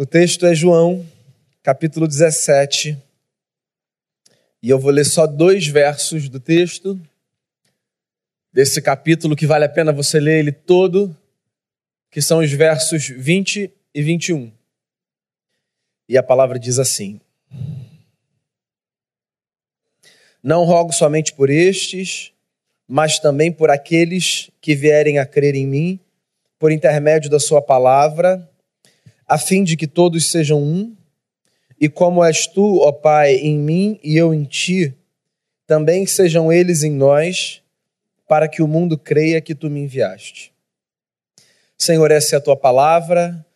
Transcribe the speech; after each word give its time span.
O 0.00 0.06
texto 0.06 0.46
é 0.46 0.54
João, 0.54 1.06
capítulo 1.62 2.08
17. 2.08 2.96
E 4.62 4.70
eu 4.70 4.78
vou 4.78 4.90
ler 4.90 5.04
só 5.04 5.26
dois 5.26 5.66
versos 5.66 6.26
do 6.26 6.40
texto, 6.40 6.98
desse 8.50 8.80
capítulo 8.80 9.36
que 9.36 9.46
vale 9.46 9.66
a 9.66 9.68
pena 9.68 9.92
você 9.92 10.18
ler 10.18 10.38
ele 10.38 10.52
todo, 10.52 11.14
que 12.10 12.22
são 12.22 12.38
os 12.38 12.50
versos 12.50 13.08
20 13.08 13.70
e 13.94 14.02
21. 14.02 14.50
E 16.08 16.16
a 16.16 16.22
palavra 16.22 16.58
diz 16.58 16.78
assim: 16.78 17.20
Não 20.42 20.64
rogo 20.64 20.94
somente 20.94 21.34
por 21.34 21.50
estes, 21.50 22.32
mas 22.88 23.18
também 23.18 23.52
por 23.52 23.68
aqueles 23.68 24.50
que 24.62 24.74
vierem 24.74 25.18
a 25.18 25.26
crer 25.26 25.54
em 25.54 25.66
mim, 25.66 26.00
por 26.58 26.72
intermédio 26.72 27.28
da 27.28 27.38
Sua 27.38 27.60
palavra 27.60 28.48
a 29.30 29.38
fim 29.38 29.62
de 29.62 29.76
que 29.76 29.86
todos 29.86 30.28
sejam 30.28 30.60
um, 30.60 30.92
e 31.80 31.88
como 31.88 32.24
és 32.24 32.48
tu, 32.48 32.80
ó 32.80 32.90
Pai, 32.90 33.36
em 33.36 33.56
mim 33.56 34.00
e 34.02 34.16
eu 34.16 34.34
em 34.34 34.42
ti, 34.42 34.92
também 35.68 36.04
sejam 36.04 36.52
eles 36.52 36.82
em 36.82 36.90
nós, 36.90 37.62
para 38.26 38.48
que 38.48 38.60
o 38.60 38.66
mundo 38.66 38.98
creia 38.98 39.40
que 39.40 39.54
tu 39.54 39.70
me 39.70 39.78
enviaste. 39.78 40.52
Senhor, 41.78 42.10
essa 42.10 42.34
é 42.34 42.38
a 42.38 42.40
tua 42.40 42.56
palavra, 42.56 43.46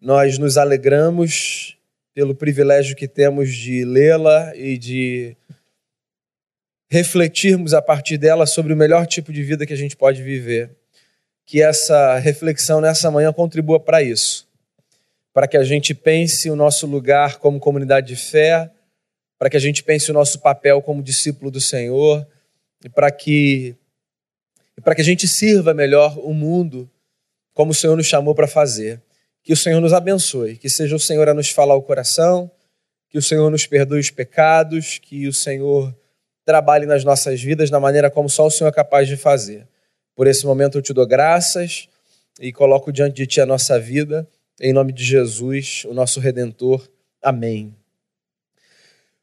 nós 0.00 0.38
nos 0.38 0.56
alegramos 0.56 1.76
pelo 2.14 2.34
privilégio 2.34 2.96
que 2.96 3.06
temos 3.06 3.54
de 3.54 3.84
lê-la 3.84 4.56
e 4.56 4.78
de 4.78 5.36
refletirmos 6.90 7.74
a 7.74 7.82
partir 7.82 8.16
dela 8.16 8.46
sobre 8.46 8.72
o 8.72 8.76
melhor 8.76 9.06
tipo 9.06 9.30
de 9.30 9.42
vida 9.42 9.66
que 9.66 9.74
a 9.74 9.76
gente 9.76 9.94
pode 9.94 10.22
viver. 10.22 10.70
Que 11.44 11.60
essa 11.60 12.16
reflexão 12.18 12.80
nessa 12.80 13.10
manhã 13.10 13.30
contribua 13.30 13.78
para 13.78 14.02
isso 14.02 14.47
para 15.32 15.46
que 15.46 15.56
a 15.56 15.64
gente 15.64 15.94
pense 15.94 16.50
o 16.50 16.56
nosso 16.56 16.86
lugar 16.86 17.38
como 17.38 17.60
comunidade 17.60 18.08
de 18.08 18.16
fé, 18.16 18.70
para 19.38 19.48
que 19.48 19.56
a 19.56 19.60
gente 19.60 19.82
pense 19.84 20.10
o 20.10 20.14
nosso 20.14 20.40
papel 20.40 20.82
como 20.82 21.02
discípulo 21.02 21.50
do 21.50 21.60
Senhor 21.60 22.26
e 22.84 22.88
para 22.88 23.10
que 23.10 23.76
para 24.82 24.94
que 24.94 25.00
a 25.00 25.04
gente 25.04 25.26
sirva 25.26 25.74
melhor 25.74 26.16
o 26.18 26.32
mundo 26.32 26.88
como 27.52 27.72
o 27.72 27.74
Senhor 27.74 27.96
nos 27.96 28.06
chamou 28.06 28.34
para 28.34 28.46
fazer. 28.46 29.02
Que 29.42 29.52
o 29.52 29.56
Senhor 29.56 29.80
nos 29.80 29.92
abençoe, 29.92 30.56
que 30.56 30.68
seja 30.68 30.94
o 30.94 31.00
Senhor 31.00 31.28
a 31.28 31.34
nos 31.34 31.50
falar 31.50 31.74
o 31.74 31.82
coração, 31.82 32.50
que 33.08 33.18
o 33.18 33.22
Senhor 33.22 33.50
nos 33.50 33.66
perdoe 33.66 33.98
os 33.98 34.10
pecados, 34.10 34.98
que 34.98 35.26
o 35.26 35.32
Senhor 35.32 35.96
trabalhe 36.44 36.86
nas 36.86 37.02
nossas 37.02 37.42
vidas 37.42 37.70
da 37.70 37.80
maneira 37.80 38.10
como 38.10 38.28
só 38.28 38.46
o 38.46 38.50
Senhor 38.50 38.68
é 38.68 38.72
capaz 38.72 39.08
de 39.08 39.16
fazer. 39.16 39.66
Por 40.14 40.26
esse 40.26 40.46
momento 40.46 40.78
eu 40.78 40.82
te 40.82 40.92
dou 40.92 41.06
graças 41.06 41.88
e 42.40 42.52
coloco 42.52 42.92
diante 42.92 43.16
de 43.16 43.26
ti 43.26 43.40
a 43.40 43.46
nossa 43.46 43.78
vida 43.78 44.28
em 44.60 44.72
nome 44.72 44.92
de 44.92 45.04
Jesus, 45.04 45.84
o 45.84 45.94
nosso 45.94 46.18
redentor. 46.18 46.88
Amém. 47.22 47.74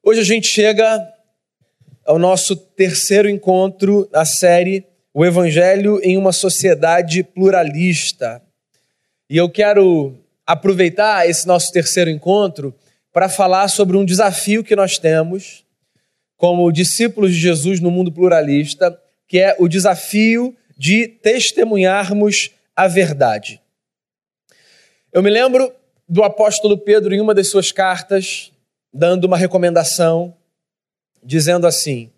Hoje 0.02 0.22
a 0.22 0.23
gente 0.23 0.47
chega 0.47 1.05
ao 2.05 2.17
nosso 2.17 2.55
terceiro 2.55 3.30
encontro 3.30 4.08
na 4.11 4.23
série 4.23 4.86
O 5.13 5.25
Evangelho 5.25 6.00
em 6.03 6.17
uma 6.17 6.31
Sociedade 6.31 7.23
Pluralista. 7.23 8.41
E 9.30 9.36
eu 9.36 9.50
quero 9.50 10.16
aproveitar 10.45 11.28
esse 11.28 11.47
nosso 11.47 11.72
terceiro 11.72 12.09
encontro 12.09 12.73
para 13.11 13.28
falar 13.28 13.67
sobre 13.67 13.97
um 13.97 14.06
desafio 14.06 14.63
que 14.63 14.75
nós 14.75 14.97
temos 14.97 15.66
como 16.38 16.72
discípulos 16.72 17.33
de 17.33 17.39
Jesus 17.39 17.80
no 17.80 17.89
mundo 17.89 18.11
pluralista, 18.11 18.97
que 19.28 19.39
é 19.39 19.56
o 19.58 19.67
desafio 19.67 20.56
de 20.78 21.08
testemunharmos 21.08 22.52
a 22.75 22.88
verdade. 22.88 23.61
Eu 25.16 25.23
me 25.23 25.30
lembro 25.30 25.73
do 26.09 26.25
apóstolo 26.25 26.77
Pedro 26.77 27.16
em 27.16 27.21
uma 27.21 27.33
das 27.33 27.47
suas 27.47 27.71
cartas, 27.71 28.52
dando 28.94 29.23
uma 29.23 29.38
recomendação, 29.38 30.35
dizendo 31.23 31.66
assim: 31.66 32.11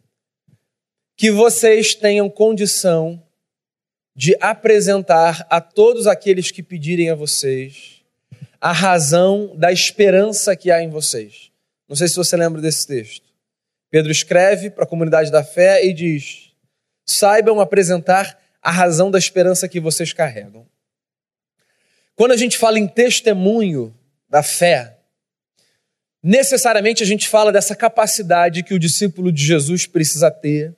que 1.15 1.29
vocês 1.29 1.93
tenham 1.93 2.27
condição 2.27 3.21
de 4.15 4.35
apresentar 4.41 5.45
a 5.47 5.61
todos 5.61 6.07
aqueles 6.07 6.49
que 6.49 6.63
pedirem 6.63 7.11
a 7.11 7.13
vocês 7.13 8.01
a 8.59 8.71
razão 8.71 9.55
da 9.55 9.71
esperança 9.71 10.55
que 10.55 10.71
há 10.71 10.81
em 10.81 10.89
vocês. 10.89 11.51
Não 11.87 11.95
sei 11.95 12.07
se 12.07 12.15
você 12.15 12.35
lembra 12.35 12.59
desse 12.59 12.87
texto. 12.87 13.27
Pedro 13.91 14.11
escreve 14.11 14.71
para 14.71 14.85
a 14.85 14.87
comunidade 14.87 15.31
da 15.31 15.43
fé 15.43 15.85
e 15.85 15.93
diz: 15.93 16.51
saibam 17.05 17.59
apresentar 17.59 18.39
a 18.59 18.71
razão 18.71 19.11
da 19.11 19.19
esperança 19.19 19.69
que 19.69 19.79
vocês 19.79 20.13
carregam. 20.13 20.65
Quando 22.17 22.31
a 22.31 22.37
gente 22.37 22.57
fala 22.57 22.79
em 22.79 22.87
testemunho 22.87 23.95
da 24.27 24.41
fé, 24.41 24.97
necessariamente 26.21 27.03
a 27.03 27.05
gente 27.05 27.29
fala 27.29 27.51
dessa 27.51 27.75
capacidade 27.75 28.63
que 28.63 28.73
o 28.73 28.79
discípulo 28.79 29.31
de 29.31 29.45
Jesus 29.45 29.85
precisa 29.85 30.31
ter 30.31 30.75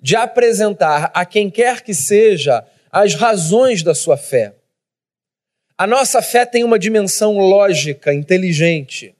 de 0.00 0.14
apresentar 0.14 1.10
a 1.12 1.26
quem 1.26 1.50
quer 1.50 1.82
que 1.82 1.92
seja 1.92 2.64
as 2.92 3.14
razões 3.16 3.82
da 3.82 3.92
sua 3.92 4.16
fé. 4.16 4.54
A 5.76 5.84
nossa 5.84 6.22
fé 6.22 6.46
tem 6.46 6.62
uma 6.62 6.78
dimensão 6.78 7.38
lógica, 7.38 8.14
inteligente, 8.14 9.16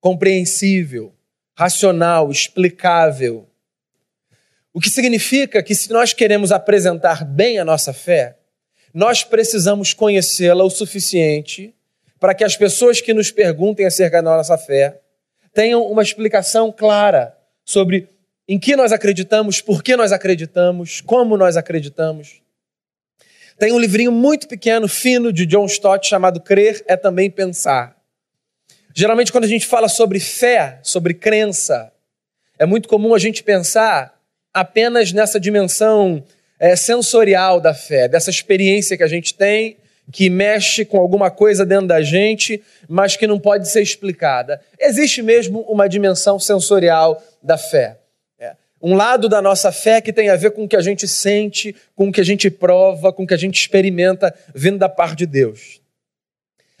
compreensível, 0.00 1.14
racional, 1.56 2.28
explicável. 2.28 3.48
O 4.74 4.80
que 4.80 4.90
significa 4.90 5.62
que, 5.62 5.76
se 5.76 5.92
nós 5.92 6.12
queremos 6.12 6.50
apresentar 6.50 7.24
bem 7.24 7.60
a 7.60 7.64
nossa 7.64 7.92
fé, 7.92 8.36
nós 8.92 9.22
precisamos 9.24 9.92
conhecê-la 9.92 10.64
o 10.64 10.70
suficiente 10.70 11.74
para 12.18 12.34
que 12.34 12.44
as 12.44 12.56
pessoas 12.56 13.00
que 13.00 13.14
nos 13.14 13.30
perguntem 13.30 13.86
acerca 13.86 14.22
da 14.22 14.36
nossa 14.36 14.58
fé 14.58 15.00
tenham 15.52 15.82
uma 15.82 16.02
explicação 16.02 16.72
clara 16.72 17.36
sobre 17.64 18.08
em 18.48 18.58
que 18.58 18.74
nós 18.74 18.92
acreditamos, 18.92 19.60
por 19.60 19.82
que 19.82 19.94
nós 19.94 20.10
acreditamos, 20.10 21.00
como 21.02 21.36
nós 21.36 21.56
acreditamos. 21.56 22.40
Tem 23.58 23.72
um 23.72 23.78
livrinho 23.78 24.10
muito 24.10 24.48
pequeno, 24.48 24.88
fino, 24.88 25.32
de 25.32 25.44
John 25.44 25.66
Stott, 25.66 26.08
chamado 26.08 26.40
Crer 26.40 26.82
é 26.86 26.96
Também 26.96 27.30
Pensar. 27.30 27.96
Geralmente, 28.94 29.30
quando 29.30 29.44
a 29.44 29.48
gente 29.48 29.66
fala 29.66 29.88
sobre 29.88 30.18
fé, 30.18 30.80
sobre 30.82 31.12
crença, 31.12 31.92
é 32.58 32.64
muito 32.64 32.88
comum 32.88 33.14
a 33.14 33.18
gente 33.18 33.42
pensar 33.42 34.18
apenas 34.52 35.12
nessa 35.12 35.38
dimensão 35.38 36.24
é, 36.58 36.74
sensorial 36.76 37.60
da 37.60 37.72
fé, 37.72 38.08
dessa 38.08 38.30
experiência 38.30 38.96
que 38.96 39.02
a 39.02 39.08
gente 39.08 39.34
tem, 39.34 39.76
que 40.10 40.30
mexe 40.30 40.84
com 40.84 40.98
alguma 40.98 41.30
coisa 41.30 41.64
dentro 41.66 41.86
da 41.86 42.00
gente, 42.00 42.62
mas 42.88 43.16
que 43.16 43.26
não 43.26 43.38
pode 43.38 43.68
ser 43.68 43.82
explicada. 43.82 44.60
Existe 44.80 45.22
mesmo 45.22 45.60
uma 45.62 45.88
dimensão 45.88 46.38
sensorial 46.38 47.22
da 47.42 47.58
fé. 47.58 47.98
É. 48.38 48.52
Um 48.80 48.94
lado 48.94 49.28
da 49.28 49.42
nossa 49.42 49.70
fé 49.70 50.00
que 50.00 50.12
tem 50.12 50.30
a 50.30 50.36
ver 50.36 50.52
com 50.52 50.64
o 50.64 50.68
que 50.68 50.76
a 50.76 50.80
gente 50.80 51.06
sente, 51.06 51.76
com 51.94 52.08
o 52.08 52.12
que 52.12 52.20
a 52.20 52.24
gente 52.24 52.50
prova, 52.50 53.12
com 53.12 53.24
o 53.24 53.26
que 53.26 53.34
a 53.34 53.38
gente 53.38 53.60
experimenta 53.60 54.34
vindo 54.54 54.78
da 54.78 54.88
parte 54.88 55.16
de 55.16 55.26
Deus. 55.26 55.80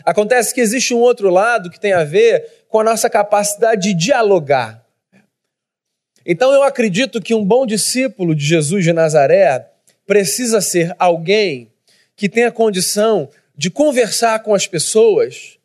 Acontece 0.04 0.54
que 0.54 0.60
existe 0.60 0.94
um 0.94 1.00
outro 1.00 1.28
lado 1.28 1.68
que 1.68 1.78
tem 1.78 1.92
a 1.92 2.04
ver 2.04 2.64
com 2.68 2.80
a 2.80 2.84
nossa 2.84 3.10
capacidade 3.10 3.82
de 3.82 3.94
dialogar. 3.94 4.82
Então 6.30 6.52
eu 6.52 6.62
acredito 6.62 7.22
que 7.22 7.34
um 7.34 7.42
bom 7.42 7.64
discípulo 7.64 8.34
de 8.34 8.44
Jesus 8.44 8.84
de 8.84 8.92
Nazaré 8.92 9.70
precisa 10.06 10.60
ser 10.60 10.94
alguém 10.98 11.72
que 12.14 12.28
tenha 12.28 12.52
condição 12.52 13.30
de 13.56 13.70
conversar 13.70 14.42
com 14.42 14.54
as 14.54 14.66
pessoas 14.66 15.58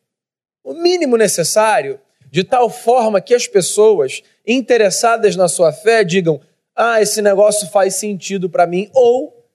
o 0.64 0.72
mínimo 0.72 1.18
necessário, 1.18 2.00
de 2.30 2.42
tal 2.42 2.70
forma 2.70 3.20
que 3.20 3.34
as 3.34 3.46
pessoas 3.46 4.22
interessadas 4.46 5.36
na 5.36 5.48
sua 5.48 5.70
fé 5.70 6.02
digam: 6.02 6.40
"Ah, 6.74 7.02
esse 7.02 7.20
negócio 7.20 7.68
faz 7.68 7.96
sentido 7.96 8.48
para 8.48 8.66
mim" 8.66 8.88
ou 8.94 9.46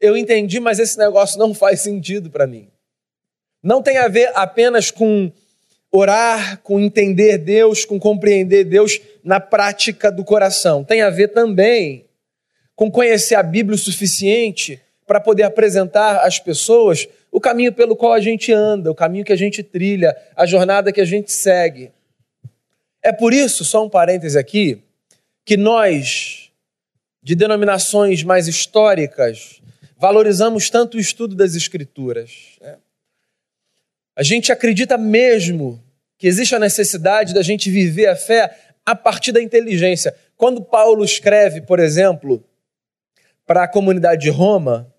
"Eu 0.00 0.16
entendi, 0.16 0.58
mas 0.58 0.80
esse 0.80 0.98
negócio 0.98 1.38
não 1.38 1.54
faz 1.54 1.78
sentido 1.78 2.28
para 2.28 2.44
mim". 2.44 2.68
Não 3.62 3.80
tem 3.80 3.98
a 3.98 4.08
ver 4.08 4.32
apenas 4.34 4.90
com 4.90 5.30
orar, 5.96 6.60
com 6.62 6.78
entender 6.78 7.38
Deus, 7.38 7.84
com 7.84 7.98
compreender 7.98 8.64
Deus 8.64 9.00
na 9.24 9.40
prática 9.40 10.10
do 10.10 10.24
coração. 10.24 10.84
Tem 10.84 11.02
a 11.02 11.10
ver 11.10 11.28
também 11.28 12.06
com 12.74 12.90
conhecer 12.90 13.34
a 13.34 13.42
Bíblia 13.42 13.74
o 13.74 13.78
suficiente 13.78 14.80
para 15.06 15.20
poder 15.20 15.44
apresentar 15.44 16.18
às 16.18 16.38
pessoas 16.38 17.08
o 17.30 17.40
caminho 17.40 17.72
pelo 17.72 17.96
qual 17.96 18.12
a 18.12 18.20
gente 18.20 18.52
anda, 18.52 18.90
o 18.90 18.94
caminho 18.94 19.24
que 19.24 19.32
a 19.32 19.36
gente 19.36 19.62
trilha, 19.62 20.16
a 20.34 20.46
jornada 20.46 20.92
que 20.92 21.00
a 21.00 21.04
gente 21.04 21.32
segue. 21.32 21.90
É 23.02 23.12
por 23.12 23.32
isso, 23.32 23.64
só 23.64 23.84
um 23.84 23.88
parêntese 23.88 24.38
aqui, 24.38 24.82
que 25.44 25.56
nós, 25.56 26.50
de 27.22 27.34
denominações 27.34 28.22
mais 28.22 28.48
históricas, 28.48 29.60
valorizamos 29.96 30.68
tanto 30.68 30.96
o 30.96 31.00
estudo 31.00 31.34
das 31.34 31.54
Escrituras. 31.54 32.58
Né? 32.60 32.76
A 34.16 34.22
gente 34.22 34.50
acredita 34.50 34.98
mesmo 34.98 35.82
que 36.18 36.26
existe 36.26 36.54
a 36.54 36.58
necessidade 36.58 37.34
da 37.34 37.42
gente 37.42 37.70
viver 37.70 38.06
a 38.06 38.16
fé 38.16 38.54
a 38.84 38.94
partir 38.94 39.32
da 39.32 39.42
inteligência. 39.42 40.14
Quando 40.36 40.62
Paulo 40.62 41.04
escreve, 41.04 41.60
por 41.60 41.78
exemplo, 41.78 42.42
para 43.46 43.64
a 43.64 43.68
comunidade 43.68 44.22
de 44.22 44.30
Roma, 44.30 44.92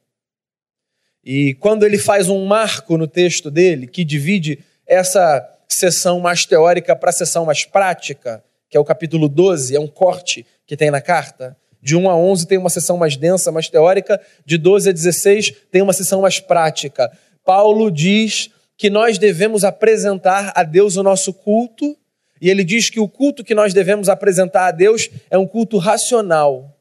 e 1.23 1.55
quando 1.55 1.85
ele 1.85 1.97
faz 1.97 2.29
um 2.29 2.45
marco 2.45 2.97
no 2.97 3.07
texto 3.07 3.51
dele 3.51 3.87
que 3.87 4.05
divide 4.05 4.59
essa 4.85 5.45
sessão 5.67 6.19
mais 6.19 6.45
teórica 6.45 6.95
para 6.95 7.09
a 7.09 7.13
sessão 7.13 7.45
mais 7.45 7.65
prática, 7.65 8.43
que 8.69 8.77
é 8.77 8.79
o 8.79 8.85
capítulo 8.85 9.27
12, 9.27 9.75
é 9.75 9.79
um 9.79 9.87
corte 9.87 10.45
que 10.65 10.77
tem 10.77 10.89
na 10.89 11.01
carta. 11.01 11.55
De 11.81 11.95
1 11.95 12.09
a 12.09 12.15
11 12.15 12.47
tem 12.47 12.57
uma 12.57 12.69
sessão 12.69 12.97
mais 12.97 13.15
densa, 13.15 13.51
mais 13.51 13.69
teórica, 13.69 14.19
de 14.45 14.57
12 14.57 14.89
a 14.89 14.91
16 14.93 15.53
tem 15.71 15.81
uma 15.81 15.93
sessão 15.93 16.21
mais 16.21 16.39
prática. 16.39 17.11
Paulo 17.43 17.91
diz 17.91 18.49
que 18.77 18.89
nós 18.89 19.17
devemos 19.17 19.63
apresentar 19.63 20.53
a 20.55 20.63
Deus 20.63 20.95
o 20.95 21.03
nosso 21.03 21.33
culto, 21.33 21.97
e 22.39 22.49
ele 22.49 22.63
diz 22.63 22.89
que 22.89 22.99
o 22.99 23.09
culto 23.09 23.43
que 23.43 23.55
nós 23.55 23.73
devemos 23.73 24.07
apresentar 24.07 24.67
a 24.67 24.71
Deus 24.71 25.09
é 25.29 25.37
um 25.37 25.47
culto 25.47 25.77
racional. 25.79 26.77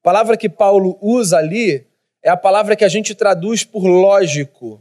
A 0.00 0.04
palavra 0.04 0.36
que 0.36 0.48
Paulo 0.48 0.96
usa 1.02 1.36
ali 1.36 1.86
é 2.22 2.30
a 2.30 2.36
palavra 2.36 2.76
que 2.76 2.84
a 2.84 2.88
gente 2.88 3.14
traduz 3.14 3.64
por 3.64 3.84
lógico. 3.84 4.80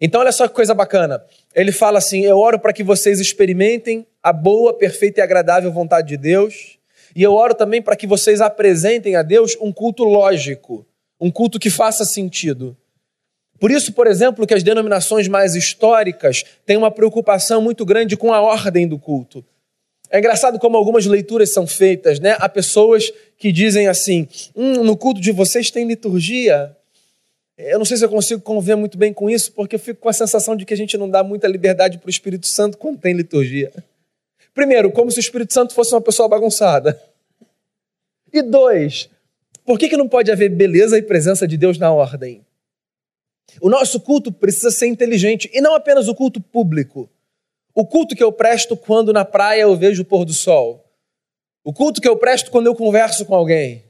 Então, 0.00 0.20
olha 0.20 0.32
só 0.32 0.48
que 0.48 0.54
coisa 0.54 0.74
bacana. 0.74 1.24
Ele 1.54 1.72
fala 1.72 1.98
assim: 1.98 2.22
Eu 2.22 2.38
oro 2.38 2.58
para 2.58 2.72
que 2.72 2.82
vocês 2.82 3.20
experimentem 3.20 4.06
a 4.22 4.32
boa, 4.32 4.74
perfeita 4.74 5.20
e 5.20 5.22
agradável 5.22 5.70
vontade 5.70 6.08
de 6.08 6.16
Deus. 6.16 6.78
E 7.14 7.22
eu 7.22 7.34
oro 7.34 7.54
também 7.54 7.80
para 7.80 7.96
que 7.96 8.06
vocês 8.06 8.40
apresentem 8.40 9.16
a 9.16 9.22
Deus 9.22 9.56
um 9.60 9.72
culto 9.72 10.04
lógico, 10.04 10.86
um 11.20 11.30
culto 11.30 11.58
que 11.58 11.70
faça 11.70 12.04
sentido. 12.04 12.76
Por 13.58 13.70
isso, 13.70 13.92
por 13.92 14.06
exemplo, 14.06 14.46
que 14.46 14.54
as 14.54 14.62
denominações 14.62 15.28
mais 15.28 15.54
históricas 15.54 16.44
têm 16.64 16.76
uma 16.76 16.90
preocupação 16.90 17.62
muito 17.62 17.84
grande 17.84 18.16
com 18.16 18.32
a 18.32 18.40
ordem 18.40 18.86
do 18.86 18.98
culto. 18.98 19.44
É 20.10 20.18
engraçado 20.18 20.58
como 20.58 20.76
algumas 20.76 21.06
leituras 21.06 21.50
são 21.50 21.66
feitas, 21.66 22.20
né? 22.20 22.36
Há 22.38 22.48
pessoas 22.48 23.12
que 23.36 23.50
dizem 23.50 23.88
assim: 23.88 24.28
hum, 24.54 24.84
no 24.84 24.96
culto 24.96 25.20
de 25.20 25.32
vocês 25.32 25.70
tem 25.70 25.86
liturgia. 25.86 26.76
Eu 27.58 27.78
não 27.78 27.86
sei 27.86 27.96
se 27.96 28.04
eu 28.04 28.08
consigo 28.08 28.40
conviver 28.42 28.76
muito 28.76 28.98
bem 28.98 29.12
com 29.12 29.30
isso, 29.30 29.50
porque 29.52 29.76
eu 29.76 29.80
fico 29.80 30.00
com 30.00 30.08
a 30.10 30.12
sensação 30.12 30.54
de 30.54 30.66
que 30.66 30.74
a 30.74 30.76
gente 30.76 30.96
não 30.98 31.08
dá 31.08 31.24
muita 31.24 31.48
liberdade 31.48 31.96
para 31.96 32.06
o 32.06 32.10
Espírito 32.10 32.46
Santo 32.46 32.76
quando 32.76 32.98
tem 32.98 33.14
liturgia. 33.14 33.72
Primeiro, 34.54 34.92
como 34.92 35.10
se 35.10 35.18
o 35.18 35.20
Espírito 35.20 35.54
Santo 35.54 35.74
fosse 35.74 35.92
uma 35.94 36.00
pessoa 36.00 36.28
bagunçada. 36.28 37.00
E 38.32 38.42
dois, 38.42 39.08
por 39.64 39.78
que, 39.78 39.88
que 39.88 39.96
não 39.96 40.06
pode 40.06 40.30
haver 40.30 40.50
beleza 40.50 40.98
e 40.98 41.02
presença 41.02 41.48
de 41.48 41.56
Deus 41.56 41.78
na 41.78 41.90
ordem? 41.90 42.45
O 43.60 43.68
nosso 43.68 44.00
culto 44.00 44.32
precisa 44.32 44.70
ser 44.70 44.86
inteligente, 44.86 45.50
e 45.52 45.60
não 45.60 45.74
apenas 45.74 46.08
o 46.08 46.14
culto 46.14 46.40
público. 46.40 47.08
O 47.74 47.86
culto 47.86 48.16
que 48.16 48.22
eu 48.22 48.32
presto 48.32 48.76
quando 48.76 49.12
na 49.12 49.24
praia 49.24 49.62
eu 49.62 49.76
vejo 49.76 50.02
o 50.02 50.04
pôr 50.04 50.24
do 50.24 50.32
sol. 50.32 50.84
O 51.62 51.72
culto 51.72 52.00
que 52.00 52.08
eu 52.08 52.16
presto 52.16 52.50
quando 52.50 52.66
eu 52.66 52.74
converso 52.74 53.24
com 53.26 53.34
alguém. 53.34 53.84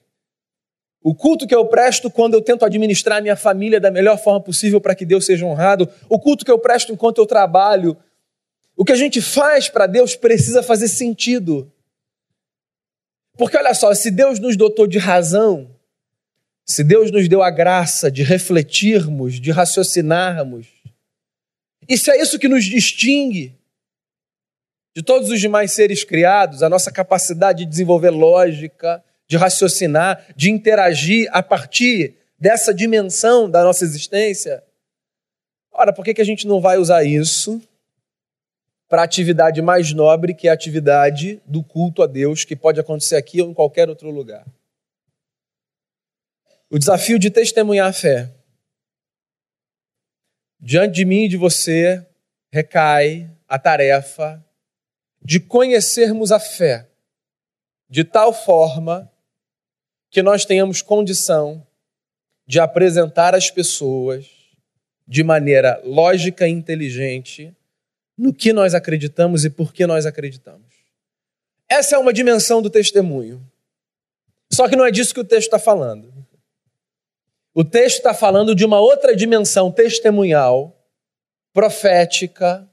O 1.02 1.14
culto 1.14 1.46
que 1.46 1.54
eu 1.54 1.64
presto 1.66 2.10
quando 2.10 2.34
eu 2.34 2.42
tento 2.42 2.64
administrar 2.64 3.22
minha 3.22 3.36
família 3.36 3.78
da 3.78 3.92
melhor 3.92 4.18
forma 4.18 4.40
possível 4.40 4.80
para 4.80 4.94
que 4.94 5.04
Deus 5.04 5.24
seja 5.24 5.46
honrado. 5.46 5.88
O 6.08 6.18
culto 6.18 6.44
que 6.44 6.50
eu 6.50 6.58
presto 6.58 6.92
enquanto 6.92 7.18
eu 7.18 7.26
trabalho. 7.26 7.96
O 8.76 8.84
que 8.84 8.90
a 8.90 8.96
gente 8.96 9.22
faz 9.22 9.68
para 9.68 9.86
Deus 9.86 10.16
precisa 10.16 10.64
fazer 10.64 10.88
sentido. 10.88 11.70
Porque 13.36 13.56
olha 13.56 13.72
só, 13.72 13.94
se 13.94 14.10
Deus 14.10 14.40
nos 14.40 14.56
dotou 14.56 14.86
de 14.86 14.98
razão, 14.98 15.70
se 16.66 16.82
Deus 16.82 17.12
nos 17.12 17.28
deu 17.28 17.42
a 17.42 17.50
graça 17.50 18.10
de 18.10 18.24
refletirmos, 18.24 19.40
de 19.40 19.52
raciocinarmos, 19.52 20.66
e 21.88 21.96
se 21.96 22.10
é 22.10 22.20
isso 22.20 22.38
que 22.38 22.48
nos 22.48 22.64
distingue 22.64 23.54
de 24.94 25.02
todos 25.02 25.30
os 25.30 25.40
demais 25.40 25.72
seres 25.72 26.02
criados, 26.02 26.62
a 26.62 26.68
nossa 26.68 26.90
capacidade 26.90 27.60
de 27.60 27.70
desenvolver 27.70 28.10
lógica, 28.10 29.04
de 29.28 29.36
raciocinar, 29.36 30.26
de 30.34 30.50
interagir 30.50 31.28
a 31.30 31.42
partir 31.42 32.14
dessa 32.38 32.74
dimensão 32.74 33.48
da 33.48 33.62
nossa 33.62 33.84
existência. 33.84 34.64
Ora, 35.70 35.92
por 35.92 36.04
que, 36.04 36.14
que 36.14 36.22
a 36.22 36.24
gente 36.24 36.46
não 36.46 36.60
vai 36.60 36.78
usar 36.78 37.04
isso 37.04 37.62
para 38.88 39.02
a 39.02 39.04
atividade 39.04 39.60
mais 39.60 39.92
nobre, 39.92 40.34
que 40.34 40.48
é 40.48 40.50
a 40.50 40.54
atividade 40.54 41.40
do 41.46 41.62
culto 41.62 42.02
a 42.02 42.06
Deus, 42.06 42.44
que 42.44 42.56
pode 42.56 42.80
acontecer 42.80 43.16
aqui 43.16 43.42
ou 43.42 43.50
em 43.50 43.54
qualquer 43.54 43.88
outro 43.88 44.10
lugar? 44.10 44.44
O 46.68 46.78
desafio 46.78 47.18
de 47.18 47.30
testemunhar 47.30 47.88
a 47.88 47.92
fé. 47.92 48.32
Diante 50.58 50.94
de 50.96 51.04
mim 51.04 51.24
e 51.24 51.28
de 51.28 51.36
você 51.36 52.04
recai 52.50 53.30
a 53.46 53.58
tarefa 53.58 54.44
de 55.22 55.38
conhecermos 55.38 56.32
a 56.32 56.40
fé 56.40 56.88
de 57.88 58.02
tal 58.02 58.32
forma 58.32 59.10
que 60.10 60.22
nós 60.22 60.44
tenhamos 60.44 60.82
condição 60.82 61.64
de 62.46 62.58
apresentar 62.58 63.34
às 63.34 63.50
pessoas 63.50 64.26
de 65.06 65.22
maneira 65.22 65.80
lógica 65.84 66.48
e 66.48 66.50
inteligente 66.50 67.54
no 68.18 68.32
que 68.32 68.52
nós 68.52 68.74
acreditamos 68.74 69.44
e 69.44 69.50
por 69.50 69.72
que 69.72 69.86
nós 69.86 70.06
acreditamos. 70.06 70.74
Essa 71.68 71.96
é 71.96 71.98
uma 71.98 72.12
dimensão 72.12 72.62
do 72.62 72.70
testemunho. 72.70 73.44
Só 74.52 74.68
que 74.68 74.76
não 74.76 74.84
é 74.84 74.90
disso 74.90 75.12
que 75.12 75.20
o 75.20 75.24
texto 75.24 75.48
está 75.48 75.58
falando. 75.58 76.12
O 77.58 77.64
texto 77.64 77.96
está 77.96 78.12
falando 78.12 78.54
de 78.54 78.66
uma 78.66 78.78
outra 78.78 79.16
dimensão 79.16 79.72
testemunhal, 79.72 80.78
profética, 81.54 82.68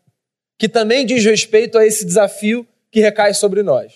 que 0.59 0.67
também 0.67 1.05
diz 1.05 1.23
respeito 1.23 1.77
a 1.77 1.85
esse 1.85 2.03
desafio 2.03 2.67
que 2.91 2.99
recai 2.99 3.33
sobre 3.33 3.63
nós. 3.63 3.93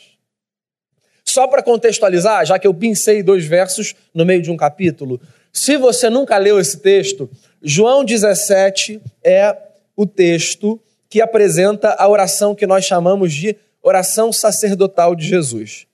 Só 1.25 1.45
para 1.45 1.61
contextualizar, 1.61 2.45
já 2.45 2.57
que 2.57 2.65
eu 2.65 2.73
pincei 2.73 3.21
dois 3.21 3.45
versos 3.45 3.95
no 4.13 4.25
meio 4.25 4.41
de 4.41 4.49
um 4.49 4.55
capítulo, 4.55 5.19
se 5.51 5.75
você 5.75 6.09
nunca 6.09 6.37
leu 6.37 6.57
esse 6.57 6.79
texto, 6.79 7.29
João 7.61 8.05
17 8.05 9.01
é 9.21 9.57
o 9.93 10.05
texto 10.05 10.81
que 11.09 11.19
apresenta 11.19 11.97
a 11.99 12.07
oração 12.07 12.55
que 12.55 12.65
nós 12.65 12.85
chamamos 12.85 13.33
de 13.33 13.57
oração 13.81 14.31
sacerdotal 14.31 15.17
de 15.17 15.27
Jesus. 15.27 15.85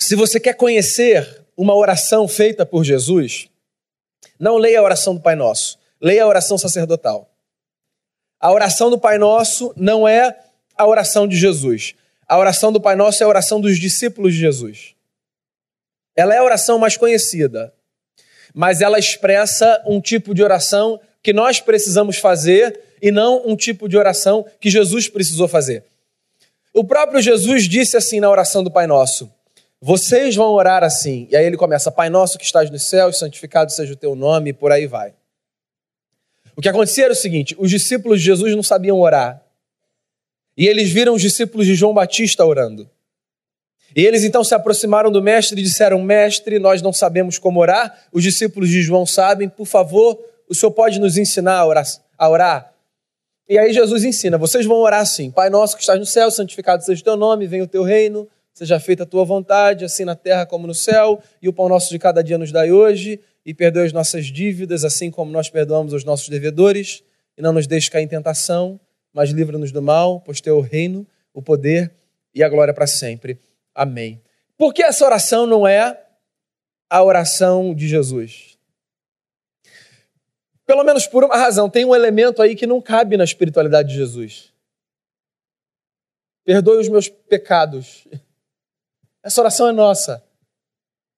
Se 0.00 0.16
você 0.16 0.40
quer 0.40 0.54
conhecer 0.54 1.45
uma 1.56 1.74
oração 1.74 2.28
feita 2.28 2.66
por 2.66 2.84
Jesus, 2.84 3.48
não 4.38 4.56
leia 4.56 4.80
a 4.80 4.82
oração 4.82 5.14
do 5.14 5.20
Pai 5.20 5.34
Nosso, 5.34 5.78
leia 6.00 6.24
a 6.24 6.26
oração 6.26 6.58
sacerdotal. 6.58 7.30
A 8.38 8.52
oração 8.52 8.90
do 8.90 8.98
Pai 8.98 9.16
Nosso 9.16 9.72
não 9.76 10.06
é 10.06 10.38
a 10.76 10.86
oração 10.86 11.26
de 11.26 11.36
Jesus. 11.36 11.94
A 12.28 12.36
oração 12.38 12.70
do 12.70 12.80
Pai 12.80 12.94
Nosso 12.94 13.22
é 13.22 13.26
a 13.26 13.28
oração 13.28 13.60
dos 13.60 13.78
discípulos 13.78 14.34
de 14.34 14.40
Jesus. 14.40 14.94
Ela 16.14 16.34
é 16.34 16.38
a 16.38 16.44
oração 16.44 16.78
mais 16.78 16.96
conhecida, 16.96 17.72
mas 18.54 18.80
ela 18.80 18.98
expressa 18.98 19.82
um 19.86 20.00
tipo 20.00 20.34
de 20.34 20.42
oração 20.42 21.00
que 21.22 21.32
nós 21.32 21.60
precisamos 21.60 22.18
fazer 22.18 22.80
e 23.00 23.10
não 23.10 23.42
um 23.46 23.56
tipo 23.56 23.88
de 23.88 23.96
oração 23.96 24.46
que 24.60 24.70
Jesus 24.70 25.08
precisou 25.08 25.48
fazer. 25.48 25.84
O 26.72 26.84
próprio 26.84 27.20
Jesus 27.20 27.68
disse 27.68 27.96
assim 27.96 28.20
na 28.20 28.30
oração 28.30 28.62
do 28.62 28.70
Pai 28.70 28.86
Nosso: 28.86 29.30
Vocês 29.80 30.34
vão 30.34 30.52
orar 30.52 30.82
assim. 30.82 31.28
E 31.30 31.36
aí 31.36 31.44
ele 31.44 31.56
começa: 31.56 31.90
Pai 31.90 32.08
Nosso 32.08 32.38
que 32.38 32.44
estás 32.44 32.70
nos 32.70 32.88
céus, 32.88 33.18
santificado 33.18 33.70
seja 33.72 33.92
o 33.92 33.96
teu 33.96 34.14
nome, 34.14 34.50
e 34.50 34.52
por 34.52 34.72
aí 34.72 34.86
vai. 34.86 35.14
O 36.56 36.62
que 36.62 36.68
acontecia 36.68 37.04
era 37.04 37.12
o 37.12 37.16
seguinte: 37.16 37.54
os 37.58 37.70
discípulos 37.70 38.20
de 38.20 38.26
Jesus 38.26 38.54
não 38.54 38.62
sabiam 38.62 38.98
orar. 38.98 39.42
E 40.56 40.66
eles 40.66 40.90
viram 40.90 41.14
os 41.14 41.20
discípulos 41.20 41.66
de 41.66 41.74
João 41.74 41.92
Batista 41.92 42.44
orando. 42.44 42.88
E 43.94 44.04
eles 44.04 44.24
então 44.24 44.42
se 44.42 44.54
aproximaram 44.54 45.10
do 45.10 45.22
mestre 45.22 45.60
e 45.60 45.62
disseram: 45.62 46.00
Mestre, 46.02 46.58
nós 46.58 46.80
não 46.80 46.92
sabemos 46.92 47.38
como 47.38 47.60
orar. 47.60 48.06
Os 48.10 48.22
discípulos 48.22 48.70
de 48.70 48.82
João 48.82 49.04
sabem. 49.04 49.48
Por 49.48 49.66
favor, 49.66 50.18
o 50.48 50.54
senhor 50.54 50.72
pode 50.72 50.98
nos 50.98 51.18
ensinar 51.18 51.58
a 51.58 51.66
orar? 51.66 51.86
A 52.16 52.28
orar? 52.28 52.72
E 53.48 53.58
aí 53.58 53.72
Jesus 53.72 54.04
ensina: 54.04 54.38
Vocês 54.38 54.64
vão 54.64 54.78
orar 54.78 55.00
assim: 55.00 55.30
Pai 55.30 55.50
nosso 55.50 55.76
que 55.76 55.82
estás 55.82 55.98
no 55.98 56.06
céu, 56.06 56.30
santificado 56.30 56.82
seja 56.82 57.00
o 57.00 57.04
teu 57.04 57.16
nome, 57.16 57.46
venha 57.46 57.64
o 57.64 57.68
teu 57.68 57.82
reino, 57.82 58.26
seja 58.58 58.80
feita 58.80 59.04
a 59.04 59.06
tua 59.06 59.24
vontade, 59.24 59.84
assim 59.84 60.04
na 60.04 60.16
terra 60.16 60.46
como 60.46 60.66
no 60.66 60.74
céu. 60.74 61.22
E 61.40 61.48
o 61.48 61.52
pão 61.52 61.68
nosso 61.68 61.90
de 61.90 61.98
cada 61.98 62.22
dia 62.22 62.38
nos 62.38 62.50
dai 62.50 62.72
hoje. 62.72 63.20
E 63.44 63.54
perdoe 63.54 63.86
as 63.86 63.92
nossas 63.92 64.26
dívidas, 64.26 64.84
assim 64.84 65.10
como 65.10 65.30
nós 65.30 65.48
perdoamos 65.48 65.92
os 65.92 66.04
nossos 66.04 66.28
devedores. 66.28 67.02
E 67.38 67.42
não 67.42 67.52
nos 67.52 67.66
deixe 67.66 67.90
cair 67.90 68.04
em 68.04 68.08
tentação 68.08 68.80
mas 69.16 69.30
livra-nos 69.30 69.72
do 69.72 69.80
mal, 69.80 70.20
pois 70.20 70.42
teu 70.42 70.62
é 70.62 70.68
reino, 70.68 71.06
o 71.32 71.40
poder 71.40 71.90
e 72.34 72.42
a 72.42 72.48
glória 72.50 72.74
para 72.74 72.86
sempre. 72.86 73.40
Amém. 73.74 74.22
Por 74.58 74.74
que 74.74 74.82
essa 74.82 75.06
oração 75.06 75.46
não 75.46 75.66
é 75.66 76.04
a 76.90 77.02
oração 77.02 77.74
de 77.74 77.88
Jesus? 77.88 78.58
Pelo 80.66 80.84
menos 80.84 81.06
por 81.06 81.24
uma 81.24 81.34
razão, 81.34 81.70
tem 81.70 81.86
um 81.86 81.94
elemento 81.94 82.42
aí 82.42 82.54
que 82.54 82.66
não 82.66 82.78
cabe 82.78 83.16
na 83.16 83.24
espiritualidade 83.24 83.88
de 83.88 83.94
Jesus. 83.94 84.52
Perdoe 86.44 86.78
os 86.78 86.88
meus 86.90 87.08
pecados. 87.08 88.06
Essa 89.26 89.40
oração 89.40 89.68
é 89.68 89.72
nossa. 89.72 90.22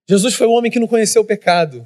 Jesus 0.09 0.35
foi 0.35 0.47
um 0.47 0.53
homem 0.53 0.71
que 0.71 0.81
não 0.81 0.87
conheceu 0.87 1.21
o 1.21 1.27
pecado, 1.27 1.85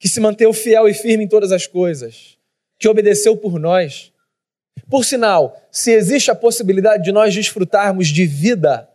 que 0.00 0.08
se 0.08 0.18
manteve 0.18 0.52
fiel 0.54 0.88
e 0.88 0.92
firme 0.92 1.22
em 1.22 1.28
todas 1.28 1.52
as 1.52 1.68
coisas, 1.68 2.36
que 2.80 2.88
obedeceu 2.88 3.36
por 3.36 3.60
nós. 3.60 4.12
Por 4.90 5.04
sinal, 5.04 5.56
se 5.70 5.92
existe 5.92 6.32
a 6.32 6.34
possibilidade 6.34 7.04
de 7.04 7.12
nós 7.12 7.32
desfrutarmos 7.32 8.08
de 8.08 8.26
vida 8.26 8.90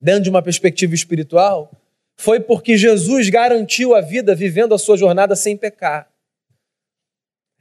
dentro 0.00 0.22
de 0.22 0.30
uma 0.30 0.40
perspectiva 0.40 0.94
espiritual, 0.94 1.70
foi 2.16 2.40
porque 2.40 2.78
Jesus 2.78 3.28
garantiu 3.28 3.94
a 3.94 4.00
vida 4.00 4.34
vivendo 4.34 4.74
a 4.74 4.78
sua 4.78 4.96
jornada 4.96 5.36
sem 5.36 5.58
pecar. 5.58 6.10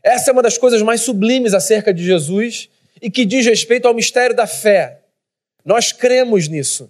Essa 0.01 0.31
é 0.31 0.33
uma 0.33 0.41
das 0.41 0.57
coisas 0.57 0.81
mais 0.81 1.01
sublimes 1.01 1.53
acerca 1.53 1.93
de 1.93 2.01
Jesus 2.01 2.69
e 3.01 3.11
que 3.11 3.25
diz 3.25 3.45
respeito 3.45 3.89
ao 3.89 3.93
mistério 3.93 4.33
da 4.33 4.47
fé. 4.47 5.01
Nós 5.65 5.91
cremos 5.91 6.47
nisso. 6.47 6.89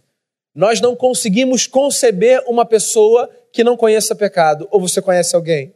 Nós 0.58 0.82
não 0.82 0.96
conseguimos 0.96 1.68
conceber 1.68 2.44
uma 2.48 2.66
pessoa 2.66 3.30
que 3.54 3.64
não 3.64 3.78
conheça 3.78 4.16
pecado. 4.16 4.68
Ou 4.72 4.82
você 4.82 5.00
conhece 5.00 5.36
alguém? 5.36 5.72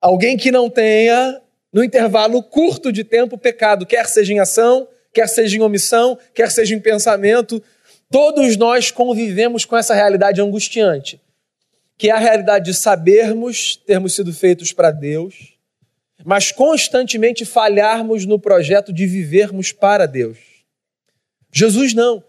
Alguém 0.00 0.38
que 0.38 0.50
não 0.50 0.70
tenha, 0.70 1.38
no 1.70 1.84
intervalo 1.84 2.42
curto 2.42 2.90
de 2.90 3.04
tempo, 3.04 3.36
pecado, 3.36 3.84
quer 3.84 4.08
seja 4.08 4.32
em 4.32 4.38
ação, 4.38 4.88
quer 5.12 5.28
seja 5.28 5.58
em 5.58 5.60
omissão, 5.60 6.18
quer 6.32 6.50
seja 6.50 6.74
em 6.74 6.80
pensamento. 6.80 7.62
Todos 8.10 8.56
nós 8.56 8.90
convivemos 8.90 9.66
com 9.66 9.76
essa 9.76 9.92
realidade 9.92 10.40
angustiante, 10.40 11.20
que 11.98 12.08
é 12.08 12.12
a 12.12 12.18
realidade 12.18 12.72
de 12.72 12.74
sabermos 12.74 13.76
termos 13.76 14.14
sido 14.14 14.32
feitos 14.32 14.72
para 14.72 14.90
Deus, 14.90 15.58
mas 16.24 16.52
constantemente 16.52 17.44
falharmos 17.44 18.24
no 18.24 18.38
projeto 18.38 18.94
de 18.94 19.06
vivermos 19.06 19.72
para 19.72 20.06
Deus. 20.06 20.38
Jesus 21.52 21.92
não. 21.92 22.24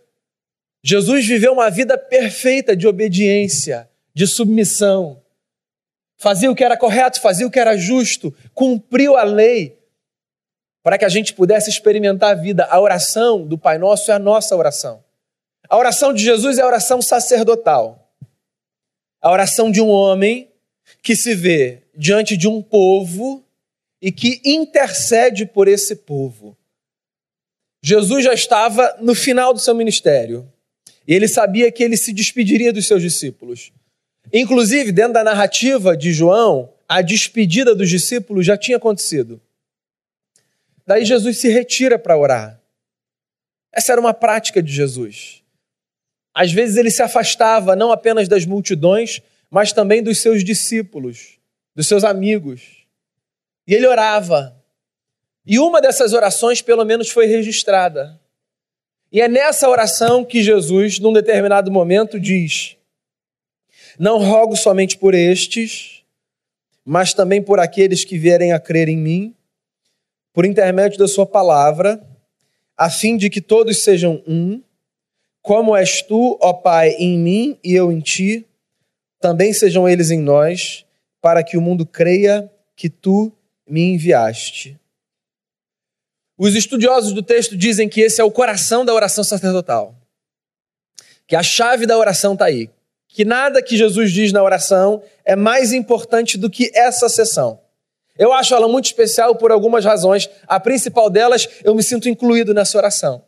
Jesus 0.84 1.28
viveu 1.28 1.54
uma 1.54 1.70
vida 1.70 1.98
perfeita 1.98 2.76
de 2.76 2.88
obediência, 2.88 3.90
de 4.14 4.26
submissão. 4.26 5.22
Fazia 6.18 6.50
o 6.50 6.56
que 6.56 6.64
era 6.64 6.78
correto, 6.78 7.22
fazia 7.22 7.46
o 7.46 7.52
que 7.52 7.60
era 7.60 7.78
justo, 7.78 8.34
cumpriu 8.54 9.16
a 9.16 9.24
lei 9.24 9.80
para 10.84 10.98
que 10.98 11.06
a 11.06 11.10
gente 11.10 11.34
pudesse 11.34 11.70
experimentar 11.70 12.32
a 12.32 12.40
vida. 12.40 12.66
A 12.66 12.80
oração 12.80 13.46
do 13.46 13.58
Pai 13.58 13.78
Nosso 13.78 14.12
é 14.12 14.16
a 14.16 14.20
nossa 14.20 14.56
oração. 14.56 15.04
A 15.70 15.78
oração 15.78 16.14
de 16.14 16.24
Jesus 16.24 16.58
é 16.58 16.62
a 16.62 16.68
oração 16.68 17.02
sacerdotal. 17.02 18.12
A 19.22 19.32
oração 19.32 19.72
de 19.72 19.80
um 19.80 19.90
homem 19.90 20.52
que 21.04 21.16
se 21.16 21.36
vê 21.36 21.84
diante 21.96 22.36
de 22.36 22.48
um 22.48 22.62
povo 22.62 23.46
e 24.02 24.12
que 24.12 24.42
intercede 24.44 25.46
por 25.46 25.68
esse 25.68 25.96
povo. 25.96 26.58
Jesus 27.84 28.24
já 28.26 28.34
estava 28.34 28.98
no 29.00 29.14
final 29.14 29.54
do 29.54 29.60
seu 29.60 29.76
ministério 29.76 30.52
e 31.12 31.14
ele 31.14 31.28
sabia 31.28 31.70
que 31.70 31.84
ele 31.84 31.98
se 31.98 32.14
despediria 32.14 32.72
dos 32.72 32.88
seus 32.88 33.02
discípulos. 33.02 33.74
Inclusive, 34.32 34.94
dentro 34.94 35.12
da 35.12 35.26
narrativa 35.26 35.98
de 35.98 36.14
João, 36.14 36.74
a 36.88 37.02
despedida 37.02 37.76
dos 37.76 37.90
discípulos 37.90 38.46
já 38.46 38.58
tinha 38.58 38.78
acontecido. 38.78 39.42
Daí 40.88 41.04
Jesus 41.04 41.38
se 41.38 41.50
retira 41.50 42.00
para 42.00 42.18
orar. 42.18 42.62
Essa 43.74 43.92
era 43.92 44.00
uma 44.00 44.14
prática 44.14 44.64
de 44.64 44.72
Jesus. 44.72 45.44
Às 46.34 46.54
vezes 46.54 46.78
ele 46.78 46.90
se 46.90 47.02
afastava 47.02 47.76
não 47.76 47.92
apenas 47.92 48.30
das 48.30 48.46
multidões, 48.46 49.22
mas 49.50 49.74
também 49.74 50.02
dos 50.02 50.18
seus 50.18 50.46
discípulos, 50.46 51.38
dos 51.76 51.88
seus 51.88 52.06
amigos. 52.06 52.86
E 53.68 53.74
ele 53.74 53.86
orava. 53.86 54.56
E 55.46 55.60
uma 55.60 55.82
dessas 55.82 56.14
orações, 56.14 56.62
pelo 56.62 56.86
menos, 56.86 57.10
foi 57.10 57.26
registrada. 57.26 58.18
E 59.12 59.20
é 59.20 59.28
nessa 59.28 59.68
oração 59.68 60.24
que 60.24 60.42
Jesus, 60.42 60.98
num 60.98 61.12
determinado 61.12 61.70
momento, 61.70 62.20
diz: 62.20 62.78
Não 64.00 64.18
rogo 64.18 64.56
somente 64.56 64.98
por 64.98 65.14
estes, 65.14 66.04
mas 66.86 67.14
também 67.14 67.42
por 67.42 67.60
aqueles 67.60 68.06
que 68.06 68.18
vierem 68.18 68.54
a 68.54 68.60
crer 68.60 68.88
em 68.88 68.98
mim, 68.98 69.36
por 70.34 70.46
intermédio 70.46 70.98
da 70.98 71.10
Sua 71.10 71.26
palavra, 71.26 72.02
a 72.78 72.90
fim 72.90 73.18
de 73.18 73.30
que 73.30 73.42
todos 73.42 73.84
sejam 73.84 74.24
um, 74.26 74.62
como 75.42 75.76
és 75.76 76.02
tu, 76.02 76.38
ó 76.42 76.54
Pai, 76.54 76.92
em 76.92 77.18
mim 77.18 77.60
e 77.62 77.74
eu 77.74 77.92
em 77.92 78.00
ti, 78.00 78.48
também 79.20 79.54
sejam 79.54 79.90
eles 79.90 80.10
em 80.10 80.20
nós, 80.20 80.86
para 81.22 81.44
que 81.44 81.58
o 81.58 81.62
mundo 81.62 81.86
creia 81.86 82.50
que 82.76 82.90
tu 82.90 83.32
me 83.68 83.82
enviaste. 83.82 84.81
Os 86.44 86.56
estudiosos 86.56 87.14
do 87.14 87.22
texto 87.22 87.56
dizem 87.56 87.88
que 87.88 88.02
esse 88.02 88.20
é 88.20 88.24
o 88.24 88.32
coração 88.32 88.84
da 88.84 88.92
oração 88.92 89.24
sacerdotal. 89.24 89.96
Que 91.28 91.36
a 91.36 91.44
chave 91.44 91.86
da 91.86 91.96
oração 91.96 92.34
está 92.34 92.46
aí. 92.46 92.68
Que 93.08 93.24
nada 93.24 93.62
que 93.62 93.78
Jesus 93.78 94.12
diz 94.12 94.32
na 94.32 94.42
oração 94.42 95.04
é 95.24 95.36
mais 95.36 95.72
importante 95.72 96.40
do 96.40 96.50
que 96.50 96.72
essa 96.74 97.08
sessão. 97.08 97.60
Eu 98.18 98.34
acho 98.34 98.56
ela 98.56 98.68
muito 98.68 98.86
especial 98.86 99.36
por 99.36 99.52
algumas 99.52 99.86
razões. 99.86 100.28
A 100.48 100.60
principal 100.60 101.12
delas, 101.12 101.48
eu 101.64 101.76
me 101.76 101.84
sinto 101.84 102.10
incluído 102.10 102.56
nessa 102.56 102.76
oração. 102.76 103.24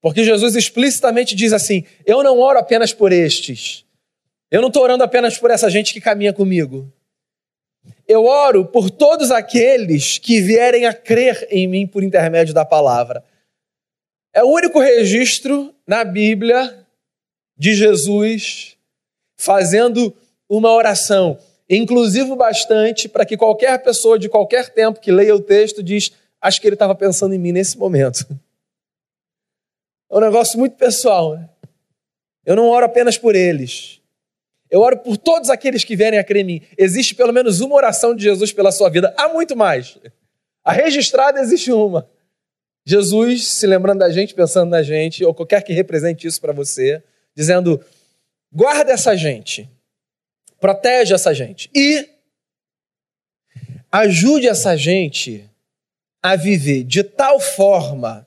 Porque 0.00 0.24
Jesus 0.24 0.56
explicitamente 0.56 1.34
diz 1.34 1.52
assim: 1.52 1.84
Eu 2.06 2.22
não 2.22 2.40
oro 2.40 2.58
apenas 2.58 2.94
por 2.94 3.12
estes. 3.12 3.84
Eu 4.50 4.62
não 4.62 4.68
estou 4.68 4.82
orando 4.82 5.04
apenas 5.04 5.36
por 5.36 5.50
essa 5.50 5.68
gente 5.68 5.92
que 5.92 6.00
caminha 6.00 6.32
comigo. 6.32 6.90
Eu 8.06 8.24
oro 8.24 8.64
por 8.66 8.90
todos 8.90 9.30
aqueles 9.30 10.18
que 10.18 10.40
vierem 10.40 10.86
a 10.86 10.92
crer 10.92 11.46
em 11.50 11.66
mim 11.66 11.86
por 11.86 12.02
intermédio 12.02 12.52
da 12.52 12.64
palavra. 12.64 13.24
É 14.34 14.42
o 14.42 14.48
único 14.48 14.80
registro 14.80 15.74
na 15.86 16.04
Bíblia 16.04 16.86
de 17.56 17.74
Jesus 17.74 18.76
fazendo 19.36 20.14
uma 20.48 20.70
oração 20.72 21.38
inclusivo 21.68 22.36
bastante 22.36 23.08
para 23.08 23.24
que 23.24 23.36
qualquer 23.36 23.82
pessoa 23.82 24.18
de 24.18 24.28
qualquer 24.28 24.68
tempo 24.68 25.00
que 25.00 25.10
leia 25.10 25.34
o 25.34 25.40
texto 25.40 25.82
diz, 25.82 26.12
acho 26.40 26.60
que 26.60 26.66
ele 26.66 26.74
estava 26.74 26.94
pensando 26.94 27.34
em 27.34 27.38
mim 27.38 27.52
nesse 27.52 27.78
momento. 27.78 28.26
É 30.10 30.16
um 30.16 30.20
negócio 30.20 30.58
muito 30.58 30.76
pessoal. 30.76 31.36
Né? 31.36 31.48
Eu 32.44 32.54
não 32.54 32.68
oro 32.68 32.84
apenas 32.84 33.16
por 33.16 33.34
eles. 33.34 34.01
Eu 34.72 34.80
oro 34.80 34.96
por 35.00 35.18
todos 35.18 35.50
aqueles 35.50 35.84
que 35.84 35.94
vierem 35.94 36.18
a 36.18 36.24
crer 36.24 36.40
em 36.40 36.44
mim. 36.44 36.62
Existe 36.78 37.14
pelo 37.14 37.30
menos 37.30 37.60
uma 37.60 37.74
oração 37.74 38.16
de 38.16 38.22
Jesus 38.22 38.52
pela 38.52 38.72
sua 38.72 38.88
vida. 38.88 39.14
Há 39.18 39.28
muito 39.28 39.54
mais. 39.54 39.98
A 40.64 40.72
registrada 40.72 41.38
existe 41.40 41.70
uma. 41.70 42.08
Jesus 42.86 43.48
se 43.48 43.66
lembrando 43.66 43.98
da 43.98 44.10
gente, 44.10 44.34
pensando 44.34 44.70
na 44.70 44.82
gente, 44.82 45.22
ou 45.26 45.34
qualquer 45.34 45.62
que 45.62 45.74
represente 45.74 46.26
isso 46.26 46.40
para 46.40 46.54
você, 46.54 47.02
dizendo: 47.36 47.84
guarda 48.50 48.92
essa 48.92 49.14
gente, 49.14 49.68
protege 50.58 51.12
essa 51.12 51.34
gente 51.34 51.70
e 51.74 52.08
ajude 53.92 54.48
essa 54.48 54.74
gente 54.74 55.50
a 56.22 56.34
viver 56.34 56.82
de 56.82 57.04
tal 57.04 57.38
forma 57.38 58.26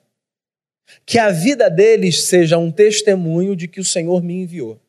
que 1.08 1.18
a 1.18 1.32
vida 1.32 1.72
deles 1.72 2.26
seja 2.26 2.56
um 2.56 2.72
testemunho 2.72 3.56
de 3.56 3.68
que 3.68 3.80
o 3.80 3.86
Senhor 3.86 4.22
me 4.22 4.44
enviou. 4.44 4.80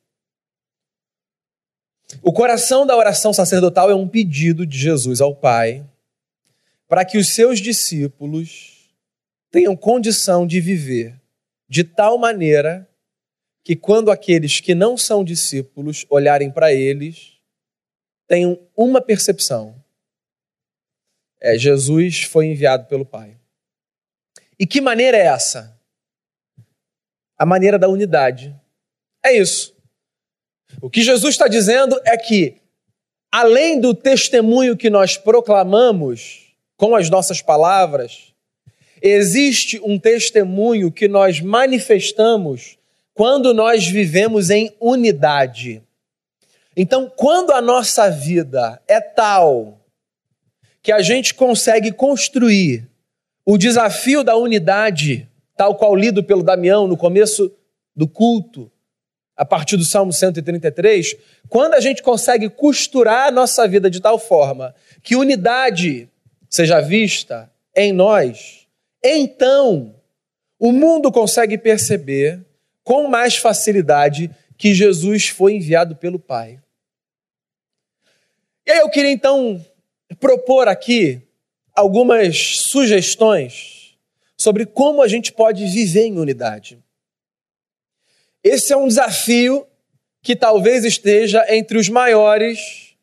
O 2.23 2.33
coração 2.33 2.87
da 2.87 2.97
oração 2.97 3.33
sacerdotal 3.33 3.91
é 3.91 3.95
um 3.95 4.09
pedido 4.09 4.67
de 4.67 4.79
Jesus 4.79 5.21
ao 5.21 5.35
Pai 5.35 5.85
para 6.89 7.05
que 7.05 7.19
os 7.19 7.35
seus 7.35 7.61
discípulos 7.61 8.95
tenham 9.51 9.77
condição 9.77 10.47
de 10.47 10.61
viver 10.61 11.21
de 11.69 11.83
tal 11.83 12.17
maneira 12.19 12.89
que, 13.65 13.75
quando 13.75 14.11
aqueles 14.11 14.61
que 14.61 14.75
não 14.75 14.97
são 14.97 15.25
discípulos 15.25 16.07
olharem 16.09 16.51
para 16.51 16.73
eles, 16.73 17.41
tenham 18.27 18.59
uma 18.77 19.01
percepção: 19.01 19.75
é 21.41 21.59
Jesus 21.59 22.23
foi 22.23 22.47
enviado 22.47 22.87
pelo 22.87 23.05
Pai. 23.05 23.37
E 24.59 24.67
que 24.67 24.81
maneira 24.81 25.17
é 25.17 25.27
essa? 25.27 25.77
A 27.37 27.45
maneira 27.45 27.79
da 27.79 27.89
unidade. 27.89 28.55
É 29.23 29.37
isso. 29.37 29.76
O 30.81 30.91
que 30.91 31.03
Jesus 31.03 31.35
está 31.35 31.49
dizendo 31.49 32.01
é 32.05 32.17
que, 32.17 32.57
além 33.33 33.81
do 33.81 33.95
testemunho 33.95 34.77
que 34.77 34.91
nós 34.91 35.17
proclamamos 35.17 36.55
com 36.77 36.95
as 36.95 37.09
nossas 37.09 37.41
palavras, 37.41 38.35
existe 39.01 39.81
um 39.83 39.99
testemunho 39.99 40.93
que 40.93 41.09
nós 41.09 41.41
manifestamos 41.41 42.77
quando 43.15 43.55
nós 43.55 43.87
vivemos 43.87 44.51
em 44.51 44.71
unidade. 44.81 45.83
Então, 46.77 47.11
quando 47.17 47.53
a 47.53 47.63
nossa 47.63 48.11
vida 48.11 48.81
é 48.87 49.01
tal 49.01 49.81
que 50.83 50.93
a 50.93 51.01
gente 51.01 51.35
consegue 51.35 51.91
construir 51.91 52.87
o 53.45 53.57
desafio 53.57 54.23
da 54.23 54.37
unidade, 54.37 55.27
tal 55.57 55.77
qual 55.77 55.97
lido 55.97 56.23
pelo 56.23 56.43
Damião 56.43 56.87
no 56.87 56.97
começo 56.97 57.51
do 57.95 58.07
culto, 58.07 58.71
a 59.37 59.45
partir 59.45 59.77
do 59.77 59.85
Salmo 59.85 60.13
133, 60.13 61.15
quando 61.49 61.75
a 61.75 61.81
gente 61.81 62.03
consegue 62.03 62.49
costurar 62.49 63.29
a 63.29 63.31
nossa 63.31 63.69
vida 63.69 63.91
de 63.91 64.01
tal 64.01 64.19
forma 64.19 64.75
que 65.03 65.15
unidade 65.15 66.09
seja 66.49 66.81
vista 66.81 67.51
em 67.75 67.93
nós, 67.93 68.67
então 69.05 69.95
o 70.59 70.73
mundo 70.73 71.13
consegue 71.13 71.59
perceber 71.59 72.41
com 72.83 73.09
mais 73.09 73.37
facilidade 73.37 74.31
que 74.57 74.73
Jesus 74.73 75.29
foi 75.29 75.55
enviado 75.55 75.97
pelo 75.97 76.19
Pai. 76.19 76.59
E 78.67 78.71
aí 78.71 78.79
eu 78.79 78.89
queria 78.89 79.11
então 79.11 79.65
propor 80.19 80.67
aqui 80.67 81.21
algumas 81.75 82.63
sugestões 82.69 83.97
sobre 84.37 84.65
como 84.65 85.03
a 85.03 85.09
gente 85.09 85.33
pode 85.33 85.67
viver 85.67 86.07
em 86.07 86.19
unidade. 86.19 86.79
Esse 88.49 88.73
é 88.73 88.77
um 88.77 88.87
desafio 88.87 89.67
que 90.23 90.37
talvez 90.37 90.85
esteja 90.85 91.45
entre 91.53 91.77
os 91.77 91.89
maiores 91.89 92.95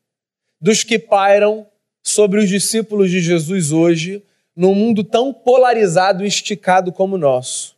dos 0.61 0.85
que 0.85 0.97
pairam 0.97 1.67
sobre 2.01 2.39
os 2.39 2.47
discípulos 2.47 3.11
de 3.11 3.19
Jesus 3.19 3.73
hoje, 3.73 4.23
num 4.55 4.73
mundo 4.73 5.03
tão 5.03 5.33
polarizado 5.33 6.23
e 6.23 6.27
esticado 6.29 6.93
como 6.93 7.15
o 7.15 7.17
nosso. 7.17 7.75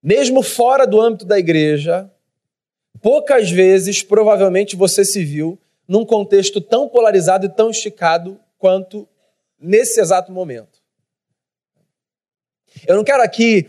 Mesmo 0.00 0.40
fora 0.40 0.86
do 0.86 1.00
âmbito 1.00 1.24
da 1.24 1.36
igreja, 1.36 2.08
poucas 3.02 3.50
vezes, 3.50 4.00
provavelmente, 4.00 4.76
você 4.76 5.04
se 5.04 5.24
viu 5.24 5.58
num 5.88 6.04
contexto 6.04 6.60
tão 6.60 6.88
polarizado 6.88 7.46
e 7.46 7.48
tão 7.48 7.70
esticado 7.70 8.38
quanto 8.56 9.08
nesse 9.58 10.00
exato 10.00 10.30
momento. 10.30 10.80
Eu 12.86 12.94
não 12.94 13.02
quero 13.02 13.20
aqui 13.20 13.68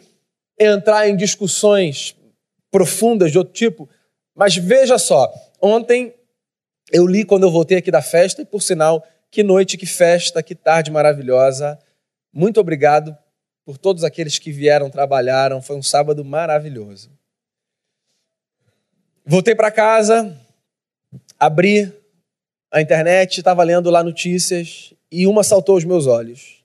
entrar 0.60 1.10
em 1.10 1.16
discussões 1.16 2.16
profundas 2.72 3.32
de 3.32 3.38
outro 3.38 3.54
tipo, 3.54 3.88
mas 4.34 4.56
veja 4.56 4.98
só, 4.98 5.32
ontem 5.62 6.16
eu 6.92 7.06
li 7.06 7.24
quando 7.24 7.44
eu 7.44 7.52
voltei 7.52 7.78
aqui 7.78 7.92
da 7.92 8.02
festa, 8.02 8.42
e 8.42 8.46
por 8.46 8.62
sinal, 8.62 9.06
que 9.30 9.44
noite, 9.44 9.78
que 9.78 9.86
festa, 9.86 10.42
que 10.42 10.56
tarde 10.56 10.92
maravilhosa. 10.92 11.80
Muito 12.34 12.60
obrigado 12.60 13.16
por 13.64 13.78
todos 13.78 14.04
aqueles 14.04 14.38
que 14.38 14.52
vieram, 14.52 14.90
trabalharam. 14.90 15.62
Foi 15.62 15.78
um 15.78 15.84
sábado 15.84 16.26
maravilhoso. 16.26 17.10
Voltei 19.26 19.56
para 19.56 19.72
casa, 19.72 20.38
abri 21.40 21.94
a 22.70 22.82
internet, 22.82 23.38
estava 23.38 23.64
lendo 23.64 23.90
lá 23.90 24.04
notícias 24.04 24.94
e 25.12 25.28
uma 25.28 25.44
saltou 25.44 25.76
aos 25.76 25.86
meus 25.86 26.08
olhos. 26.08 26.61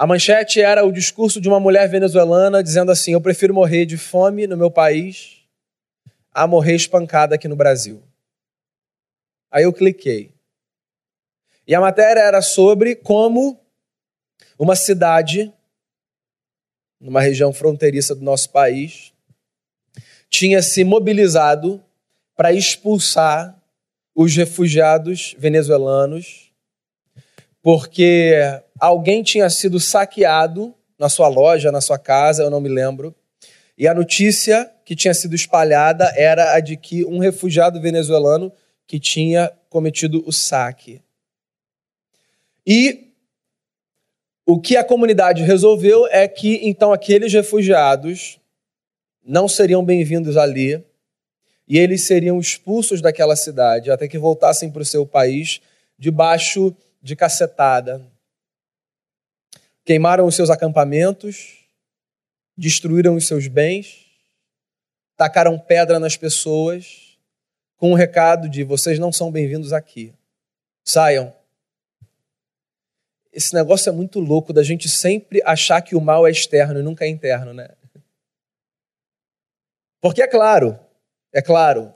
A 0.00 0.06
manchete 0.06 0.62
era 0.62 0.82
o 0.82 0.90
discurso 0.90 1.42
de 1.42 1.46
uma 1.46 1.60
mulher 1.60 1.86
venezuelana 1.86 2.62
dizendo 2.62 2.90
assim: 2.90 3.12
Eu 3.12 3.20
prefiro 3.20 3.52
morrer 3.52 3.84
de 3.84 3.98
fome 3.98 4.46
no 4.46 4.56
meu 4.56 4.70
país 4.70 5.42
a 6.32 6.46
morrer 6.46 6.74
espancada 6.74 7.34
aqui 7.34 7.46
no 7.46 7.54
Brasil. 7.54 8.02
Aí 9.50 9.64
eu 9.64 9.74
cliquei. 9.74 10.32
E 11.66 11.74
a 11.74 11.82
matéria 11.82 12.20
era 12.20 12.40
sobre 12.40 12.96
como 12.96 13.60
uma 14.58 14.74
cidade, 14.74 15.52
numa 16.98 17.20
região 17.20 17.52
fronteiriça 17.52 18.14
do 18.14 18.24
nosso 18.24 18.48
país, 18.48 19.12
tinha 20.30 20.62
se 20.62 20.82
mobilizado 20.82 21.78
para 22.34 22.54
expulsar 22.54 23.54
os 24.14 24.34
refugiados 24.34 25.36
venezuelanos, 25.38 26.50
porque 27.60 28.62
alguém 28.80 29.22
tinha 29.22 29.48
sido 29.50 29.78
saqueado 29.78 30.74
na 30.98 31.08
sua 31.08 31.28
loja, 31.28 31.70
na 31.70 31.80
sua 31.80 31.98
casa, 31.98 32.42
eu 32.42 32.50
não 32.50 32.60
me 32.60 32.68
lembro, 32.68 33.14
e 33.76 33.86
a 33.86 33.94
notícia 33.94 34.70
que 34.84 34.96
tinha 34.96 35.14
sido 35.14 35.34
espalhada 35.34 36.12
era 36.16 36.54
a 36.54 36.60
de 36.60 36.76
que 36.76 37.04
um 37.04 37.18
refugiado 37.18 37.80
venezuelano 37.80 38.52
que 38.86 38.98
tinha 38.98 39.50
cometido 39.68 40.22
o 40.26 40.32
saque. 40.32 41.00
E 42.66 43.10
o 44.44 44.60
que 44.60 44.76
a 44.76 44.84
comunidade 44.84 45.42
resolveu 45.42 46.06
é 46.08 46.26
que 46.26 46.60
então 46.62 46.92
aqueles 46.92 47.32
refugiados 47.32 48.40
não 49.24 49.46
seriam 49.46 49.84
bem-vindos 49.84 50.36
ali 50.36 50.84
e 51.68 51.78
eles 51.78 52.02
seriam 52.02 52.40
expulsos 52.40 53.00
daquela 53.00 53.36
cidade 53.36 53.90
até 53.90 54.08
que 54.08 54.18
voltassem 54.18 54.70
para 54.70 54.82
o 54.82 54.84
seu 54.84 55.06
país 55.06 55.60
debaixo 55.96 56.74
de 57.00 57.14
cacetada. 57.14 58.04
Queimaram 59.90 60.24
os 60.24 60.36
seus 60.36 60.50
acampamentos, 60.50 61.64
destruíram 62.56 63.16
os 63.16 63.26
seus 63.26 63.48
bens, 63.48 64.06
tacaram 65.16 65.58
pedra 65.58 65.98
nas 65.98 66.16
pessoas 66.16 67.18
com 67.76 67.90
o 67.90 67.96
recado 67.96 68.48
de 68.48 68.62
vocês 68.62 69.00
não 69.00 69.10
são 69.10 69.32
bem-vindos 69.32 69.72
aqui. 69.72 70.14
Saiam 70.84 71.34
esse 73.32 73.52
negócio 73.52 73.90
é 73.90 73.92
muito 73.92 74.20
louco 74.20 74.52
da 74.52 74.62
gente 74.62 74.88
sempre 74.88 75.42
achar 75.44 75.82
que 75.82 75.96
o 75.96 76.00
mal 76.00 76.24
é 76.24 76.30
externo 76.30 76.78
e 76.78 76.84
nunca 76.84 77.04
é 77.04 77.08
interno, 77.08 77.52
né? 77.52 77.70
Porque 80.00 80.22
é 80.22 80.28
claro, 80.28 80.78
é 81.32 81.42
claro, 81.42 81.92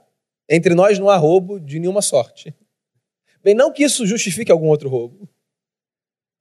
entre 0.49 0.75
nós 0.75 0.99
não 0.99 1.09
há 1.09 1.15
roubo 1.15 1.61
de 1.61 1.79
nenhuma 1.79 2.01
sorte. 2.01 2.53
Bem, 3.41 3.55
não 3.55 3.71
que 3.71 3.83
isso 3.83 4.05
justifique 4.05 4.51
algum 4.51 4.67
outro 4.67 4.89
roubo, 4.89 5.29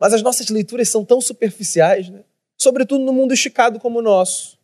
mas 0.04 0.12
as 0.12 0.20
nossas 0.20 0.50
leituras 0.50 0.90
são 0.90 1.02
tão 1.02 1.18
superficiais, 1.18 2.10
né? 2.10 2.20
sobretudo 2.58 3.02
no 3.02 3.10
mundo 3.10 3.32
esticado 3.32 3.80
como 3.80 4.00
o 4.00 4.02
nosso. 4.02 4.58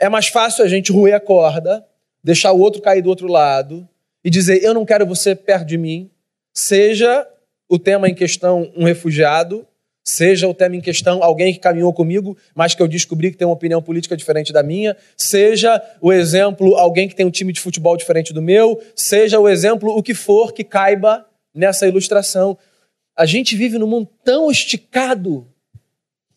É 0.00 0.08
mais 0.08 0.26
fácil 0.26 0.64
a 0.64 0.68
gente 0.68 0.90
roer 0.90 1.14
a 1.14 1.20
corda, 1.20 1.86
deixar 2.20 2.50
o 2.50 2.58
outro 2.58 2.82
cair 2.82 3.02
do 3.02 3.08
outro 3.08 3.28
lado 3.28 3.88
e 4.24 4.28
dizer: 4.28 4.64
Eu 4.64 4.74
não 4.74 4.84
quero 4.84 5.06
você 5.06 5.36
perto 5.36 5.64
de 5.64 5.78
mim, 5.78 6.10
seja 6.52 7.24
o 7.68 7.78
tema 7.78 8.08
em 8.08 8.14
questão 8.14 8.72
um 8.76 8.82
refugiado, 8.82 9.64
seja 10.04 10.48
o 10.48 10.54
tema 10.54 10.74
em 10.74 10.80
questão 10.80 11.22
alguém 11.22 11.52
que 11.52 11.60
caminhou 11.60 11.92
comigo, 11.92 12.36
mas 12.52 12.74
que 12.74 12.82
eu 12.82 12.88
descobri 12.88 13.30
que 13.30 13.36
tem 13.36 13.46
uma 13.46 13.54
opinião 13.54 13.80
política 13.80 14.16
diferente 14.16 14.52
da 14.52 14.60
minha, 14.60 14.96
seja 15.16 15.80
o 16.00 16.12
exemplo 16.12 16.74
alguém 16.74 17.08
que 17.08 17.14
tem 17.14 17.24
um 17.24 17.30
time 17.30 17.52
de 17.52 17.60
futebol 17.60 17.96
diferente 17.96 18.32
do 18.32 18.42
meu, 18.42 18.82
seja 18.92 19.38
o 19.38 19.48
exemplo 19.48 19.96
o 19.96 20.02
que 20.02 20.14
for 20.14 20.52
que 20.52 20.64
caiba 20.64 21.24
nessa 21.54 21.86
ilustração. 21.86 22.58
A 23.16 23.26
gente 23.26 23.56
vive 23.56 23.78
num 23.78 23.86
mundo 23.86 24.08
tão 24.24 24.50
esticado 24.50 25.46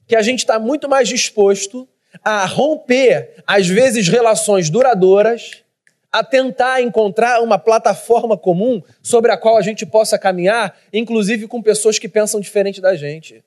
que 0.07 0.15
a 0.15 0.21
gente 0.21 0.39
está 0.39 0.59
muito 0.59 0.89
mais 0.89 1.07
disposto 1.07 1.87
a 2.23 2.45
romper, 2.45 3.43
às 3.47 3.67
vezes, 3.67 4.07
relações 4.07 4.69
duradouras 4.69 5.63
a 6.11 6.23
tentar 6.23 6.79
encontrar 6.81 7.41
uma 7.41 7.57
plataforma 7.57 8.37
comum 8.37 8.83
sobre 9.01 9.31
a 9.31 9.37
qual 9.37 9.57
a 9.57 9.63
gente 9.63 9.83
possa 9.83 10.19
caminhar, 10.19 10.77
inclusive 10.93 11.47
com 11.47 11.59
pessoas 11.59 11.97
que 11.97 12.07
pensam 12.07 12.39
diferente 12.39 12.79
da 12.79 12.95
gente. 12.95 13.43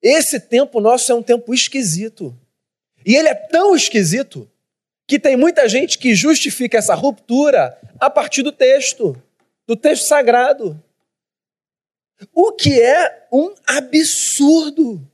Esse 0.00 0.38
tempo 0.38 0.80
nosso 0.80 1.10
é 1.10 1.14
um 1.14 1.22
tempo 1.22 1.52
esquisito. 1.52 2.36
E 3.04 3.16
ele 3.16 3.28
é 3.28 3.34
tão 3.34 3.74
esquisito 3.74 4.48
que 5.08 5.18
tem 5.18 5.36
muita 5.36 5.68
gente 5.68 5.98
que 5.98 6.14
justifica 6.14 6.78
essa 6.78 6.94
ruptura 6.94 7.76
a 7.98 8.08
partir 8.08 8.42
do 8.44 8.52
texto, 8.52 9.20
do 9.66 9.74
texto 9.74 10.04
sagrado. 10.04 10.80
O 12.32 12.52
que 12.52 12.80
é 12.80 13.26
um 13.32 13.54
absurdo. 13.66 15.06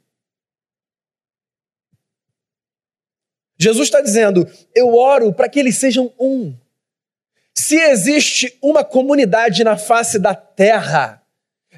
Jesus 3.59 3.88
está 3.88 4.01
dizendo: 4.01 4.49
Eu 4.75 4.94
oro 4.94 5.33
para 5.33 5.49
que 5.49 5.59
eles 5.59 5.77
sejam 5.77 6.12
um. 6.18 6.55
Se 7.55 7.77
existe 7.77 8.57
uma 8.62 8.85
comunidade 8.85 9.64
na 9.64 9.77
face 9.77 10.18
da 10.18 10.35
terra 10.35 11.23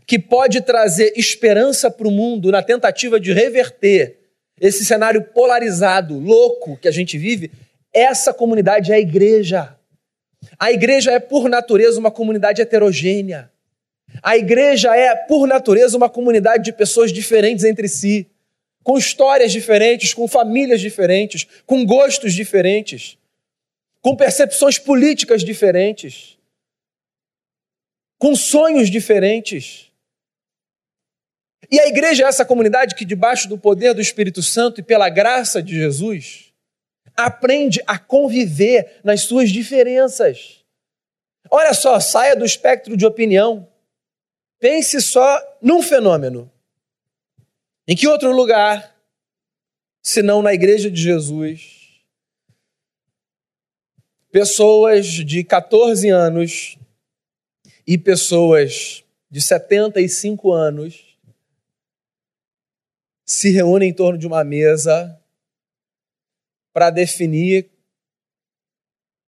que 0.07 0.19
pode 0.19 0.61
trazer 0.61 1.13
esperança 1.17 1.91
para 1.91 2.07
o 2.07 2.11
mundo 2.11 2.51
na 2.51 2.63
tentativa 2.63 3.19
de 3.19 3.33
reverter 3.33 4.19
esse 4.61 4.85
cenário 4.85 5.23
polarizado, 5.23 6.19
louco 6.19 6.77
que 6.77 6.87
a 6.87 6.91
gente 6.91 7.17
vive, 7.17 7.51
essa 7.93 8.35
comunidade 8.35 8.93
é 8.93 8.97
a 8.97 9.01
igreja. 9.01 9.75
A 10.59 10.71
igreja 10.71 11.13
é, 11.13 11.19
por 11.19 11.49
natureza, 11.49 11.99
uma 11.99 12.11
comunidade 12.11 12.61
heterogênea. 12.61 13.51
A 14.23 14.37
igreja 14.37 14.95
é, 14.95 15.15
por 15.15 15.47
natureza, 15.47 15.97
uma 15.97 16.11
comunidade 16.11 16.65
de 16.65 16.73
pessoas 16.73 17.13
diferentes 17.13 17.65
entre 17.65 17.89
si 17.89 18.31
com 18.83 18.97
histórias 18.97 19.53
diferentes, 19.53 20.15
com 20.15 20.27
famílias 20.27 20.81
diferentes, 20.81 21.47
com 21.67 21.85
gostos 21.85 22.33
diferentes, 22.33 23.19
com 24.01 24.17
percepções 24.17 24.79
políticas 24.79 25.45
diferentes, 25.45 26.39
com 28.19 28.35
sonhos 28.35 28.91
diferentes. 28.91 29.91
E 31.71 31.79
a 31.79 31.87
igreja 31.87 32.25
é 32.25 32.27
essa 32.27 32.45
comunidade 32.45 32.95
que, 32.95 33.05
debaixo 33.05 33.49
do 33.49 33.59
poder 33.59 33.95
do 33.95 34.01
Espírito 34.01 34.43
Santo 34.43 34.81
e 34.81 34.83
pela 34.83 35.09
graça 35.09 35.63
de 35.63 35.75
Jesus, 35.75 36.53
aprende 37.17 37.83
a 37.87 37.99
conviver 37.99 39.01
nas 39.05 39.23
suas 39.23 39.51
diferenças. 39.51 40.65
Olha 41.51 41.75
só, 41.75 42.01
saia 42.01 42.35
do 42.35 42.45
espectro 42.45 42.97
de 42.97 43.07
opinião. 43.07 43.70
Pense 44.61 45.01
só 45.01 45.59
num 45.61 45.83
fenômeno. 45.83 46.53
Em 47.89 47.97
que 47.97 48.07
outro 48.07 48.31
lugar, 48.31 48.95
senão 50.03 50.43
na 50.43 50.53
igreja 50.53 50.91
de 50.91 51.03
Jesus, 51.03 52.03
pessoas 54.31 55.07
de 55.07 55.43
14 55.43 56.09
anos 56.11 56.79
e 57.87 57.97
pessoas 57.97 59.03
de 59.31 59.41
75 59.41 60.53
anos 60.53 61.19
se 63.25 63.51
reúnem 63.51 63.91
em 63.91 63.95
torno 63.95 64.19
de 64.19 64.27
uma 64.27 64.45
mesa 64.45 65.19
para 66.73 66.91
definir 66.91 67.71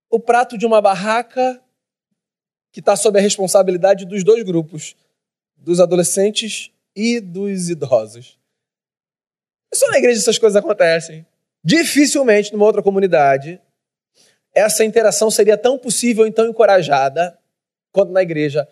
o 0.09 0.19
prato 0.19 0.57
de 0.57 0.65
uma 0.65 0.79
barraca 0.79 1.59
que 2.71 2.79
está 2.79 2.95
sob 2.95 3.17
a 3.17 3.21
responsabilidade 3.21 4.05
dos 4.05 4.23
dois 4.23 4.43
grupos, 4.43 4.95
dos 5.63 5.79
adolescentes 5.79 6.71
e 6.95 7.19
dos 7.19 7.69
idosos. 7.69 8.37
Só 9.73 9.89
na 9.89 9.97
igreja 9.97 10.19
essas 10.19 10.37
coisas 10.37 10.55
acontecem. 10.55 11.25
Dificilmente 11.63 12.51
numa 12.51 12.65
outra 12.65 12.83
comunidade 12.83 13.59
essa 14.53 14.85
interação 14.85 15.31
seria 15.31 15.57
tão 15.57 15.77
possível 15.77 16.27
e 16.27 16.31
tão 16.31 16.47
encorajada 16.47 17.37
quanto 17.91 18.11
na 18.11 18.21
igreja. 18.21 18.67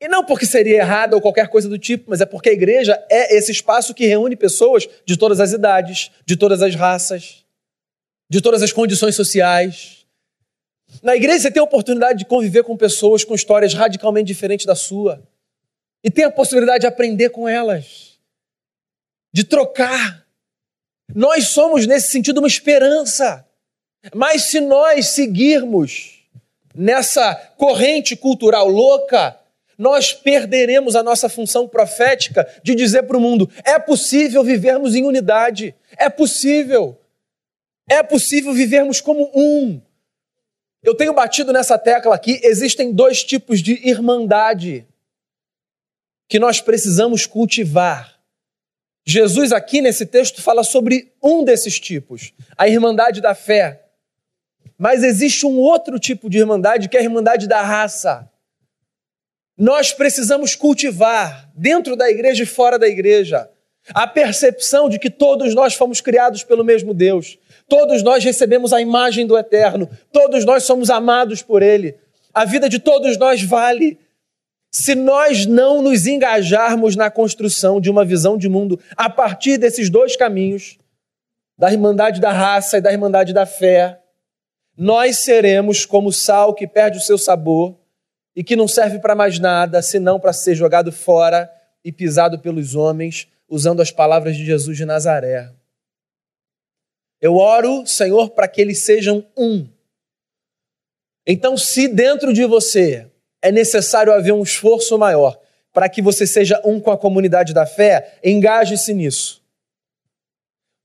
E 0.00 0.08
não 0.08 0.24
porque 0.24 0.44
seria 0.44 0.78
errado 0.78 1.14
ou 1.14 1.20
qualquer 1.20 1.48
coisa 1.48 1.68
do 1.68 1.78
tipo, 1.78 2.10
mas 2.10 2.20
é 2.20 2.26
porque 2.26 2.50
a 2.50 2.52
igreja 2.52 3.00
é 3.08 3.36
esse 3.36 3.52
espaço 3.52 3.94
que 3.94 4.06
reúne 4.06 4.34
pessoas 4.34 4.88
de 5.06 5.16
todas 5.16 5.40
as 5.40 5.52
idades, 5.52 6.10
de 6.26 6.36
todas 6.36 6.62
as 6.62 6.74
raças, 6.74 7.44
de 8.28 8.40
todas 8.40 8.62
as 8.62 8.72
condições 8.72 9.14
sociais. 9.14 10.04
Na 11.02 11.14
igreja 11.14 11.40
você 11.40 11.50
tem 11.50 11.60
a 11.60 11.64
oportunidade 11.64 12.18
de 12.18 12.24
conviver 12.24 12.64
com 12.64 12.76
pessoas 12.76 13.24
com 13.24 13.34
histórias 13.34 13.72
radicalmente 13.72 14.26
diferentes 14.26 14.66
da 14.66 14.74
sua. 14.74 15.22
E 16.04 16.10
tem 16.10 16.26
a 16.26 16.30
possibilidade 16.30 16.82
de 16.82 16.86
aprender 16.86 17.30
com 17.30 17.48
elas, 17.48 18.18
de 19.32 19.42
trocar. 19.42 20.22
Nós 21.14 21.48
somos, 21.48 21.86
nesse 21.86 22.12
sentido, 22.12 22.38
uma 22.38 22.46
esperança. 22.46 23.48
Mas 24.14 24.50
se 24.50 24.60
nós 24.60 25.08
seguirmos 25.08 26.28
nessa 26.74 27.34
corrente 27.56 28.14
cultural 28.14 28.68
louca, 28.68 29.40
nós 29.78 30.12
perderemos 30.12 30.94
a 30.94 31.02
nossa 31.02 31.26
função 31.26 31.66
profética 31.66 32.46
de 32.62 32.74
dizer 32.74 33.04
para 33.04 33.16
o 33.16 33.20
mundo: 33.20 33.50
é 33.64 33.78
possível 33.78 34.44
vivermos 34.44 34.94
em 34.94 35.04
unidade, 35.04 35.74
é 35.96 36.10
possível, 36.10 37.00
é 37.88 38.02
possível 38.02 38.52
vivermos 38.52 39.00
como 39.00 39.30
um. 39.34 39.80
Eu 40.82 40.94
tenho 40.94 41.14
batido 41.14 41.50
nessa 41.50 41.78
tecla 41.78 42.14
aqui: 42.14 42.40
existem 42.42 42.92
dois 42.92 43.24
tipos 43.24 43.62
de 43.62 43.88
irmandade 43.88 44.86
que 46.28 46.38
nós 46.38 46.60
precisamos 46.60 47.26
cultivar. 47.26 48.14
Jesus, 49.06 49.52
aqui 49.52 49.80
nesse 49.80 50.06
texto, 50.06 50.40
fala 50.40 50.64
sobre 50.64 51.12
um 51.22 51.44
desses 51.44 51.78
tipos, 51.78 52.32
a 52.56 52.68
irmandade 52.68 53.20
da 53.20 53.34
fé. 53.34 53.82
Mas 54.78 55.02
existe 55.02 55.44
um 55.46 55.58
outro 55.58 55.98
tipo 55.98 56.30
de 56.30 56.38
irmandade, 56.38 56.88
que 56.88 56.96
é 56.96 57.00
a 57.00 57.04
irmandade 57.04 57.46
da 57.46 57.62
raça. 57.62 58.28
Nós 59.56 59.92
precisamos 59.92 60.56
cultivar, 60.56 61.50
dentro 61.54 61.94
da 61.94 62.10
igreja 62.10 62.42
e 62.42 62.46
fora 62.46 62.78
da 62.78 62.88
igreja, 62.88 63.48
a 63.92 64.06
percepção 64.06 64.88
de 64.88 64.98
que 64.98 65.10
todos 65.10 65.54
nós 65.54 65.74
fomos 65.74 66.00
criados 66.00 66.42
pelo 66.42 66.64
mesmo 66.64 66.94
Deus. 66.94 67.38
Todos 67.68 68.02
nós 68.02 68.24
recebemos 68.24 68.72
a 68.72 68.80
imagem 68.80 69.26
do 69.26 69.36
Eterno. 69.36 69.88
Todos 70.10 70.44
nós 70.44 70.64
somos 70.64 70.90
amados 70.90 71.42
por 71.42 71.62
Ele. 71.62 71.94
A 72.32 72.44
vida 72.44 72.68
de 72.68 72.78
todos 72.78 73.16
nós 73.16 73.42
vale. 73.42 73.98
Se 74.76 74.96
nós 74.96 75.46
não 75.46 75.80
nos 75.80 76.04
engajarmos 76.04 76.96
na 76.96 77.08
construção 77.08 77.80
de 77.80 77.88
uma 77.88 78.04
visão 78.04 78.36
de 78.36 78.48
mundo 78.48 78.80
a 78.96 79.08
partir 79.08 79.56
desses 79.56 79.88
dois 79.88 80.16
caminhos, 80.16 80.78
da 81.56 81.70
irmandade 81.70 82.20
da 82.20 82.32
raça 82.32 82.78
e 82.78 82.80
da 82.80 82.90
irmandade 82.90 83.32
da 83.32 83.46
fé, 83.46 84.02
nós 84.76 85.20
seremos 85.20 85.86
como 85.86 86.12
sal 86.12 86.52
que 86.52 86.66
perde 86.66 86.98
o 86.98 87.00
seu 87.00 87.16
sabor 87.16 87.78
e 88.34 88.42
que 88.42 88.56
não 88.56 88.66
serve 88.66 88.98
para 88.98 89.14
mais 89.14 89.38
nada 89.38 89.80
senão 89.80 90.18
para 90.18 90.32
ser 90.32 90.56
jogado 90.56 90.90
fora 90.90 91.48
e 91.84 91.92
pisado 91.92 92.40
pelos 92.40 92.74
homens, 92.74 93.28
usando 93.48 93.80
as 93.80 93.92
palavras 93.92 94.36
de 94.36 94.44
Jesus 94.44 94.76
de 94.76 94.84
Nazaré. 94.84 95.52
Eu 97.20 97.36
oro, 97.36 97.86
Senhor, 97.86 98.30
para 98.30 98.48
que 98.48 98.60
eles 98.60 98.80
sejam 98.80 99.24
um. 99.38 99.68
Então, 101.24 101.56
se 101.56 101.86
dentro 101.86 102.32
de 102.32 102.44
você 102.44 103.08
é 103.44 103.52
necessário 103.52 104.10
haver 104.10 104.32
um 104.32 104.42
esforço 104.42 104.96
maior 104.96 105.38
para 105.70 105.86
que 105.86 106.00
você 106.00 106.26
seja 106.26 106.58
um 106.64 106.80
com 106.80 106.90
a 106.90 106.96
comunidade 106.96 107.52
da 107.52 107.66
fé, 107.66 108.18
engaje-se 108.24 108.94
nisso. 108.94 109.44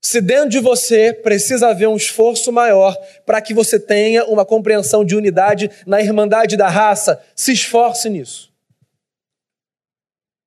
Se 0.02 0.20
dentro 0.20 0.50
de 0.50 0.60
você 0.60 1.14
precisa 1.14 1.68
haver 1.68 1.88
um 1.88 1.96
esforço 1.96 2.52
maior 2.52 2.94
para 3.24 3.40
que 3.40 3.54
você 3.54 3.80
tenha 3.80 4.26
uma 4.26 4.44
compreensão 4.44 5.04
de 5.04 5.16
unidade 5.16 5.70
na 5.86 6.02
irmandade 6.02 6.54
da 6.54 6.68
raça, 6.68 7.24
se 7.34 7.52
esforce 7.52 8.10
nisso. 8.10 8.52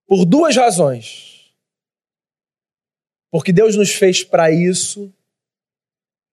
Por 0.05 0.23
duas 0.23 0.55
razões. 0.55 1.51
Porque 3.31 3.51
Deus 3.51 3.75
nos 3.75 3.91
fez 3.91 4.23
para 4.23 4.51
isso 4.51 5.11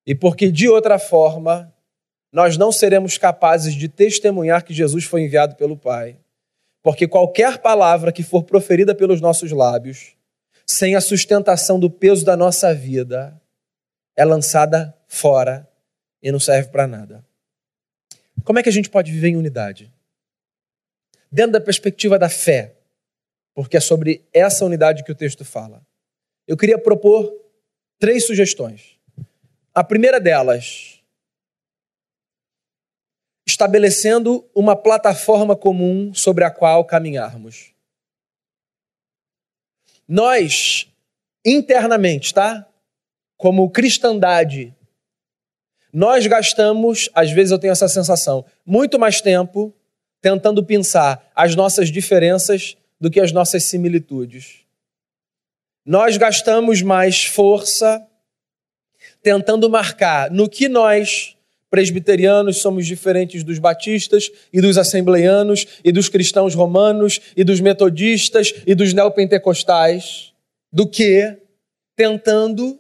e 0.07 0.15
porque 0.15 0.51
de 0.51 0.69
outra 0.69 0.99
forma 0.99 1.73
nós 2.33 2.57
não 2.57 2.71
seremos 2.71 3.19
capazes 3.19 3.75
de 3.75 3.89
testemunhar 3.89 4.65
que 4.65 4.73
Jesus 4.73 5.05
foi 5.05 5.23
enviado 5.23 5.57
pelo 5.57 5.77
Pai. 5.77 6.17
Porque 6.83 7.07
qualquer 7.07 7.59
palavra 7.59 8.13
que 8.13 8.23
for 8.23 8.45
proferida 8.45 8.95
pelos 8.95 9.21
nossos 9.21 9.51
lábios 9.53 10.17
sem 10.71 10.95
a 10.95 11.01
sustentação 11.01 11.81
do 11.81 11.91
peso 11.91 12.25
da 12.25 12.37
nossa 12.37 12.73
vida, 12.73 13.41
é 14.17 14.25
lançada 14.25 14.97
fora 15.09 15.69
e 16.23 16.31
não 16.31 16.39
serve 16.39 16.69
para 16.71 16.87
nada. 16.87 17.27
Como 18.45 18.59
é 18.59 18.63
que 18.63 18.69
a 18.69 18.73
gente 18.73 18.89
pode 18.89 19.11
viver 19.11 19.29
em 19.29 19.37
unidade? 19.37 19.93
Dentro 21.31 21.53
da 21.53 21.61
perspectiva 21.61 22.19
da 22.19 22.29
fé, 22.29 22.77
porque 23.53 23.77
é 23.77 23.81
sobre 23.81 24.25
essa 24.33 24.65
unidade 24.65 25.03
que 25.03 25.11
o 25.11 25.15
texto 25.15 25.45
fala. 25.45 25.85
Eu 26.47 26.57
queria 26.57 26.79
propor 26.79 27.33
três 27.99 28.25
sugestões. 28.25 28.97
A 29.75 29.83
primeira 29.83 30.21
delas, 30.21 31.00
estabelecendo 33.51 34.49
uma 34.55 34.77
plataforma 34.77 35.57
comum 35.57 36.15
sobre 36.15 36.45
a 36.45 36.51
qual 36.51 36.85
caminharmos. 36.85 37.73
Nós, 40.09 40.89
internamente, 41.45 42.33
tá? 42.33 42.67
Como 43.37 43.71
cristandade, 43.71 44.75
nós 45.93 46.27
gastamos, 46.27 47.09
às 47.15 47.31
vezes 47.31 47.51
eu 47.51 47.59
tenho 47.59 47.73
essa 47.73 47.89
sensação, 47.89 48.45
muito 48.65 48.99
mais 48.99 49.21
tempo 49.21 49.75
tentando 50.21 50.65
pensar 50.65 51.31
as 51.35 51.57
nossas 51.57 51.89
diferenças 51.89 52.77
do 53.01 53.11
que 53.11 53.21
as 53.21 53.33
nossas 53.33 53.65
similitudes. 53.65 54.61
Nós 55.85 56.17
gastamos 56.17 56.83
mais 56.83 57.25
força 57.25 58.07
tentando 59.23 59.69
marcar 59.69 60.31
no 60.31 60.49
que 60.49 60.69
nós 60.69 61.37
presbiterianos 61.71 62.61
somos 62.61 62.85
diferentes 62.87 63.45
dos 63.45 63.59
batistas 63.59 64.31
e 64.53 64.61
dos 64.61 64.77
assembleianos 64.77 65.67
e 65.85 65.93
dos 65.93 66.09
cristãos 66.09 66.55
romanos 66.55 67.21
e 67.37 67.45
dos 67.45 67.61
metodistas 67.61 68.53
e 68.67 68.75
dos 68.75 68.93
neopentecostais, 68.93 70.33
do 70.73 70.87
que 70.89 71.39
tentando 71.97 72.79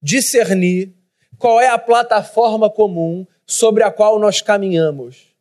discernir 0.00 0.94
qual 1.38 1.60
é 1.60 1.68
a 1.68 1.78
plataforma 1.78 2.70
comum 2.70 3.26
sobre 3.44 3.82
a 3.82 3.90
qual 3.90 4.18
nós 4.18 4.40
caminhamos. 4.40 5.32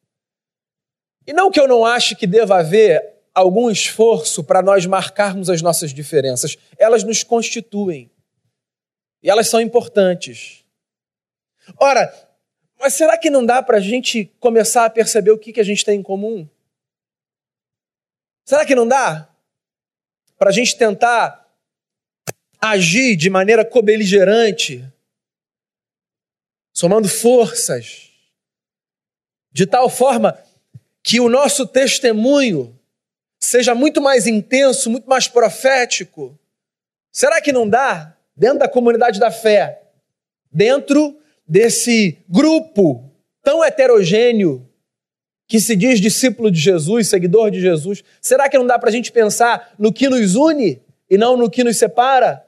E 1.27 1.33
não 1.33 1.51
que 1.51 1.59
eu 1.59 1.67
não 1.67 1.85
ache 1.85 2.15
que 2.15 2.25
deva 2.25 2.57
haver 2.57 3.11
algum 3.33 3.69
esforço 3.69 4.43
para 4.43 4.61
nós 4.61 4.85
marcarmos 4.85 5.49
as 5.49 5.61
nossas 5.61 5.93
diferenças, 5.93 6.57
elas 6.77 7.03
nos 7.03 7.23
constituem. 7.23 8.09
E 9.23 9.29
elas 9.29 9.47
são 9.47 9.61
importantes. 9.61 10.65
Ora, 11.79 12.11
mas 12.81 12.95
será 12.95 13.15
que 13.15 13.29
não 13.29 13.45
dá 13.45 13.61
para 13.61 13.77
a 13.77 13.79
gente 13.79 14.25
começar 14.39 14.85
a 14.85 14.89
perceber 14.89 15.29
o 15.29 15.37
que, 15.37 15.53
que 15.53 15.59
a 15.59 15.63
gente 15.63 15.85
tem 15.85 15.99
em 15.99 16.03
comum? 16.03 16.49
Será 18.43 18.65
que 18.65 18.73
não 18.73 18.87
dá? 18.87 19.29
Para 20.35 20.49
a 20.49 20.51
gente 20.51 20.75
tentar 20.75 21.47
agir 22.59 23.15
de 23.15 23.29
maneira 23.29 23.63
cobeligerante, 23.63 24.83
somando 26.73 27.07
forças, 27.07 28.09
de 29.51 29.67
tal 29.67 29.87
forma 29.87 30.37
que 31.03 31.19
o 31.19 31.29
nosso 31.29 31.67
testemunho 31.67 32.75
seja 33.39 33.75
muito 33.75 34.01
mais 34.01 34.25
intenso, 34.25 34.89
muito 34.89 35.07
mais 35.07 35.27
profético. 35.27 36.35
Será 37.11 37.39
que 37.39 37.51
não 37.51 37.69
dá? 37.69 38.17
Dentro 38.35 38.59
da 38.59 38.67
comunidade 38.67 39.19
da 39.19 39.29
fé, 39.29 39.83
dentro 40.51 41.20
desse 41.51 42.17
grupo 42.29 43.11
tão 43.43 43.61
heterogêneo 43.61 44.65
que 45.45 45.59
se 45.59 45.75
diz 45.75 45.99
discípulo 45.99 46.49
de 46.49 46.57
Jesus, 46.57 47.09
seguidor 47.09 47.51
de 47.51 47.59
Jesus, 47.59 48.05
será 48.21 48.47
que 48.47 48.57
não 48.57 48.65
dá 48.65 48.79
para 48.79 48.87
a 48.87 48.91
gente 48.91 49.11
pensar 49.11 49.75
no 49.77 49.91
que 49.91 50.07
nos 50.07 50.35
une 50.35 50.81
e 51.09 51.17
não 51.17 51.35
no 51.35 51.51
que 51.51 51.61
nos 51.61 51.75
separa? 51.75 52.47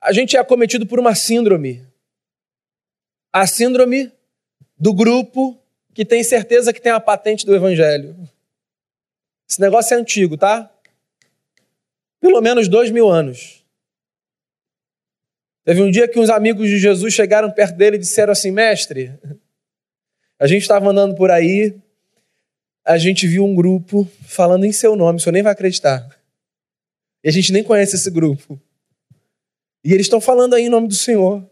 A 0.00 0.14
gente 0.14 0.34
é 0.34 0.40
acometido 0.40 0.86
por 0.86 0.98
uma 0.98 1.14
síndrome. 1.14 1.86
A 3.30 3.46
síndrome 3.46 4.10
do 4.78 4.94
grupo 4.94 5.60
que 5.92 6.06
tem 6.06 6.24
certeza 6.24 6.72
que 6.72 6.80
tem 6.80 6.92
a 6.92 7.00
patente 7.00 7.44
do 7.44 7.54
evangelho. 7.54 8.16
Esse 9.46 9.60
negócio 9.60 9.92
é 9.92 9.98
antigo, 9.98 10.38
tá? 10.38 10.72
Pelo 12.18 12.40
menos 12.40 12.66
dois 12.66 12.90
mil 12.90 13.10
anos. 13.10 13.65
Teve 15.66 15.82
um 15.82 15.90
dia 15.90 16.06
que 16.06 16.16
uns 16.20 16.30
amigos 16.30 16.68
de 16.68 16.78
Jesus 16.78 17.12
chegaram 17.12 17.50
perto 17.50 17.76
dele 17.76 17.96
e 17.96 17.98
disseram 17.98 18.30
assim: 18.30 18.52
Mestre, 18.52 19.18
a 20.38 20.46
gente 20.46 20.62
estava 20.62 20.88
andando 20.88 21.16
por 21.16 21.28
aí, 21.28 21.74
a 22.84 22.96
gente 22.96 23.26
viu 23.26 23.44
um 23.44 23.52
grupo 23.52 24.08
falando 24.22 24.64
em 24.64 24.70
seu 24.70 24.94
nome, 24.94 25.16
o 25.18 25.20
senhor 25.20 25.32
nem 25.32 25.42
vai 25.42 25.52
acreditar. 25.52 26.08
E 27.24 27.28
a 27.28 27.32
gente 27.32 27.52
nem 27.52 27.64
conhece 27.64 27.96
esse 27.96 28.08
grupo. 28.08 28.60
E 29.82 29.92
eles 29.92 30.06
estão 30.06 30.20
falando 30.20 30.54
aí 30.54 30.66
em 30.66 30.68
nome 30.68 30.86
do 30.86 30.94
Senhor. 30.94 31.44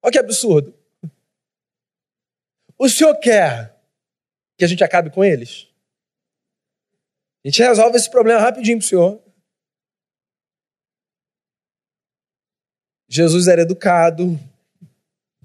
Olha 0.00 0.12
que 0.12 0.18
absurdo. 0.20 0.72
O 2.78 2.88
senhor 2.88 3.16
quer 3.16 3.76
que 4.56 4.64
a 4.64 4.68
gente 4.68 4.84
acabe 4.84 5.10
com 5.10 5.24
eles? 5.24 5.66
A 7.44 7.48
gente 7.48 7.60
resolve 7.60 7.96
esse 7.96 8.08
problema 8.08 8.38
rapidinho 8.38 8.78
para 8.78 8.84
o 8.84 8.88
Senhor. 8.88 9.27
Jesus 13.08 13.48
era 13.48 13.62
educado, 13.62 14.38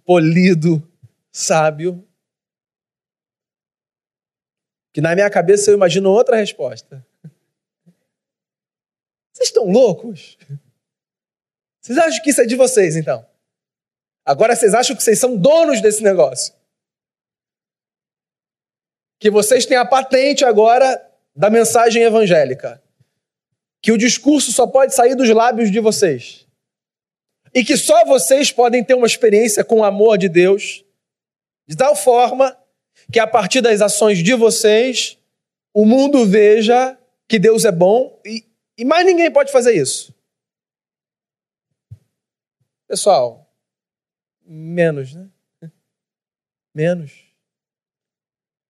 polido, 0.04 0.86
sábio. 1.32 2.06
Que 4.92 5.02
na 5.02 5.16
minha 5.16 5.30
cabeça 5.30 5.72
eu 5.72 5.76
imagino 5.76 6.10
outra 6.10 6.36
resposta. 6.36 7.06
Vocês 9.34 9.48
estão 9.50 9.66
loucos? 9.66 10.38
Vocês 11.82 11.98
acham 11.98 12.22
que 12.22 12.30
isso 12.30 12.42
é 12.42 12.46
de 12.46 12.56
vocês, 12.56 12.96
então? 12.96 13.26
Agora 14.26 14.56
vocês 14.56 14.74
acham 14.74 14.96
que 14.96 15.04
vocês 15.04 15.20
são 15.20 15.36
donos 15.36 15.82
desse 15.82 16.04
negócio? 16.04 16.54
Que 19.20 19.32
vocês 19.32 19.66
têm 19.66 19.78
a 19.78 19.86
patente 19.86 20.46
agora 20.46 21.02
da 21.36 21.50
mensagem 21.50 22.04
evangélica. 22.04 22.82
Que 23.82 23.92
o 23.92 23.98
discurso 23.98 24.52
só 24.52 24.68
pode 24.68 24.94
sair 24.94 25.16
dos 25.16 25.30
lábios 25.30 25.72
de 25.72 25.80
vocês. 25.80 26.43
E 27.54 27.64
que 27.64 27.78
só 27.78 28.04
vocês 28.06 28.52
podem 28.52 28.84
ter 28.84 28.96
uma 28.96 29.06
experiência 29.06 29.64
com 29.64 29.80
o 29.80 29.84
amor 29.84 30.18
de 30.18 30.28
Deus, 30.28 30.84
de 31.68 31.78
tal 31.78 31.96
forma 31.96 32.58
que 33.12 33.20
a 33.20 33.28
partir 33.28 33.62
das 33.62 33.82
ações 33.82 34.24
de 34.24 34.34
vocês, 34.34 35.20
o 35.74 35.86
mundo 35.86 36.26
veja 36.26 36.98
que 37.28 37.38
Deus 37.38 37.66
é 37.66 37.72
bom 37.72 38.20
e, 38.26 38.46
e 38.78 38.84
mais 38.84 39.06
ninguém 39.06 39.32
pode 39.32 39.52
fazer 39.52 39.74
isso. 39.74 40.14
Pessoal, 42.88 43.52
menos, 44.46 45.14
né? 45.14 45.30
Menos. 46.74 47.24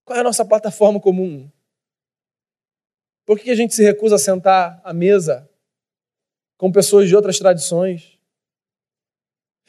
Qual 0.04 0.18
é 0.18 0.20
a 0.20 0.24
nossa 0.24 0.44
plataforma 0.44 1.00
comum? 1.00 1.50
Por 3.26 3.40
que 3.40 3.50
a 3.50 3.56
gente 3.56 3.74
se 3.74 3.82
recusa 3.82 4.16
a 4.16 4.20
sentar 4.20 4.82
à 4.84 4.94
mesa 4.94 5.50
com 6.58 6.70
pessoas 6.72 7.08
de 7.08 7.16
outras 7.16 7.40
tradições? 7.40 8.20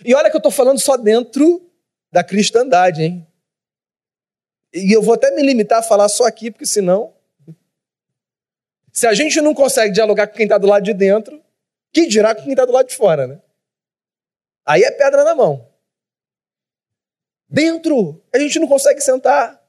E 0.02 0.14
olha 0.14 0.30
que 0.30 0.36
eu 0.36 0.38
estou 0.38 0.52
falando 0.52 0.80
só 0.80 0.96
dentro 0.96 1.70
da 2.10 2.24
cristandade, 2.24 3.02
hein? 3.02 3.26
E 4.72 4.92
eu 4.92 5.02
vou 5.02 5.14
até 5.14 5.30
me 5.30 5.42
limitar 5.42 5.78
a 5.78 5.82
falar 5.82 6.08
só 6.08 6.24
aqui, 6.24 6.50
porque 6.50 6.66
senão. 6.66 7.14
Se 8.92 9.06
a 9.06 9.14
gente 9.14 9.40
não 9.40 9.54
consegue 9.54 9.92
dialogar 9.92 10.26
com 10.26 10.34
quem 10.34 10.44
está 10.44 10.58
do 10.58 10.66
lado 10.66 10.84
de 10.84 10.94
dentro, 10.94 11.40
que 11.92 12.06
dirá 12.06 12.34
com 12.34 12.42
quem 12.42 12.52
está 12.52 12.64
do 12.64 12.72
lado 12.72 12.88
de 12.88 12.96
fora, 12.96 13.26
né? 13.26 13.40
Aí 14.66 14.82
é 14.82 14.90
pedra 14.90 15.22
na 15.22 15.34
mão. 15.34 15.68
Dentro, 17.48 18.20
a 18.34 18.38
gente 18.38 18.58
não 18.58 18.66
consegue 18.66 19.00
sentar. 19.00 19.62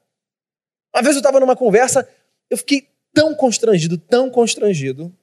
Uma 0.92 1.02
vez 1.02 1.14
eu 1.14 1.20
estava 1.20 1.38
numa 1.38 1.54
conversa, 1.54 2.08
eu 2.50 2.56
fiquei 2.56 2.88
tão 3.14 3.32
constrangido, 3.32 3.96
tão 3.96 4.28
constrangido. 4.28 5.16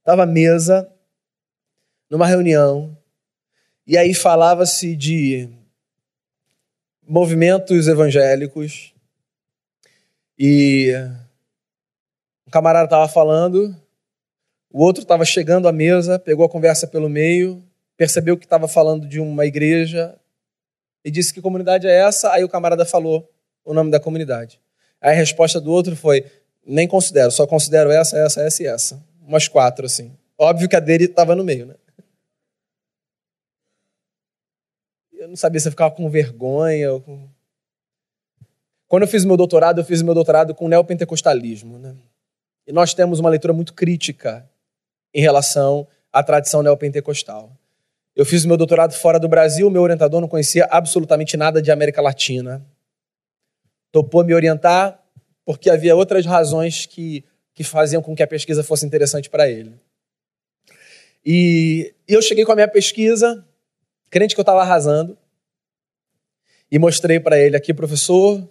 Estava 0.00 0.24
à 0.24 0.26
mesa, 0.26 0.92
numa 2.10 2.26
reunião, 2.26 2.97
e 3.88 3.96
aí 3.96 4.12
falava-se 4.12 4.94
de 4.94 5.48
movimentos 7.08 7.88
evangélicos. 7.88 8.92
E 10.38 10.92
um 12.46 12.50
camarada 12.50 12.84
estava 12.84 13.08
falando, 13.08 13.74
o 14.70 14.84
outro 14.84 15.00
estava 15.00 15.24
chegando 15.24 15.66
à 15.66 15.72
mesa, 15.72 16.18
pegou 16.18 16.44
a 16.44 16.50
conversa 16.50 16.86
pelo 16.86 17.08
meio, 17.08 17.64
percebeu 17.96 18.36
que 18.36 18.44
estava 18.44 18.68
falando 18.68 19.08
de 19.08 19.20
uma 19.20 19.46
igreja 19.46 20.14
e 21.02 21.10
disse 21.10 21.32
que 21.32 21.40
comunidade 21.40 21.86
é 21.86 22.00
essa. 22.00 22.30
Aí 22.30 22.44
o 22.44 22.48
camarada 22.48 22.84
falou 22.84 23.26
o 23.64 23.72
nome 23.72 23.90
da 23.90 23.98
comunidade. 23.98 24.60
Aí 25.00 25.12
a 25.12 25.16
resposta 25.16 25.58
do 25.58 25.72
outro 25.72 25.96
foi: 25.96 26.26
nem 26.62 26.86
considero, 26.86 27.30
só 27.30 27.46
considero 27.46 27.90
essa, 27.90 28.18
essa, 28.18 28.42
essa 28.42 28.62
e 28.62 28.66
essa. 28.66 29.02
Umas 29.26 29.48
quatro, 29.48 29.86
assim. 29.86 30.12
Óbvio 30.36 30.68
que 30.68 30.76
a 30.76 30.80
dele 30.80 31.06
estava 31.06 31.34
no 31.34 31.42
meio, 31.42 31.64
né? 31.64 31.74
Eu 35.28 35.32
não 35.32 35.36
sabia 35.36 35.60
se 35.60 35.68
eu 35.68 35.72
ficava 35.72 35.94
com 35.94 36.08
vergonha. 36.08 36.90
Ou 36.90 37.02
com... 37.02 37.28
Quando 38.86 39.02
eu 39.02 39.08
fiz 39.08 39.26
meu 39.26 39.36
doutorado, 39.36 39.78
eu 39.78 39.84
fiz 39.84 40.00
meu 40.00 40.14
doutorado 40.14 40.54
com 40.54 40.66
neopentecostalismo. 40.68 41.78
Né? 41.78 41.94
E 42.66 42.72
nós 42.72 42.94
temos 42.94 43.20
uma 43.20 43.28
leitura 43.28 43.52
muito 43.52 43.74
crítica 43.74 44.48
em 45.12 45.20
relação 45.20 45.86
à 46.10 46.22
tradição 46.22 46.62
neopentecostal. 46.62 47.52
Eu 48.16 48.24
fiz 48.24 48.46
meu 48.46 48.56
doutorado 48.56 48.94
fora 48.94 49.20
do 49.20 49.28
Brasil, 49.28 49.68
meu 49.70 49.82
orientador 49.82 50.18
não 50.18 50.28
conhecia 50.28 50.66
absolutamente 50.70 51.36
nada 51.36 51.60
de 51.60 51.70
América 51.70 52.00
Latina. 52.00 52.64
Topou 53.92 54.24
me 54.24 54.32
orientar 54.32 54.98
porque 55.44 55.68
havia 55.68 55.94
outras 55.94 56.24
razões 56.24 56.86
que, 56.86 57.22
que 57.54 57.62
faziam 57.62 58.00
com 58.00 58.16
que 58.16 58.22
a 58.22 58.26
pesquisa 58.26 58.64
fosse 58.64 58.86
interessante 58.86 59.28
para 59.28 59.48
ele. 59.48 59.78
E 61.24 61.94
eu 62.08 62.22
cheguei 62.22 62.46
com 62.46 62.52
a 62.52 62.54
minha 62.54 62.68
pesquisa, 62.68 63.46
crente 64.10 64.34
que 64.34 64.40
eu 64.40 64.42
estava 64.42 64.62
arrasando, 64.62 65.16
e 66.70 66.78
mostrei 66.78 67.18
para 67.18 67.38
ele 67.38 67.56
aqui, 67.56 67.72
professor, 67.72 68.46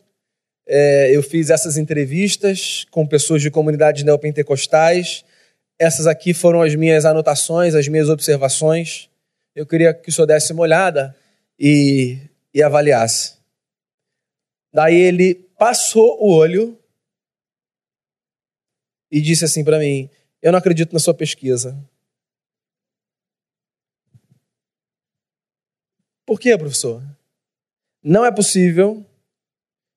é, 0.65 1.15
eu 1.15 1.21
fiz 1.21 1.49
essas 1.49 1.77
entrevistas 1.77 2.85
com 2.89 3.05
pessoas 3.05 3.41
de 3.41 3.51
comunidades 3.51 4.03
neopentecostais, 4.03 5.23
essas 5.79 6.07
aqui 6.07 6.33
foram 6.33 6.61
as 6.61 6.73
minhas 6.73 7.05
anotações, 7.05 7.75
as 7.75 7.87
minhas 7.87 8.09
observações. 8.09 9.09
Eu 9.55 9.65
queria 9.65 9.93
que 9.93 10.09
o 10.09 10.11
senhor 10.11 10.25
desse 10.25 10.51
uma 10.51 10.63
olhada 10.63 11.15
e, 11.59 12.17
e 12.53 12.63
avaliasse. 12.63 13.35
Daí 14.73 14.95
ele 14.95 15.35
passou 15.57 16.17
o 16.19 16.31
olho 16.31 16.77
e 19.11 19.21
disse 19.21 19.45
assim 19.45 19.63
para 19.63 19.79
mim: 19.79 20.09
Eu 20.41 20.51
não 20.51 20.59
acredito 20.59 20.93
na 20.93 20.99
sua 20.99 21.13
pesquisa. 21.13 21.77
Por 26.27 26.41
quê, 26.41 26.57
professor? 26.57 27.01
Não 28.03 28.25
é 28.25 28.31
possível 28.35 29.09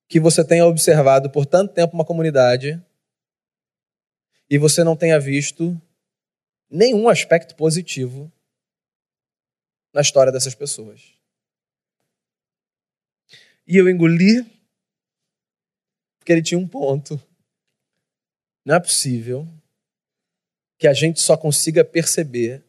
que 0.07 0.17
você 0.17 0.47
tenha 0.47 0.65
observado 0.65 1.29
por 1.29 1.45
tanto 1.45 1.73
tempo 1.73 1.93
uma 1.93 2.05
comunidade 2.05 2.81
e 4.49 4.57
você 4.57 4.81
não 4.81 4.95
tenha 4.95 5.19
visto 5.19 5.79
nenhum 6.69 7.09
aspecto 7.09 7.53
positivo 7.53 8.31
na 9.93 9.99
história 9.99 10.31
dessas 10.31 10.55
pessoas. 10.55 11.13
E 13.67 13.75
eu 13.75 13.89
engoli, 13.89 14.41
porque 16.17 16.31
ele 16.31 16.41
tinha 16.41 16.57
um 16.57 16.67
ponto. 16.67 17.21
Não 18.63 18.75
é 18.75 18.79
possível 18.79 19.45
que 20.77 20.87
a 20.87 20.93
gente 20.93 21.19
só 21.19 21.35
consiga 21.35 21.83
perceber 21.83 22.63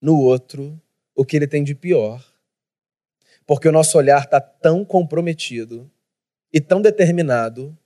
no 0.00 0.18
outro 0.18 0.82
o 1.18 1.24
que 1.24 1.36
ele 1.36 1.48
tem 1.48 1.64
de 1.64 1.74
pior. 1.74 2.24
Porque 3.44 3.66
o 3.66 3.72
nosso 3.72 3.98
olhar 3.98 4.22
está 4.22 4.40
tão 4.40 4.84
comprometido 4.84 5.90
e 6.52 6.60
tão 6.60 6.80
determinado 6.80 7.76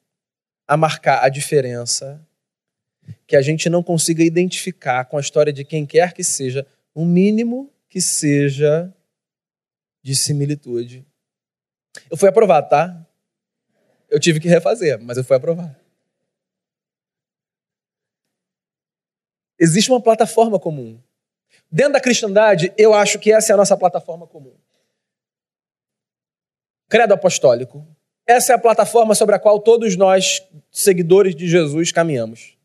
a 0.69 0.77
marcar 0.77 1.25
a 1.25 1.31
diferença 1.31 2.21
que 3.27 3.35
a 3.35 3.41
gente 3.41 3.71
não 3.71 3.83
consiga 3.83 4.23
identificar 4.23 5.07
com 5.07 5.17
a 5.17 5.21
história 5.21 5.51
de 5.51 5.65
quem 5.65 5.87
quer 5.87 6.13
que 6.13 6.23
seja 6.23 6.67
um 6.95 7.07
mínimo 7.07 7.73
que 7.89 8.03
seja 8.03 8.93
de 10.03 10.15
similitude. 10.15 11.07
Eu 12.11 12.19
fui 12.19 12.29
aprovado, 12.29 12.69
tá? 12.69 13.07
Eu 14.11 14.21
tive 14.21 14.41
que 14.41 14.49
refazer, 14.49 15.01
mas 15.01 15.17
eu 15.17 15.25
fui 15.25 15.37
aprovado. 15.37 15.75
Existe 19.59 19.91
uma 19.91 20.03
plataforma 20.03 20.61
comum. 20.61 21.01
Dentro 21.73 21.95
da 21.95 22.01
cristandade, 22.01 22.71
eu 22.77 22.93
acho 22.93 23.19
que 23.19 23.33
essa 23.33 23.51
é 23.51 23.55
a 23.55 23.57
nossa 23.57 23.75
plataforma 23.75 24.27
comum. 24.27 24.53
Credo 26.87 27.15
apostólico. 27.15 27.87
Essa 28.27 28.53
é 28.53 28.57
a 28.57 28.59
plataforma 28.59 29.15
sobre 29.15 29.35
a 29.35 29.39
qual 29.39 29.59
todos 29.59 29.97
nós, 29.97 30.43
seguidores 30.71 31.35
de 31.35 31.49
Jesus, 31.49 31.91
caminhamos. 31.91 32.59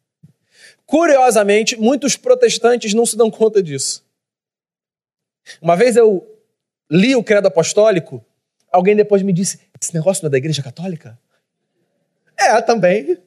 Curiosamente, 0.86 1.78
muitos 1.78 2.18
protestantes 2.18 2.94
não 2.94 3.06
se 3.06 3.16
dão 3.16 3.32
conta 3.32 3.64
disso. 3.64 4.06
Uma 5.62 5.78
vez 5.78 5.96
eu 5.96 6.28
li 6.92 7.16
o 7.16 7.24
credo 7.24 7.48
apostólico, 7.48 8.24
alguém 8.70 8.94
depois 8.94 9.22
me 9.22 9.32
disse: 9.32 9.62
Esse 9.80 9.94
negócio 9.94 10.24
não 10.24 10.28
é 10.28 10.32
da 10.32 10.38
igreja 10.38 10.62
católica? 10.62 11.18
É, 12.38 12.62
também. 12.62 13.18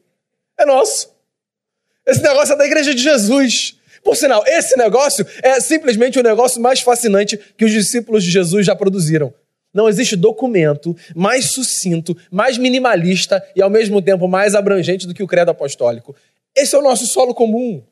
É 0.59 0.67
nosso. 0.67 1.11
Esse 2.07 2.23
negócio 2.23 2.53
é 2.53 2.57
da 2.57 2.67
igreja 2.67 2.95
de 2.95 3.03
Jesus. 3.03 3.80
Por 4.03 4.17
sinal, 4.17 4.43
esse 4.47 4.77
negócio 4.77 5.27
é 5.43 5.61
simplesmente 5.61 6.19
o 6.19 6.23
negócio 6.23 6.61
mais 6.61 6.81
fascinante 6.81 7.39
que 7.57 7.65
os 7.65 7.71
discípulos 7.71 8.25
de 8.25 8.31
Jesus 8.31 8.67
já 8.67 8.75
produziram. 8.75 9.33
Não 9.73 9.89
existe 9.89 10.17
documento 10.17 10.97
mais 11.15 11.53
sucinto, 11.53 12.17
mais 12.31 12.59
minimalista 12.59 13.45
e 13.55 13.63
ao 13.63 13.71
mesmo 13.71 14.03
tempo 14.03 14.27
mais 14.27 14.55
abrangente 14.55 15.07
do 15.07 15.15
que 15.15 15.23
o 15.23 15.27
credo 15.27 15.51
apostólico. 15.51 16.15
Esse 16.57 16.75
é 16.75 16.79
o 16.79 16.83
nosso 16.83 17.07
solo 17.07 17.35
comum. 17.35 17.83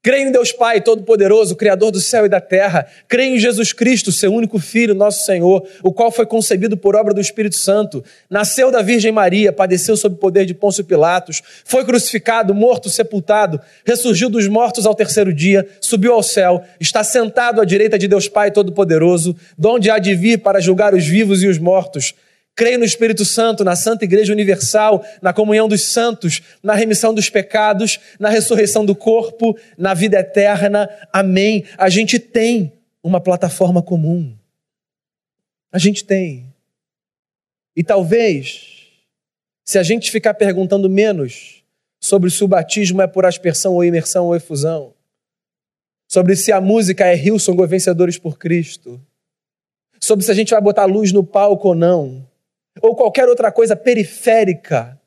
Creio 0.00 0.28
em 0.28 0.32
Deus 0.32 0.52
Pai 0.52 0.80
Todo-Poderoso, 0.80 1.56
Criador 1.56 1.90
do 1.90 1.98
céu 1.98 2.24
e 2.24 2.28
da 2.28 2.40
terra. 2.40 2.86
Creio 3.08 3.34
em 3.34 3.38
Jesus 3.38 3.72
Cristo, 3.72 4.12
seu 4.12 4.32
único 4.32 4.60
Filho, 4.60 4.94
nosso 4.94 5.24
Senhor, 5.24 5.66
o 5.82 5.92
qual 5.92 6.12
foi 6.12 6.24
concebido 6.24 6.76
por 6.76 6.94
obra 6.94 7.12
do 7.12 7.20
Espírito 7.20 7.56
Santo. 7.56 8.04
Nasceu 8.30 8.70
da 8.70 8.80
Virgem 8.80 9.10
Maria, 9.10 9.52
padeceu 9.52 9.96
sob 9.96 10.14
o 10.14 10.18
poder 10.18 10.46
de 10.46 10.54
Pôncio 10.54 10.84
Pilatos, 10.84 11.42
foi 11.64 11.84
crucificado, 11.84 12.54
morto, 12.54 12.88
sepultado, 12.88 13.60
ressurgiu 13.84 14.30
dos 14.30 14.46
mortos 14.46 14.86
ao 14.86 14.94
terceiro 14.94 15.34
dia, 15.34 15.66
subiu 15.80 16.12
ao 16.12 16.22
céu, 16.22 16.62
está 16.78 17.02
sentado 17.02 17.60
à 17.60 17.64
direita 17.64 17.98
de 17.98 18.06
Deus 18.06 18.28
Pai 18.28 18.52
Todo-Poderoso, 18.52 19.34
donde 19.58 19.90
há 19.90 19.98
de 19.98 20.14
vir 20.14 20.38
para 20.38 20.60
julgar 20.60 20.94
os 20.94 21.04
vivos 21.04 21.42
e 21.42 21.48
os 21.48 21.58
mortos. 21.58 22.14
Creio 22.58 22.76
no 22.76 22.84
Espírito 22.84 23.24
Santo, 23.24 23.62
na 23.62 23.76
Santa 23.76 24.04
Igreja 24.04 24.32
Universal, 24.32 25.06
na 25.22 25.32
comunhão 25.32 25.68
dos 25.68 25.82
santos, 25.82 26.42
na 26.60 26.74
remissão 26.74 27.14
dos 27.14 27.30
pecados, 27.30 28.00
na 28.18 28.28
ressurreição 28.28 28.84
do 28.84 28.96
corpo, 28.96 29.56
na 29.78 29.94
vida 29.94 30.18
eterna. 30.18 30.90
Amém. 31.12 31.64
A 31.78 31.88
gente 31.88 32.18
tem 32.18 32.72
uma 33.00 33.20
plataforma 33.20 33.80
comum. 33.80 34.36
A 35.70 35.78
gente 35.78 36.04
tem. 36.04 36.52
E 37.76 37.84
talvez, 37.84 38.88
se 39.64 39.78
a 39.78 39.84
gente 39.84 40.10
ficar 40.10 40.34
perguntando 40.34 40.90
menos 40.90 41.62
sobre 42.00 42.28
se 42.28 42.42
o 42.42 42.48
batismo 42.48 43.00
é 43.00 43.06
por 43.06 43.24
aspersão 43.24 43.74
ou 43.74 43.84
imersão 43.84 44.26
ou 44.26 44.34
efusão, 44.34 44.92
sobre 46.08 46.34
se 46.34 46.50
a 46.50 46.60
música 46.60 47.06
é 47.06 47.16
Hillsong 47.16 47.60
ou 47.60 47.68
Vencedores 47.68 48.18
por 48.18 48.36
Cristo, 48.36 49.00
sobre 50.00 50.24
se 50.24 50.30
a 50.32 50.34
gente 50.34 50.50
vai 50.50 50.60
botar 50.60 50.86
luz 50.86 51.12
no 51.12 51.22
palco 51.22 51.68
ou 51.68 51.74
não, 51.76 52.27
ou 52.80 52.94
qualquer 52.94 53.28
outra 53.28 53.50
coisa 53.50 53.76
periférica. 53.76 54.98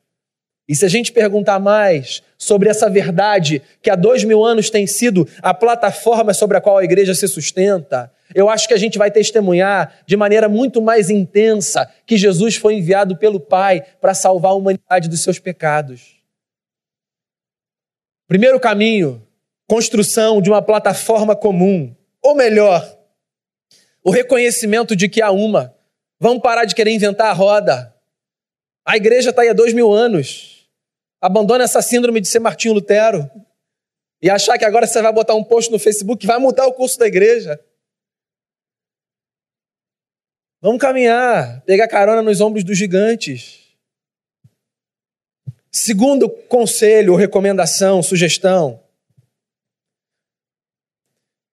E 0.68 0.76
se 0.76 0.84
a 0.84 0.88
gente 0.88 1.12
perguntar 1.12 1.58
mais 1.58 2.22
sobre 2.38 2.68
essa 2.68 2.88
verdade 2.88 3.60
que 3.82 3.90
há 3.90 3.94
dois 3.96 4.24
mil 4.24 4.44
anos 4.44 4.70
tem 4.70 4.86
sido 4.86 5.28
a 5.42 5.52
plataforma 5.52 6.32
sobre 6.32 6.56
a 6.56 6.60
qual 6.60 6.78
a 6.78 6.84
igreja 6.84 7.14
se 7.14 7.26
sustenta, 7.26 8.12
eu 8.34 8.48
acho 8.48 8.66
que 8.66 8.74
a 8.74 8.78
gente 8.78 8.96
vai 8.96 9.10
testemunhar 9.10 9.92
de 10.06 10.16
maneira 10.16 10.48
muito 10.48 10.80
mais 10.80 11.10
intensa 11.10 11.90
que 12.06 12.16
Jesus 12.16 12.56
foi 12.56 12.74
enviado 12.74 13.16
pelo 13.16 13.40
Pai 13.40 13.82
para 14.00 14.14
salvar 14.14 14.52
a 14.52 14.54
humanidade 14.54 15.08
dos 15.08 15.20
seus 15.22 15.38
pecados. 15.38 16.16
Primeiro 18.26 18.58
caminho, 18.58 19.22
construção 19.66 20.40
de 20.40 20.48
uma 20.48 20.62
plataforma 20.62 21.36
comum, 21.36 21.94
ou 22.22 22.34
melhor, 22.34 22.98
o 24.02 24.10
reconhecimento 24.10 24.96
de 24.96 25.08
que 25.08 25.20
há 25.20 25.30
uma 25.30 25.74
Vamos 26.22 26.40
parar 26.40 26.66
de 26.66 26.76
querer 26.76 26.92
inventar 26.92 27.26
a 27.26 27.32
roda. 27.32 27.92
A 28.86 28.96
igreja 28.96 29.30
está 29.30 29.42
aí 29.42 29.48
há 29.48 29.52
dois 29.52 29.72
mil 29.72 29.92
anos. 29.92 30.68
Abandona 31.20 31.64
essa 31.64 31.82
síndrome 31.82 32.20
de 32.20 32.28
ser 32.28 32.38
Martinho 32.38 32.74
Lutero 32.74 33.28
e 34.22 34.30
achar 34.30 34.56
que 34.56 34.64
agora 34.64 34.86
você 34.86 35.02
vai 35.02 35.12
botar 35.12 35.34
um 35.34 35.42
post 35.42 35.72
no 35.72 35.80
Facebook 35.80 36.20
que 36.20 36.26
vai 36.28 36.38
mudar 36.38 36.64
o 36.68 36.74
curso 36.74 36.96
da 36.96 37.08
igreja. 37.08 37.60
Vamos 40.60 40.80
caminhar, 40.80 41.60
pegar 41.62 41.88
carona 41.88 42.22
nos 42.22 42.40
ombros 42.40 42.62
dos 42.62 42.78
gigantes. 42.78 43.74
Segundo 45.72 46.30
conselho, 46.30 47.16
recomendação, 47.16 48.00
sugestão, 48.00 48.80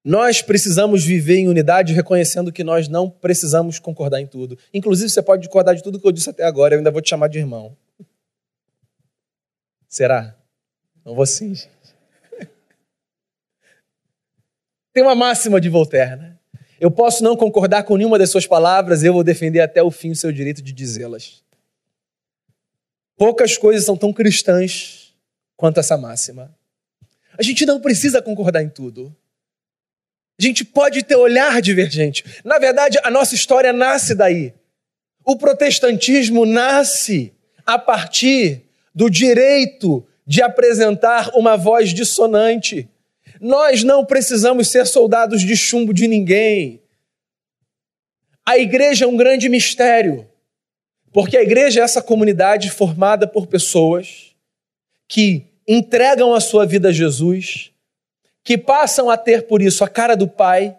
nós 0.03 0.41
precisamos 0.41 1.03
viver 1.03 1.37
em 1.37 1.47
unidade 1.47 1.93
reconhecendo 1.93 2.51
que 2.51 2.63
nós 2.63 2.87
não 2.87 3.09
precisamos 3.09 3.79
concordar 3.79 4.21
em 4.21 4.27
tudo. 4.27 4.57
Inclusive, 4.73 5.09
você 5.09 5.21
pode 5.21 5.41
discordar 5.41 5.75
de 5.75 5.83
tudo 5.83 5.99
que 5.99 6.07
eu 6.07 6.11
disse 6.11 6.29
até 6.29 6.43
agora, 6.43 6.73
eu 6.73 6.77
ainda 6.79 6.91
vou 6.91 7.01
te 7.01 7.09
chamar 7.09 7.27
de 7.27 7.39
irmão. 7.39 7.75
Será? 9.87 10.35
Não 11.03 11.15
vou 11.15 11.25
sim, 11.25 11.53
gente. 11.53 11.69
Tem 14.93 15.03
uma 15.03 15.15
máxima 15.15 15.59
de 15.59 15.67
Voltaire, 15.67 16.15
né? 16.15 16.35
Eu 16.79 16.89
posso 16.89 17.23
não 17.23 17.35
concordar 17.35 17.83
com 17.83 17.97
nenhuma 17.97 18.17
das 18.17 18.29
suas 18.29 18.47
palavras, 18.47 19.03
eu 19.03 19.11
vou 19.11 19.23
defender 19.23 19.59
até 19.59 19.83
o 19.83 19.91
fim 19.91 20.11
o 20.11 20.15
seu 20.15 20.31
direito 20.31 20.61
de 20.61 20.71
dizê-las. 20.71 21.43
Poucas 23.17 23.57
coisas 23.57 23.83
são 23.83 23.97
tão 23.97 24.13
cristãs 24.13 25.13
quanto 25.57 25.79
essa 25.81 25.97
máxima. 25.97 26.55
A 27.37 27.43
gente 27.43 27.65
não 27.65 27.81
precisa 27.81 28.21
concordar 28.21 28.63
em 28.63 28.69
tudo. 28.69 29.13
A 30.39 30.43
gente 30.43 30.63
pode 30.63 31.03
ter 31.03 31.17
olhar 31.17 31.61
divergente. 31.61 32.23
Na 32.45 32.57
verdade, 32.57 32.97
a 33.03 33.11
nossa 33.11 33.35
história 33.35 33.73
nasce 33.73 34.15
daí. 34.15 34.53
O 35.25 35.35
protestantismo 35.35 36.45
nasce 36.45 37.33
a 37.65 37.77
partir 37.77 38.63
do 38.95 39.09
direito 39.09 40.05
de 40.25 40.41
apresentar 40.41 41.31
uma 41.35 41.57
voz 41.57 41.93
dissonante. 41.93 42.87
Nós 43.41 43.83
não 43.83 44.05
precisamos 44.05 44.69
ser 44.69 44.87
soldados 44.87 45.41
de 45.41 45.57
chumbo 45.57 45.93
de 45.93 46.07
ninguém. 46.07 46.81
A 48.45 48.57
igreja 48.57 49.05
é 49.05 49.07
um 49.07 49.17
grande 49.17 49.49
mistério, 49.49 50.27
porque 51.11 51.37
a 51.37 51.43
igreja 51.43 51.81
é 51.81 51.83
essa 51.83 52.01
comunidade 52.01 52.69
formada 52.69 53.27
por 53.27 53.45
pessoas 53.45 54.35
que 55.07 55.45
entregam 55.67 56.33
a 56.33 56.39
sua 56.39 56.65
vida 56.65 56.89
a 56.89 56.93
Jesus, 56.93 57.71
que 58.43 58.57
passam 58.57 59.09
a 59.09 59.17
ter 59.17 59.47
por 59.47 59.61
isso 59.61 59.83
a 59.83 59.89
cara 59.89 60.15
do 60.15 60.27
Pai, 60.27 60.77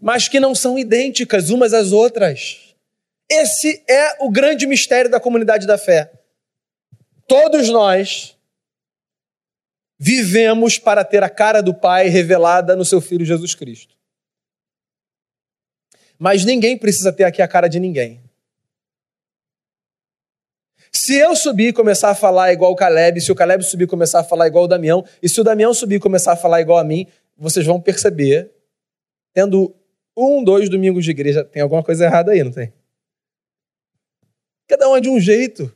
mas 0.00 0.28
que 0.28 0.40
não 0.40 0.54
são 0.54 0.78
idênticas 0.78 1.50
umas 1.50 1.72
às 1.72 1.92
outras. 1.92 2.74
Esse 3.28 3.82
é 3.88 4.22
o 4.22 4.30
grande 4.30 4.66
mistério 4.66 5.10
da 5.10 5.20
comunidade 5.20 5.66
da 5.66 5.76
fé. 5.76 6.12
Todos 7.26 7.68
nós 7.68 8.36
vivemos 9.98 10.78
para 10.78 11.04
ter 11.04 11.22
a 11.22 11.30
cara 11.30 11.62
do 11.62 11.74
Pai 11.74 12.08
revelada 12.08 12.76
no 12.76 12.84
seu 12.84 13.00
Filho 13.00 13.24
Jesus 13.24 13.54
Cristo. 13.54 13.96
Mas 16.18 16.44
ninguém 16.44 16.78
precisa 16.78 17.12
ter 17.12 17.24
aqui 17.24 17.42
a 17.42 17.48
cara 17.48 17.68
de 17.68 17.80
ninguém. 17.80 18.25
Se 20.98 21.14
eu 21.14 21.36
subir 21.36 21.68
e 21.68 21.72
começar 21.74 22.08
a 22.08 22.14
falar 22.14 22.54
igual 22.54 22.72
o 22.72 22.74
Caleb, 22.74 23.20
se 23.20 23.30
o 23.30 23.34
Caleb 23.34 23.62
subir 23.62 23.84
e 23.84 23.86
começar 23.86 24.20
a 24.20 24.24
falar 24.24 24.46
igual 24.46 24.64
o 24.64 24.66
Damião, 24.66 25.04
e 25.22 25.28
se 25.28 25.38
o 25.38 25.44
Damião 25.44 25.74
subir 25.74 25.96
e 25.96 26.00
começar 26.00 26.32
a 26.32 26.36
falar 26.36 26.62
igual 26.62 26.78
a 26.78 26.84
mim, 26.84 27.06
vocês 27.36 27.66
vão 27.66 27.78
perceber, 27.78 28.50
tendo 29.34 29.76
um, 30.16 30.42
dois 30.42 30.70
domingos 30.70 31.04
de 31.04 31.10
igreja, 31.10 31.44
tem 31.44 31.60
alguma 31.60 31.82
coisa 31.82 32.06
errada 32.06 32.32
aí, 32.32 32.42
não 32.42 32.50
tem? 32.50 32.72
Cada 34.66 34.88
um 34.88 34.96
é 34.96 35.00
de 35.00 35.10
um 35.10 35.20
jeito. 35.20 35.70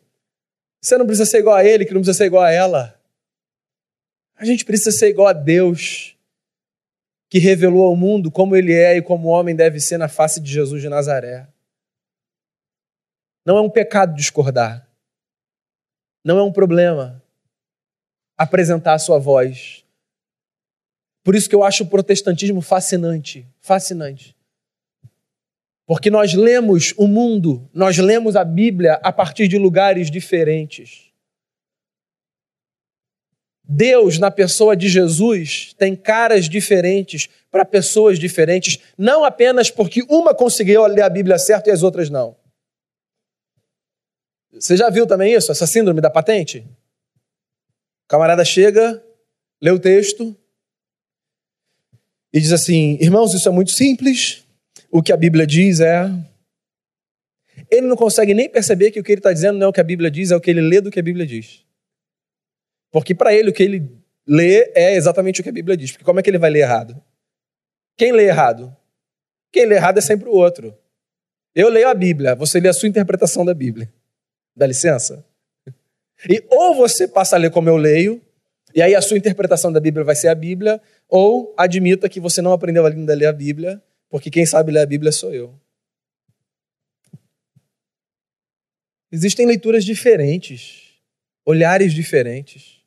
Você 0.80 0.96
não 0.96 1.04
precisa 1.04 1.30
ser 1.30 1.40
igual 1.40 1.56
a 1.56 1.64
ele, 1.66 1.84
que 1.84 1.92
não 1.92 2.00
precisa 2.00 2.16
ser 2.16 2.24
igual 2.24 2.42
a 2.42 2.50
ela. 2.50 2.98
A 4.36 4.46
gente 4.46 4.64
precisa 4.64 4.90
ser 4.90 5.10
igual 5.10 5.28
a 5.28 5.34
Deus, 5.34 6.16
que 7.28 7.38
revelou 7.38 7.86
ao 7.86 7.94
mundo 7.94 8.30
como 8.30 8.56
ele 8.56 8.72
é 8.72 8.96
e 8.96 9.02
como 9.02 9.28
o 9.28 9.32
homem 9.32 9.54
deve 9.54 9.80
ser 9.80 9.98
na 9.98 10.08
face 10.08 10.40
de 10.40 10.50
Jesus 10.50 10.80
de 10.80 10.88
Nazaré. 10.88 11.46
Não 13.44 13.58
é 13.58 13.60
um 13.60 13.68
pecado 13.68 14.14
discordar. 14.14 14.89
Não 16.24 16.38
é 16.38 16.42
um 16.42 16.52
problema 16.52 17.22
apresentar 18.36 18.94
a 18.94 18.98
sua 18.98 19.18
voz. 19.18 19.84
Por 21.22 21.34
isso 21.34 21.48
que 21.48 21.54
eu 21.54 21.62
acho 21.62 21.84
o 21.84 21.86
protestantismo 21.86 22.60
fascinante, 22.60 23.46
fascinante. 23.60 24.34
Porque 25.86 26.10
nós 26.10 26.34
lemos 26.34 26.94
o 26.96 27.06
mundo, 27.06 27.68
nós 27.74 27.98
lemos 27.98 28.36
a 28.36 28.44
Bíblia 28.44 28.94
a 29.02 29.12
partir 29.12 29.48
de 29.48 29.58
lugares 29.58 30.10
diferentes. 30.10 31.10
Deus, 33.72 34.18
na 34.18 34.30
pessoa 34.30 34.74
de 34.74 34.88
Jesus, 34.88 35.74
tem 35.78 35.94
caras 35.94 36.48
diferentes 36.48 37.28
para 37.50 37.64
pessoas 37.64 38.18
diferentes, 38.18 38.78
não 38.96 39.24
apenas 39.24 39.70
porque 39.70 40.02
uma 40.08 40.34
conseguiu 40.34 40.84
ler 40.86 41.02
a 41.02 41.08
Bíblia 41.08 41.38
certo 41.38 41.68
e 41.68 41.70
as 41.70 41.82
outras 41.82 42.08
não. 42.08 42.39
Você 44.52 44.76
já 44.76 44.90
viu 44.90 45.06
também 45.06 45.32
isso, 45.32 45.52
essa 45.52 45.66
síndrome 45.66 46.00
da 46.00 46.10
patente? 46.10 46.66
O 48.04 48.08
camarada 48.08 48.44
chega, 48.44 49.02
lê 49.60 49.70
o 49.70 49.78
texto 49.78 50.36
e 52.32 52.40
diz 52.40 52.52
assim: 52.52 52.98
Irmãos, 53.00 53.32
isso 53.34 53.48
é 53.48 53.52
muito 53.52 53.70
simples. 53.70 54.44
O 54.90 55.02
que 55.02 55.12
a 55.12 55.16
Bíblia 55.16 55.46
diz 55.46 55.80
é. 55.80 56.10
Ele 57.70 57.86
não 57.86 57.96
consegue 57.96 58.34
nem 58.34 58.48
perceber 58.48 58.90
que 58.90 58.98
o 58.98 59.04
que 59.04 59.12
ele 59.12 59.20
está 59.20 59.32
dizendo 59.32 59.58
não 59.58 59.66
é 59.66 59.68
o 59.68 59.72
que 59.72 59.80
a 59.80 59.84
Bíblia 59.84 60.10
diz, 60.10 60.32
é 60.32 60.36
o 60.36 60.40
que 60.40 60.50
ele 60.50 60.60
lê 60.60 60.80
do 60.80 60.90
que 60.90 60.98
a 60.98 61.02
Bíblia 61.02 61.26
diz. 61.26 61.64
Porque 62.90 63.14
para 63.14 63.32
ele 63.32 63.50
o 63.50 63.52
que 63.52 63.62
ele 63.62 63.88
lê 64.26 64.72
é 64.74 64.94
exatamente 64.94 65.40
o 65.40 65.44
que 65.44 65.50
a 65.50 65.52
Bíblia 65.52 65.76
diz. 65.76 65.92
Porque 65.92 66.04
como 66.04 66.18
é 66.18 66.22
que 66.22 66.30
ele 66.30 66.38
vai 66.38 66.50
ler 66.50 66.60
errado? 66.60 67.00
Quem 67.96 68.12
lê 68.12 68.24
errado? 68.24 68.74
Quem 69.52 69.66
lê 69.66 69.76
errado 69.76 69.98
é 69.98 70.00
sempre 70.00 70.28
o 70.28 70.32
outro. 70.32 70.76
Eu 71.54 71.68
leio 71.68 71.88
a 71.88 71.94
Bíblia, 71.94 72.34
você 72.34 72.58
lê 72.58 72.68
a 72.68 72.72
sua 72.72 72.88
interpretação 72.88 73.44
da 73.44 73.54
Bíblia. 73.54 73.92
Dá 74.54 74.66
licença? 74.66 75.24
E 76.28 76.44
ou 76.50 76.74
você 76.74 77.08
passa 77.08 77.36
a 77.36 77.38
ler 77.38 77.50
como 77.50 77.68
eu 77.68 77.76
leio, 77.76 78.22
e 78.74 78.82
aí 78.82 78.94
a 78.94 79.02
sua 79.02 79.16
interpretação 79.16 79.72
da 79.72 79.80
Bíblia 79.80 80.04
vai 80.04 80.14
ser 80.14 80.28
a 80.28 80.34
Bíblia, 80.34 80.80
ou 81.08 81.54
admita 81.56 82.08
que 82.08 82.20
você 82.20 82.42
não 82.42 82.52
aprendeu 82.52 82.84
ainda 82.86 83.12
a 83.12 83.16
ler 83.16 83.26
a 83.26 83.32
Bíblia, 83.32 83.82
porque 84.08 84.30
quem 84.30 84.46
sabe 84.46 84.72
ler 84.72 84.80
a 84.80 84.86
Bíblia 84.86 85.12
sou 85.12 85.32
eu. 85.32 85.58
Existem 89.10 89.44
leituras 89.46 89.84
diferentes, 89.84 90.94
olhares 91.44 91.92
diferentes, 91.92 92.80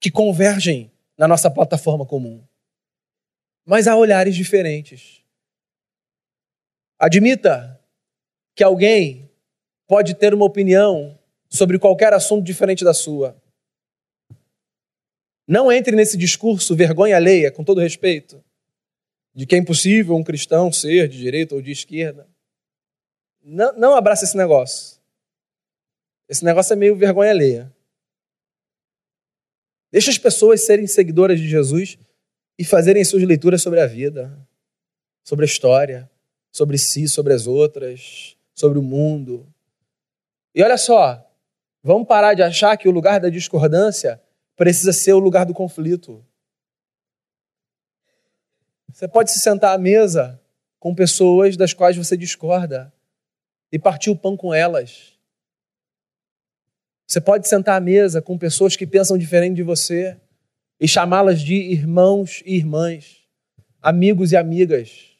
que 0.00 0.10
convergem 0.10 0.90
na 1.16 1.28
nossa 1.28 1.50
plataforma 1.50 2.06
comum. 2.06 2.42
mas 3.64 3.86
há 3.86 3.94
olhares 3.94 4.34
diferentes. 4.34 5.22
Admita 6.98 7.80
que 8.56 8.64
alguém 8.64 9.29
pode 9.90 10.14
ter 10.14 10.32
uma 10.32 10.44
opinião 10.44 11.18
sobre 11.48 11.76
qualquer 11.76 12.12
assunto 12.12 12.44
diferente 12.44 12.84
da 12.84 12.94
sua. 12.94 13.36
Não 15.48 15.72
entre 15.72 15.96
nesse 15.96 16.16
discurso 16.16 16.76
vergonha 16.76 17.16
alheia, 17.16 17.50
com 17.50 17.64
todo 17.64 17.80
respeito, 17.80 18.40
de 19.34 19.44
que 19.46 19.56
é 19.56 19.58
impossível 19.58 20.14
um 20.14 20.22
cristão 20.22 20.72
ser 20.72 21.08
de 21.08 21.18
direita 21.18 21.56
ou 21.56 21.60
de 21.60 21.72
esquerda. 21.72 22.28
Não, 23.42 23.76
não 23.76 23.96
abraça 23.96 24.24
esse 24.24 24.36
negócio. 24.36 25.00
Esse 26.28 26.44
negócio 26.44 26.72
é 26.72 26.76
meio 26.76 26.94
vergonha 26.94 27.32
alheia. 27.32 27.74
Deixa 29.90 30.12
as 30.12 30.18
pessoas 30.18 30.64
serem 30.64 30.86
seguidoras 30.86 31.40
de 31.40 31.48
Jesus 31.48 31.98
e 32.56 32.64
fazerem 32.64 33.04
suas 33.04 33.24
leituras 33.24 33.60
sobre 33.60 33.80
a 33.80 33.86
vida, 33.86 34.38
sobre 35.24 35.44
a 35.44 35.48
história, 35.48 36.08
sobre 36.52 36.78
si, 36.78 37.08
sobre 37.08 37.32
as 37.32 37.48
outras, 37.48 38.36
sobre 38.54 38.78
o 38.78 38.82
mundo. 38.82 39.49
E 40.54 40.62
olha 40.62 40.76
só, 40.76 41.24
vamos 41.82 42.08
parar 42.08 42.34
de 42.34 42.42
achar 42.42 42.76
que 42.76 42.88
o 42.88 42.92
lugar 42.92 43.20
da 43.20 43.28
discordância 43.28 44.20
precisa 44.56 44.92
ser 44.92 45.12
o 45.12 45.18
lugar 45.18 45.46
do 45.46 45.54
conflito. 45.54 46.24
Você 48.92 49.06
pode 49.06 49.30
se 49.30 49.40
sentar 49.40 49.74
à 49.74 49.78
mesa 49.78 50.40
com 50.78 50.94
pessoas 50.94 51.56
das 51.56 51.72
quais 51.72 51.96
você 51.96 52.16
discorda 52.16 52.92
e 53.70 53.78
partir 53.78 54.10
o 54.10 54.16
pão 54.16 54.36
com 54.36 54.52
elas. 54.52 55.18
Você 57.06 57.20
pode 57.20 57.48
sentar 57.48 57.76
à 57.76 57.80
mesa 57.80 58.20
com 58.20 58.38
pessoas 58.38 58.76
que 58.76 58.86
pensam 58.86 59.16
diferente 59.18 59.56
de 59.56 59.62
você 59.62 60.16
e 60.78 60.88
chamá-las 60.88 61.40
de 61.40 61.54
irmãos 61.54 62.42
e 62.44 62.56
irmãs, 62.56 63.26
amigos 63.80 64.32
e 64.32 64.36
amigas. 64.36 65.10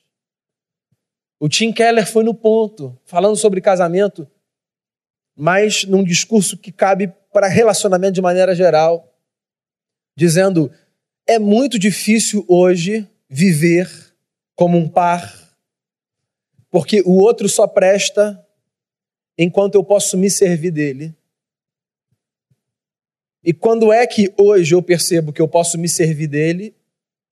O 1.38 1.48
Tim 1.48 1.72
Keller 1.72 2.06
foi 2.06 2.24
no 2.24 2.34
ponto, 2.34 2.98
falando 3.04 3.36
sobre 3.36 3.60
casamento, 3.60 4.28
mas 5.40 5.86
num 5.86 6.04
discurso 6.04 6.54
que 6.58 6.70
cabe 6.70 7.10
para 7.32 7.48
relacionamento 7.48 8.12
de 8.12 8.20
maneira 8.20 8.54
geral, 8.54 9.10
dizendo: 10.14 10.70
é 11.26 11.38
muito 11.38 11.78
difícil 11.78 12.44
hoje 12.46 13.08
viver 13.26 13.90
como 14.54 14.76
um 14.76 14.86
par, 14.86 15.34
porque 16.68 17.00
o 17.06 17.12
outro 17.12 17.48
só 17.48 17.66
presta 17.66 18.46
enquanto 19.38 19.76
eu 19.76 19.82
posso 19.82 20.18
me 20.18 20.28
servir 20.28 20.72
dele. 20.72 21.16
E 23.42 23.54
quando 23.54 23.90
é 23.90 24.06
que 24.06 24.30
hoje 24.36 24.74
eu 24.74 24.82
percebo 24.82 25.32
que 25.32 25.40
eu 25.40 25.48
posso 25.48 25.78
me 25.78 25.88
servir 25.88 26.26
dele 26.26 26.76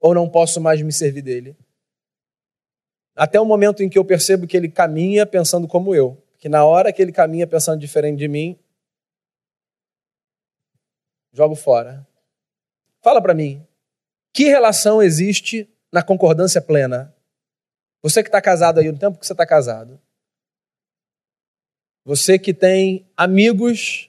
ou 0.00 0.14
não 0.14 0.30
posso 0.30 0.58
mais 0.62 0.80
me 0.80 0.92
servir 0.92 1.20
dele? 1.20 1.54
Até 3.14 3.38
o 3.38 3.44
momento 3.44 3.82
em 3.82 3.88
que 3.90 3.98
eu 3.98 4.04
percebo 4.04 4.46
que 4.46 4.56
ele 4.56 4.70
caminha 4.70 5.26
pensando 5.26 5.68
como 5.68 5.94
eu. 5.94 6.16
Que 6.38 6.48
na 6.48 6.64
hora 6.64 6.92
que 6.92 7.02
ele 7.02 7.12
caminha 7.12 7.46
pensando 7.46 7.80
diferente 7.80 8.18
de 8.18 8.28
mim, 8.28 8.58
jogo 11.32 11.54
fora. 11.54 12.06
Fala 13.00 13.20
para 13.20 13.34
mim, 13.34 13.66
que 14.32 14.44
relação 14.44 15.02
existe 15.02 15.68
na 15.92 16.02
concordância 16.02 16.60
plena? 16.60 17.14
Você 18.02 18.22
que 18.22 18.28
está 18.28 18.40
casado 18.40 18.78
aí, 18.78 18.90
no 18.90 18.98
tempo 18.98 19.18
que 19.18 19.26
você 19.26 19.32
está 19.32 19.44
casado. 19.44 20.00
Você 22.04 22.38
que 22.38 22.54
tem 22.54 23.06
amigos 23.16 24.08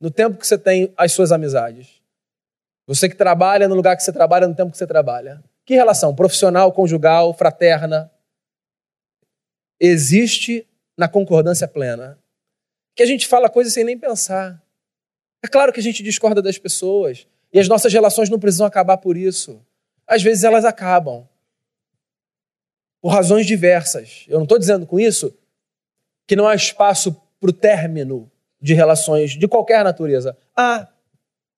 no 0.00 0.10
tempo 0.10 0.36
que 0.36 0.46
você 0.46 0.58
tem 0.58 0.92
as 0.96 1.12
suas 1.12 1.32
amizades. 1.32 2.02
Você 2.86 3.08
que 3.08 3.16
trabalha 3.16 3.66
no 3.66 3.74
lugar 3.74 3.96
que 3.96 4.02
você 4.02 4.12
trabalha 4.12 4.46
no 4.46 4.54
tempo 4.54 4.72
que 4.72 4.76
você 4.76 4.86
trabalha. 4.86 5.42
Que 5.64 5.74
relação 5.74 6.14
profissional, 6.14 6.70
conjugal, 6.72 7.32
fraterna 7.32 8.10
existe 9.80 10.66
na 10.96 11.08
concordância 11.08 11.66
plena? 11.68 12.18
Que 12.94 13.02
a 13.02 13.06
gente 13.06 13.26
fala 13.26 13.48
coisas 13.48 13.72
sem 13.72 13.84
nem 13.84 13.98
pensar. 13.98 14.62
É 15.42 15.48
claro 15.48 15.72
que 15.72 15.80
a 15.80 15.82
gente 15.82 16.02
discorda 16.02 16.40
das 16.40 16.58
pessoas 16.58 17.26
e 17.52 17.60
as 17.60 17.68
nossas 17.68 17.92
relações 17.92 18.30
não 18.30 18.38
precisam 18.38 18.66
acabar 18.66 18.96
por 18.96 19.16
isso. 19.16 19.60
Às 20.06 20.22
vezes 20.22 20.44
elas 20.44 20.64
acabam 20.64 21.28
por 23.00 23.10
razões 23.10 23.46
diversas. 23.46 24.24
Eu 24.28 24.36
não 24.36 24.44
estou 24.44 24.58
dizendo 24.58 24.86
com 24.86 24.98
isso 24.98 25.36
que 26.26 26.34
não 26.34 26.48
há 26.48 26.54
espaço 26.54 27.14
para 27.38 27.50
o 27.50 27.52
término 27.52 28.30
de 28.60 28.72
relações 28.72 29.32
de 29.32 29.46
qualquer 29.46 29.84
natureza. 29.84 30.36
Há. 30.56 30.88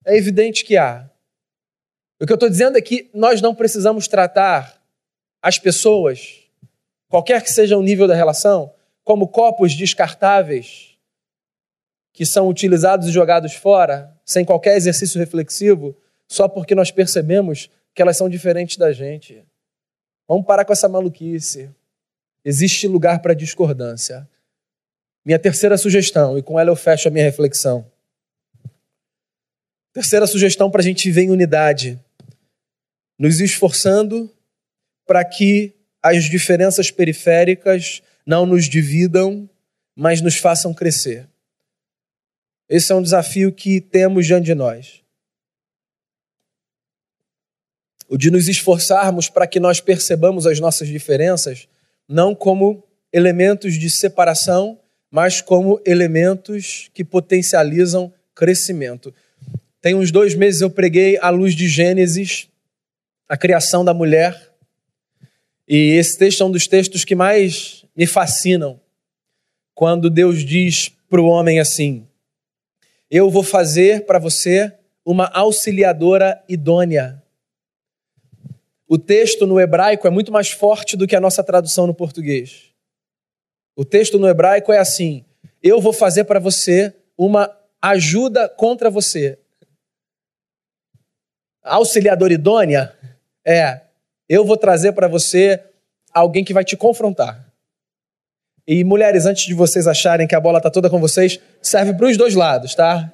É 0.04 0.16
evidente 0.16 0.64
que 0.64 0.76
há. 0.76 1.08
O 2.20 2.26
que 2.26 2.32
eu 2.32 2.36
estou 2.36 2.48
dizendo 2.48 2.76
é 2.76 2.80
que 2.80 3.10
nós 3.14 3.40
não 3.40 3.54
precisamos 3.54 4.08
tratar 4.08 4.82
as 5.40 5.58
pessoas, 5.58 6.42
qualquer 7.08 7.42
que 7.42 7.50
seja 7.50 7.76
o 7.76 7.82
nível 7.82 8.08
da 8.08 8.14
relação, 8.14 8.72
como 9.06 9.28
copos 9.28 9.72
descartáveis 9.72 10.98
que 12.12 12.26
são 12.26 12.48
utilizados 12.48 13.06
e 13.06 13.12
jogados 13.12 13.54
fora, 13.54 14.12
sem 14.24 14.44
qualquer 14.44 14.76
exercício 14.76 15.20
reflexivo, 15.20 15.96
só 16.26 16.48
porque 16.48 16.74
nós 16.74 16.90
percebemos 16.90 17.70
que 17.94 18.02
elas 18.02 18.16
são 18.16 18.28
diferentes 18.28 18.76
da 18.76 18.92
gente. 18.92 19.44
Vamos 20.26 20.44
parar 20.44 20.64
com 20.64 20.72
essa 20.72 20.88
maluquice. 20.88 21.70
Existe 22.44 22.88
lugar 22.88 23.20
para 23.22 23.32
discordância. 23.32 24.28
Minha 25.24 25.38
terceira 25.38 25.78
sugestão, 25.78 26.36
e 26.36 26.42
com 26.42 26.58
ela 26.58 26.70
eu 26.70 26.76
fecho 26.76 27.06
a 27.06 27.10
minha 27.10 27.24
reflexão. 27.24 27.88
Terceira 29.92 30.26
sugestão 30.26 30.68
para 30.68 30.80
a 30.80 30.84
gente 30.84 31.04
viver 31.04 31.22
em 31.22 31.30
unidade. 31.30 31.96
Nos 33.16 33.40
esforçando 33.40 34.28
para 35.06 35.24
que 35.24 35.76
as 36.02 36.24
diferenças 36.24 36.90
periféricas 36.90 38.02
não 38.26 38.44
nos 38.44 38.68
dividam, 38.68 39.48
mas 39.94 40.20
nos 40.20 40.36
façam 40.36 40.74
crescer. 40.74 41.28
Esse 42.68 42.90
é 42.90 42.94
um 42.94 43.02
desafio 43.02 43.52
que 43.52 43.80
temos 43.80 44.26
diante 44.26 44.46
de 44.46 44.54
nós. 44.54 45.02
O 48.08 48.16
de 48.16 48.30
nos 48.30 48.48
esforçarmos 48.48 49.28
para 49.28 49.46
que 49.46 49.60
nós 49.60 49.80
percebamos 49.80 50.46
as 50.46 50.58
nossas 50.58 50.88
diferenças 50.88 51.68
não 52.08 52.34
como 52.34 52.84
elementos 53.12 53.74
de 53.74 53.90
separação, 53.90 54.78
mas 55.10 55.40
como 55.40 55.80
elementos 55.84 56.90
que 56.92 57.04
potencializam 57.04 58.12
crescimento. 58.34 59.14
Tem 59.80 59.94
uns 59.94 60.10
dois 60.10 60.34
meses 60.34 60.60
eu 60.60 60.70
preguei 60.70 61.18
à 61.18 61.30
luz 61.30 61.54
de 61.54 61.68
Gênesis, 61.68 62.48
a 63.28 63.36
criação 63.36 63.84
da 63.84 63.94
mulher, 63.94 64.52
e 65.66 65.92
esse 65.92 66.16
texto 66.16 66.42
é 66.42 66.46
um 66.46 66.50
dos 66.50 66.68
textos 66.68 67.04
que 67.04 67.14
mais 67.14 67.85
me 67.96 68.06
fascinam, 68.06 68.78
quando 69.74 70.10
Deus 70.10 70.44
diz 70.44 70.90
para 71.08 71.20
o 71.20 71.26
homem 71.26 71.58
assim: 71.58 72.06
Eu 73.10 73.30
vou 73.30 73.42
fazer 73.42 74.04
para 74.04 74.18
você 74.18 74.72
uma 75.04 75.26
auxiliadora 75.32 76.42
idônea. 76.48 77.22
O 78.88 78.98
texto 78.98 79.46
no 79.46 79.58
hebraico 79.58 80.06
é 80.06 80.10
muito 80.10 80.30
mais 80.30 80.50
forte 80.50 80.96
do 80.96 81.06
que 81.06 81.16
a 81.16 81.20
nossa 81.20 81.42
tradução 81.42 81.86
no 81.86 81.94
português. 81.94 82.72
O 83.74 83.84
texto 83.84 84.18
no 84.18 84.28
hebraico 84.28 84.72
é 84.72 84.78
assim: 84.78 85.24
Eu 85.62 85.80
vou 85.80 85.92
fazer 85.92 86.24
para 86.24 86.38
você 86.38 86.94
uma 87.16 87.56
ajuda 87.80 88.48
contra 88.48 88.90
você. 88.90 89.38
Auxiliador 91.62 92.30
idônea 92.30 92.94
é: 93.44 93.80
Eu 94.28 94.44
vou 94.44 94.56
trazer 94.56 94.92
para 94.92 95.08
você 95.08 95.62
alguém 96.12 96.44
que 96.44 96.54
vai 96.54 96.64
te 96.64 96.76
confrontar. 96.76 97.45
E 98.66 98.82
mulheres, 98.82 99.26
antes 99.26 99.44
de 99.44 99.54
vocês 99.54 99.86
acharem 99.86 100.26
que 100.26 100.34
a 100.34 100.40
bola 100.40 100.58
está 100.58 100.70
toda 100.70 100.90
com 100.90 100.98
vocês, 100.98 101.40
serve 101.62 101.94
para 101.94 102.06
os 102.06 102.16
dois 102.16 102.34
lados, 102.34 102.74
tá? 102.74 103.12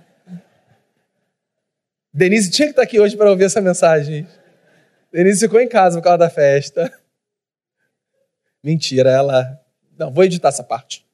Denise 2.13 2.51
tinha 2.51 2.69
que 2.69 2.73
estar 2.73 2.83
tá 2.83 2.87
aqui 2.87 2.99
hoje 2.99 3.17
para 3.17 3.31
ouvir 3.31 3.45
essa 3.45 3.61
mensagem. 3.61 4.27
Denise 5.13 5.41
ficou 5.41 5.61
em 5.61 5.69
casa 5.69 5.99
por 5.99 6.05
causa 6.05 6.19
da 6.19 6.31
festa. 6.31 6.91
Mentira, 8.63 9.11
ela 9.11 9.61
não, 9.99 10.11
vou 10.11 10.25
editar 10.25 10.49
essa 10.49 10.65
parte. 10.65 11.07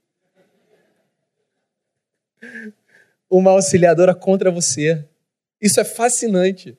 Uma 3.28 3.50
auxiliadora 3.50 4.14
contra 4.14 4.50
você. 4.50 5.04
Isso 5.60 5.80
é 5.80 5.84
fascinante. 5.84 6.78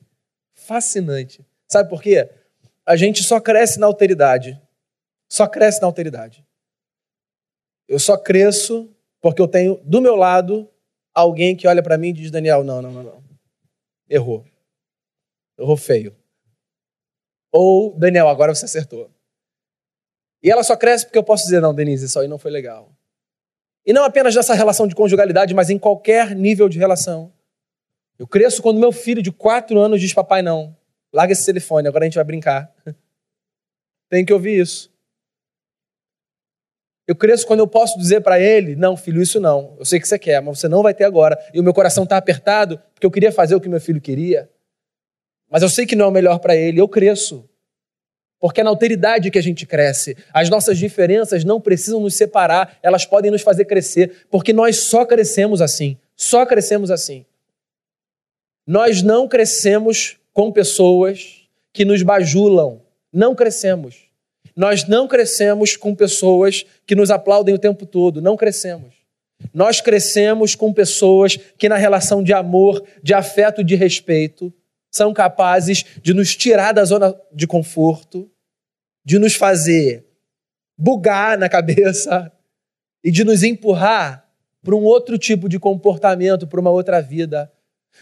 Fascinante. 0.54 1.44
Sabe 1.68 1.88
por 1.88 2.02
quê? 2.02 2.28
A 2.84 2.96
gente 2.96 3.22
só 3.22 3.38
cresce 3.38 3.78
na 3.78 3.86
alteridade. 3.86 4.60
Só 5.28 5.46
cresce 5.46 5.80
na 5.80 5.86
alteridade. 5.86 6.44
Eu 7.90 7.98
só 7.98 8.16
cresço 8.16 8.88
porque 9.20 9.42
eu 9.42 9.48
tenho 9.48 9.80
do 9.82 10.00
meu 10.00 10.14
lado 10.14 10.70
alguém 11.12 11.56
que 11.56 11.66
olha 11.66 11.82
para 11.82 11.98
mim 11.98 12.10
e 12.10 12.12
diz: 12.12 12.30
Daniel, 12.30 12.62
não, 12.62 12.80
não, 12.80 12.92
não, 12.92 13.02
não. 13.02 13.24
Errou. 14.08 14.46
Errou 15.58 15.76
feio. 15.76 16.14
Ou, 17.50 17.92
Daniel, 17.98 18.28
agora 18.28 18.54
você 18.54 18.64
acertou. 18.64 19.10
E 20.40 20.48
ela 20.48 20.62
só 20.62 20.76
cresce 20.76 21.04
porque 21.04 21.18
eu 21.18 21.24
posso 21.24 21.42
dizer, 21.42 21.60
não, 21.60 21.74
Denise, 21.74 22.06
isso 22.06 22.18
aí 22.20 22.28
não 22.28 22.38
foi 22.38 22.52
legal. 22.52 22.92
E 23.84 23.92
não 23.92 24.04
apenas 24.04 24.36
nessa 24.36 24.54
relação 24.54 24.86
de 24.86 24.94
conjugalidade, 24.94 25.52
mas 25.52 25.68
em 25.68 25.78
qualquer 25.78 26.36
nível 26.36 26.68
de 26.68 26.78
relação. 26.78 27.32
Eu 28.16 28.26
cresço 28.26 28.62
quando 28.62 28.78
meu 28.78 28.92
filho 28.92 29.20
de 29.20 29.32
quatro 29.32 29.80
anos 29.80 30.00
diz, 30.00 30.14
papai, 30.14 30.42
não, 30.42 30.76
larga 31.12 31.32
esse 31.32 31.44
telefone, 31.44 31.88
agora 31.88 32.04
a 32.04 32.06
gente 32.06 32.14
vai 32.14 32.24
brincar. 32.24 32.72
tem 34.08 34.24
que 34.24 34.32
ouvir 34.32 34.60
isso. 34.60 34.90
Eu 37.10 37.16
cresço 37.16 37.44
quando 37.44 37.58
eu 37.58 37.66
posso 37.66 37.98
dizer 37.98 38.20
para 38.20 38.38
ele: 38.38 38.76
Não, 38.76 38.96
filho, 38.96 39.20
isso 39.20 39.40
não. 39.40 39.74
Eu 39.80 39.84
sei 39.84 39.98
que 39.98 40.06
você 40.06 40.16
quer, 40.16 40.40
mas 40.40 40.60
você 40.60 40.68
não 40.68 40.80
vai 40.80 40.94
ter 40.94 41.02
agora. 41.02 41.36
E 41.52 41.58
o 41.58 41.62
meu 41.62 41.74
coração 41.74 42.04
está 42.04 42.16
apertado 42.16 42.80
porque 42.94 43.04
eu 43.04 43.10
queria 43.10 43.32
fazer 43.32 43.56
o 43.56 43.60
que 43.60 43.68
meu 43.68 43.80
filho 43.80 44.00
queria. 44.00 44.48
Mas 45.50 45.64
eu 45.64 45.68
sei 45.68 45.86
que 45.86 45.96
não 45.96 46.04
é 46.04 46.08
o 46.08 46.12
melhor 46.12 46.38
para 46.38 46.54
ele. 46.54 46.80
Eu 46.80 46.86
cresço. 46.86 47.50
Porque 48.38 48.60
é 48.60 48.64
na 48.64 48.70
alteridade 48.70 49.28
que 49.28 49.40
a 49.40 49.42
gente 49.42 49.66
cresce. 49.66 50.16
As 50.32 50.48
nossas 50.48 50.78
diferenças 50.78 51.42
não 51.42 51.60
precisam 51.60 51.98
nos 51.98 52.14
separar, 52.14 52.78
elas 52.80 53.04
podem 53.04 53.28
nos 53.28 53.42
fazer 53.42 53.64
crescer, 53.64 54.28
porque 54.30 54.52
nós 54.52 54.76
só 54.76 55.04
crescemos 55.04 55.60
assim. 55.60 55.98
Só 56.14 56.46
crescemos 56.46 56.92
assim. 56.92 57.26
Nós 58.64 59.02
não 59.02 59.26
crescemos 59.26 60.16
com 60.32 60.52
pessoas 60.52 61.42
que 61.72 61.84
nos 61.84 62.04
bajulam. 62.04 62.80
Não 63.12 63.34
crescemos. 63.34 64.09
Nós 64.60 64.86
não 64.86 65.08
crescemos 65.08 65.74
com 65.74 65.94
pessoas 65.94 66.66
que 66.86 66.94
nos 66.94 67.10
aplaudem 67.10 67.54
o 67.54 67.58
tempo 67.58 67.86
todo. 67.86 68.20
Não 68.20 68.36
crescemos. 68.36 68.94
Nós 69.54 69.80
crescemos 69.80 70.54
com 70.54 70.70
pessoas 70.70 71.38
que, 71.56 71.66
na 71.66 71.78
relação 71.78 72.22
de 72.22 72.34
amor, 72.34 72.84
de 73.02 73.14
afeto, 73.14 73.64
de 73.64 73.74
respeito, 73.74 74.52
são 74.90 75.14
capazes 75.14 75.82
de 76.02 76.12
nos 76.12 76.36
tirar 76.36 76.72
da 76.72 76.84
zona 76.84 77.18
de 77.32 77.46
conforto, 77.46 78.30
de 79.02 79.18
nos 79.18 79.34
fazer 79.34 80.04
bugar 80.76 81.38
na 81.38 81.48
cabeça 81.48 82.30
e 83.02 83.10
de 83.10 83.24
nos 83.24 83.42
empurrar 83.42 84.28
para 84.62 84.76
um 84.76 84.82
outro 84.84 85.16
tipo 85.16 85.48
de 85.48 85.58
comportamento, 85.58 86.46
para 86.46 86.60
uma 86.60 86.70
outra 86.70 87.00
vida. 87.00 87.50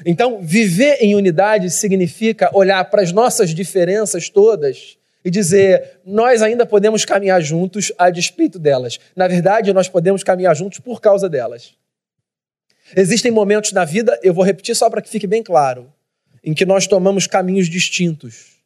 Então, 0.04 0.42
viver 0.42 0.98
em 1.00 1.14
unidade 1.14 1.70
significa 1.70 2.50
olhar 2.52 2.84
para 2.90 3.00
as 3.00 3.12
nossas 3.12 3.50
diferenças 3.50 4.28
todas 4.28 4.97
e 5.28 5.30
dizer: 5.30 6.00
nós 6.06 6.40
ainda 6.40 6.64
podemos 6.64 7.04
caminhar 7.04 7.42
juntos 7.42 7.92
a 7.98 8.08
despeito 8.08 8.58
delas. 8.58 8.98
Na 9.14 9.28
verdade, 9.28 9.74
nós 9.74 9.86
podemos 9.86 10.24
caminhar 10.24 10.56
juntos 10.56 10.78
por 10.78 11.02
causa 11.02 11.28
delas. 11.28 11.76
Existem 12.96 13.30
momentos 13.30 13.72
na 13.72 13.84
vida, 13.84 14.18
eu 14.22 14.32
vou 14.32 14.42
repetir 14.42 14.74
só 14.74 14.88
para 14.88 15.02
que 15.02 15.10
fique 15.10 15.26
bem 15.26 15.42
claro 15.42 15.92
em 16.42 16.54
que 16.54 16.64
nós 16.64 16.86
tomamos 16.86 17.26
caminhos 17.26 17.68
distintos. 17.68 18.56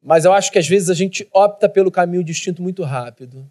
Mas 0.00 0.24
eu 0.24 0.32
acho 0.32 0.52
que 0.52 0.60
às 0.60 0.68
vezes 0.68 0.88
a 0.88 0.94
gente 0.94 1.28
opta 1.32 1.68
pelo 1.68 1.90
caminho 1.90 2.22
distinto 2.22 2.62
muito 2.62 2.84
rápido. 2.84 3.50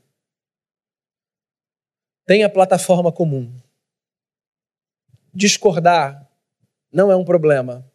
Tem 2.25 2.45
a 2.45 2.49
plataforma 2.49 3.11
comum. 3.11 3.53
Discordar 5.33 6.25
não 6.89 7.11
é 7.11 7.15
um 7.17 7.25
problema. 7.25 7.85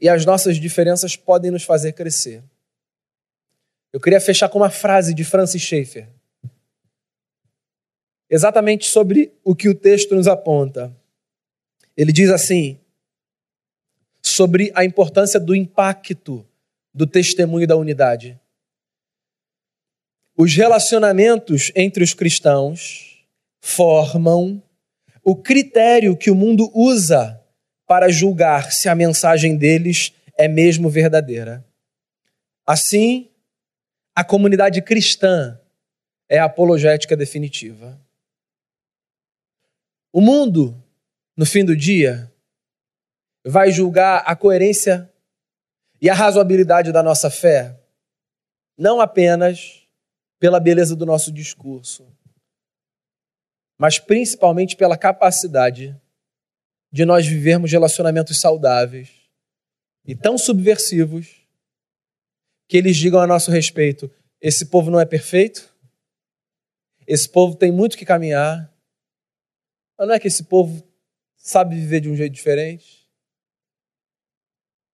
E 0.00 0.08
as 0.08 0.24
nossas 0.24 0.56
diferenças 0.56 1.16
podem 1.16 1.50
nos 1.50 1.62
fazer 1.62 1.92
crescer. 1.92 2.42
Eu 3.92 4.00
queria 4.00 4.20
fechar 4.20 4.48
com 4.48 4.58
uma 4.58 4.70
frase 4.70 5.14
de 5.14 5.24
Francis 5.24 5.62
Schaeffer. 5.62 6.08
Exatamente 8.30 8.86
sobre 8.86 9.32
o 9.42 9.54
que 9.54 9.68
o 9.68 9.74
texto 9.74 10.14
nos 10.14 10.28
aponta. 10.28 10.94
Ele 11.96 12.12
diz 12.12 12.30
assim: 12.30 12.78
sobre 14.22 14.70
a 14.74 14.84
importância 14.84 15.40
do 15.40 15.54
impacto 15.54 16.46
do 16.92 17.06
testemunho 17.06 17.66
da 17.66 17.76
unidade. 17.76 18.38
Os 20.36 20.54
relacionamentos 20.54 21.72
entre 21.74 22.04
os 22.04 22.14
cristãos 22.14 23.26
formam 23.60 24.62
o 25.24 25.34
critério 25.34 26.16
que 26.16 26.30
o 26.30 26.34
mundo 26.34 26.70
usa 26.74 27.42
para 27.88 28.08
julgar 28.08 28.70
se 28.70 28.88
a 28.88 28.94
mensagem 28.94 29.56
deles 29.56 30.14
é 30.36 30.46
mesmo 30.46 30.88
verdadeira. 30.88 31.64
Assim, 32.64 33.30
a 34.14 34.22
comunidade 34.22 34.80
cristã 34.82 35.58
é 36.28 36.38
a 36.38 36.44
apologética 36.44 37.16
definitiva. 37.16 37.98
O 40.12 40.20
mundo 40.20 40.80
no 41.38 41.46
fim 41.46 41.64
do 41.64 41.76
dia, 41.76 42.28
vai 43.46 43.70
julgar 43.70 44.24
a 44.26 44.34
coerência 44.34 45.08
e 46.02 46.10
a 46.10 46.14
razoabilidade 46.14 46.90
da 46.90 47.00
nossa 47.00 47.30
fé, 47.30 47.78
não 48.76 49.00
apenas 49.00 49.86
pela 50.40 50.58
beleza 50.58 50.96
do 50.96 51.06
nosso 51.06 51.30
discurso, 51.30 52.04
mas 53.78 54.00
principalmente 54.00 54.74
pela 54.74 54.98
capacidade 54.98 55.96
de 56.90 57.04
nós 57.04 57.26
vivermos 57.26 57.70
relacionamentos 57.70 58.40
saudáveis 58.40 59.10
e 60.04 60.14
tão 60.14 60.38
subversivos 60.38 61.46
que 62.66 62.76
eles 62.76 62.96
digam 62.96 63.20
a 63.20 63.26
nosso 63.26 63.50
respeito: 63.50 64.10
esse 64.40 64.66
povo 64.66 64.90
não 64.90 65.00
é 65.00 65.04
perfeito, 65.04 65.74
esse 67.06 67.28
povo 67.28 67.56
tem 67.56 67.72
muito 67.72 67.96
que 67.96 68.04
caminhar, 68.04 68.72
mas 69.98 70.08
não 70.08 70.14
é 70.14 70.20
que 70.20 70.28
esse 70.28 70.44
povo 70.44 70.86
sabe 71.36 71.74
viver 71.74 72.00
de 72.00 72.08
um 72.08 72.16
jeito 72.16 72.34
diferente. 72.34 73.08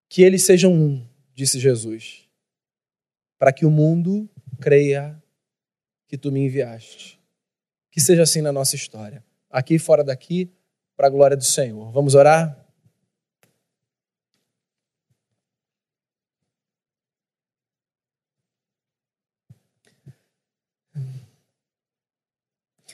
Que 0.08 0.22
eles 0.22 0.46
sejam 0.46 0.72
um, 0.72 1.06
disse 1.34 1.58
Jesus, 1.58 2.28
para 3.38 3.52
que 3.52 3.66
o 3.66 3.70
mundo 3.70 4.30
creia 4.60 5.20
que 6.06 6.16
tu 6.16 6.30
me 6.30 6.40
enviaste. 6.40 7.20
Que 7.90 8.00
seja 8.00 8.22
assim 8.22 8.40
na 8.40 8.52
nossa 8.52 8.76
história, 8.76 9.24
aqui 9.50 9.74
e 9.74 9.78
fora 9.78 10.04
daqui, 10.04 10.52
para 10.96 11.06
a 11.06 11.10
glória 11.10 11.36
do 11.36 11.44
Senhor. 11.44 11.90
Vamos 11.92 12.14
orar? 12.14 12.64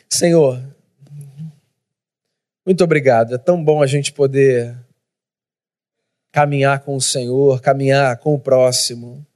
Senhor, 0.09 0.63
muito 2.67 2.85
obrigado. 2.85 3.35
É 3.35 3.39
tão 3.39 3.63
bom 3.63 3.83
a 3.83 3.87
gente 3.87 4.13
poder 4.13 4.77
caminhar 6.31 6.81
com 6.81 6.95
o 6.95 7.01
Senhor, 7.01 7.61
caminhar 7.61 8.19
com 8.19 8.35
o 8.35 8.41
próximo. 8.41 9.27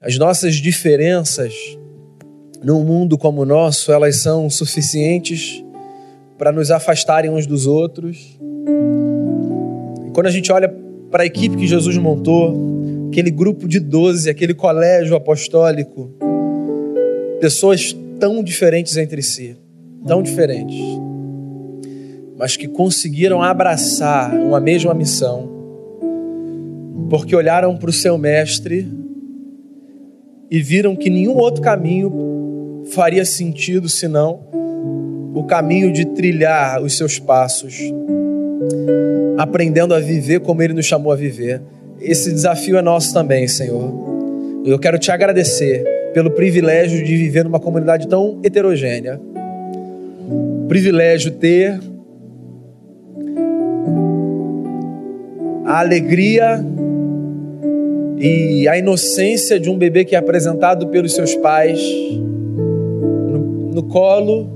As 0.00 0.18
nossas 0.18 0.56
diferenças 0.56 1.54
num 2.62 2.84
mundo 2.84 3.16
como 3.16 3.42
o 3.42 3.46
nosso, 3.46 3.92
elas 3.92 4.22
são 4.22 4.48
suficientes 4.50 5.63
para 6.38 6.52
nos 6.52 6.70
afastarem 6.70 7.30
uns 7.30 7.46
dos 7.46 7.66
outros. 7.66 8.38
quando 10.12 10.26
a 10.26 10.30
gente 10.30 10.52
olha 10.52 10.72
para 11.10 11.24
a 11.24 11.26
equipe 11.26 11.56
que 11.56 11.66
Jesus 11.66 11.96
montou, 11.96 12.54
aquele 13.08 13.30
grupo 13.30 13.66
de 13.66 13.80
doze, 13.80 14.30
aquele 14.30 14.54
colégio 14.54 15.16
apostólico, 15.16 16.12
pessoas 17.40 17.96
tão 18.18 18.42
diferentes 18.42 18.96
entre 18.96 19.22
si, 19.22 19.56
tão 20.06 20.22
diferentes 20.22 21.04
mas 22.36 22.56
que 22.56 22.66
conseguiram 22.66 23.42
abraçar 23.42 24.34
uma 24.34 24.60
mesma 24.60 24.92
missão, 24.92 25.48
porque 27.08 27.34
olharam 27.34 27.76
para 27.76 27.90
o 27.90 27.92
seu 27.92 28.18
mestre 28.18 28.88
e 30.50 30.60
viram 30.60 30.96
que 30.96 31.08
nenhum 31.08 31.36
outro 31.36 31.62
caminho 31.62 32.82
faria 32.86 33.24
sentido 33.24 33.88
senão 33.88 34.40
o 35.34 35.42
caminho 35.42 35.92
de 35.92 36.06
trilhar 36.06 36.80
os 36.80 36.96
seus 36.96 37.18
passos, 37.18 37.80
aprendendo 39.36 39.92
a 39.92 39.98
viver 39.98 40.38
como 40.40 40.62
ele 40.62 40.72
nos 40.72 40.86
chamou 40.86 41.12
a 41.12 41.16
viver. 41.16 41.60
Esse 42.00 42.30
desafio 42.30 42.76
é 42.78 42.82
nosso 42.82 43.12
também, 43.12 43.48
Senhor. 43.48 43.92
Eu 44.64 44.78
quero 44.78 44.96
te 44.96 45.10
agradecer 45.10 45.84
pelo 46.14 46.30
privilégio 46.30 47.04
de 47.04 47.16
viver 47.16 47.42
numa 47.42 47.58
comunidade 47.58 48.06
tão 48.06 48.38
heterogênea. 48.44 49.20
Privilégio 50.68 51.32
ter 51.32 51.80
a 55.66 55.80
alegria 55.80 56.64
e 58.16 58.68
a 58.68 58.78
inocência 58.78 59.58
de 59.58 59.68
um 59.68 59.76
bebê 59.76 60.04
que 60.04 60.14
é 60.14 60.18
apresentado 60.18 60.86
pelos 60.86 61.12
seus 61.12 61.34
pais 61.34 61.82
no, 63.28 63.72
no 63.72 63.82
colo, 63.82 64.53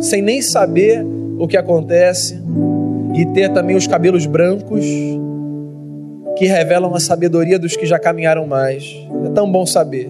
sem 0.00 0.22
nem 0.22 0.40
saber 0.40 1.04
o 1.38 1.46
que 1.46 1.56
acontece, 1.56 2.40
e 3.14 3.26
ter 3.26 3.52
também 3.52 3.76
os 3.76 3.86
cabelos 3.86 4.26
brancos 4.26 4.84
que 6.36 6.46
revelam 6.46 6.94
a 6.94 7.00
sabedoria 7.00 7.58
dos 7.58 7.76
que 7.76 7.84
já 7.84 7.98
caminharam 7.98 8.46
mais. 8.46 8.96
É 9.26 9.30
tão 9.30 9.50
bom 9.50 9.66
saber. 9.66 10.08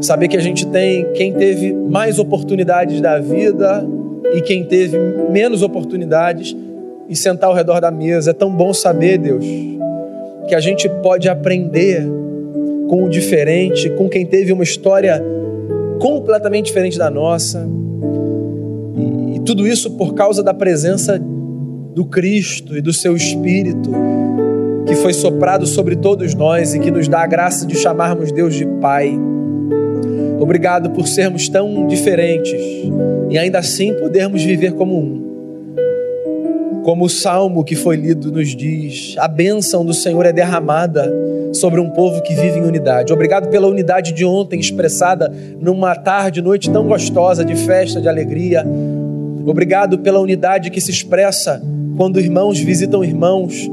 Saber 0.00 0.28
que 0.28 0.36
a 0.36 0.40
gente 0.40 0.66
tem 0.66 1.12
quem 1.12 1.32
teve 1.32 1.74
mais 1.74 2.18
oportunidades 2.18 3.00
da 3.00 3.18
vida 3.18 3.86
e 4.32 4.40
quem 4.40 4.64
teve 4.64 4.96
menos 5.30 5.62
oportunidades 5.62 6.56
e 7.08 7.14
sentar 7.14 7.50
ao 7.50 7.54
redor 7.54 7.80
da 7.80 7.90
mesa. 7.90 8.30
É 8.30 8.34
tão 8.34 8.50
bom 8.50 8.72
saber, 8.72 9.18
Deus, 9.18 9.44
que 10.48 10.54
a 10.54 10.60
gente 10.60 10.88
pode 11.02 11.28
aprender 11.28 12.02
com 12.88 13.04
o 13.04 13.10
diferente, 13.10 13.90
com 13.90 14.08
quem 14.08 14.24
teve 14.24 14.52
uma 14.52 14.64
história 14.64 15.22
completamente 15.98 16.66
diferente 16.66 16.96
da 16.96 17.10
nossa. 17.10 17.68
Tudo 19.46 19.66
isso 19.66 19.92
por 19.92 20.14
causa 20.14 20.42
da 20.42 20.52
presença 20.52 21.18
do 21.94 22.04
Cristo 22.04 22.76
e 22.76 22.82
do 22.82 22.92
seu 22.92 23.16
Espírito 23.16 23.90
que 24.86 24.94
foi 24.94 25.12
soprado 25.12 25.66
sobre 25.66 25.96
todos 25.96 26.34
nós 26.34 26.74
e 26.74 26.78
que 26.78 26.90
nos 26.90 27.08
dá 27.08 27.22
a 27.22 27.26
graça 27.26 27.66
de 27.66 27.76
chamarmos 27.76 28.30
Deus 28.30 28.54
de 28.54 28.64
Pai. 28.80 29.18
Obrigado 30.38 30.90
por 30.90 31.08
sermos 31.08 31.48
tão 31.48 31.86
diferentes 31.86 32.60
e 33.28 33.36
ainda 33.36 33.58
assim 33.58 33.94
podermos 33.94 34.42
viver 34.42 34.74
como 34.74 34.96
um. 34.96 35.26
Como 36.84 37.04
o 37.04 37.08
salmo 37.08 37.64
que 37.64 37.74
foi 37.74 37.96
lido 37.96 38.30
nos 38.30 38.54
diz, 38.54 39.16
a 39.18 39.26
bênção 39.26 39.84
do 39.84 39.92
Senhor 39.92 40.24
é 40.24 40.32
derramada 40.32 41.12
sobre 41.52 41.80
um 41.80 41.90
povo 41.90 42.22
que 42.22 42.32
vive 42.32 42.60
em 42.60 42.62
unidade. 42.62 43.12
Obrigado 43.12 43.48
pela 43.48 43.66
unidade 43.66 44.12
de 44.12 44.24
ontem 44.24 44.60
expressada 44.60 45.32
numa 45.60 45.96
tarde, 45.96 46.40
noite 46.40 46.70
tão 46.70 46.86
gostosa 46.86 47.44
de 47.44 47.56
festa, 47.56 48.00
de 48.00 48.08
alegria. 48.08 48.64
Obrigado 49.46 49.98
pela 50.00 50.18
unidade 50.18 50.70
que 50.70 50.80
se 50.80 50.90
expressa 50.90 51.62
quando 51.96 52.20
irmãos 52.20 52.58
visitam 52.58 53.04
irmãos, 53.04 53.70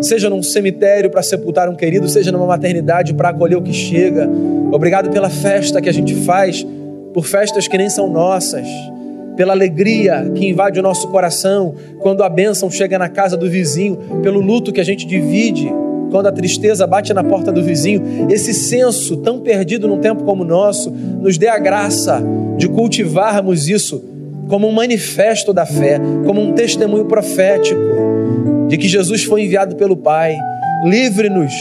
seja 0.00 0.30
num 0.30 0.42
cemitério 0.42 1.10
para 1.10 1.22
sepultar 1.22 1.68
um 1.68 1.74
querido, 1.74 2.08
seja 2.08 2.30
numa 2.30 2.46
maternidade 2.46 3.12
para 3.12 3.30
acolher 3.30 3.56
o 3.56 3.62
que 3.62 3.72
chega. 3.72 4.30
Obrigado 4.72 5.10
pela 5.10 5.28
festa 5.28 5.82
que 5.82 5.88
a 5.88 5.92
gente 5.92 6.14
faz, 6.14 6.64
por 7.12 7.26
festas 7.26 7.66
que 7.66 7.76
nem 7.76 7.90
são 7.90 8.08
nossas 8.08 8.66
pela 9.36 9.54
alegria 9.54 10.30
que 10.34 10.46
invade 10.46 10.78
o 10.78 10.82
nosso 10.82 11.08
coração 11.08 11.74
quando 12.00 12.22
a 12.22 12.28
bênção 12.28 12.70
chega 12.70 12.98
na 12.98 13.08
casa 13.08 13.38
do 13.38 13.48
vizinho, 13.48 13.96
pelo 14.22 14.38
luto 14.38 14.70
que 14.70 14.80
a 14.80 14.84
gente 14.84 15.06
divide 15.06 15.72
quando 16.10 16.26
a 16.26 16.32
tristeza 16.32 16.86
bate 16.86 17.14
na 17.14 17.24
porta 17.24 17.50
do 17.50 17.62
vizinho. 17.62 18.02
Esse 18.28 18.52
senso 18.52 19.16
tão 19.16 19.40
perdido 19.40 19.88
num 19.88 19.98
tempo 19.98 20.24
como 20.24 20.42
o 20.42 20.46
nosso, 20.46 20.90
nos 20.90 21.38
dê 21.38 21.48
a 21.48 21.58
graça 21.58 22.22
de 22.58 22.68
cultivarmos 22.68 23.66
isso 23.66 24.09
como 24.50 24.68
um 24.68 24.72
manifesto 24.72 25.52
da 25.52 25.64
fé, 25.64 26.00
como 26.26 26.42
um 26.42 26.52
testemunho 26.52 27.04
profético 27.06 27.80
de 28.68 28.76
que 28.76 28.88
Jesus 28.88 29.22
foi 29.22 29.44
enviado 29.44 29.76
pelo 29.76 29.96
Pai. 29.96 30.36
Livre-nos, 30.84 31.52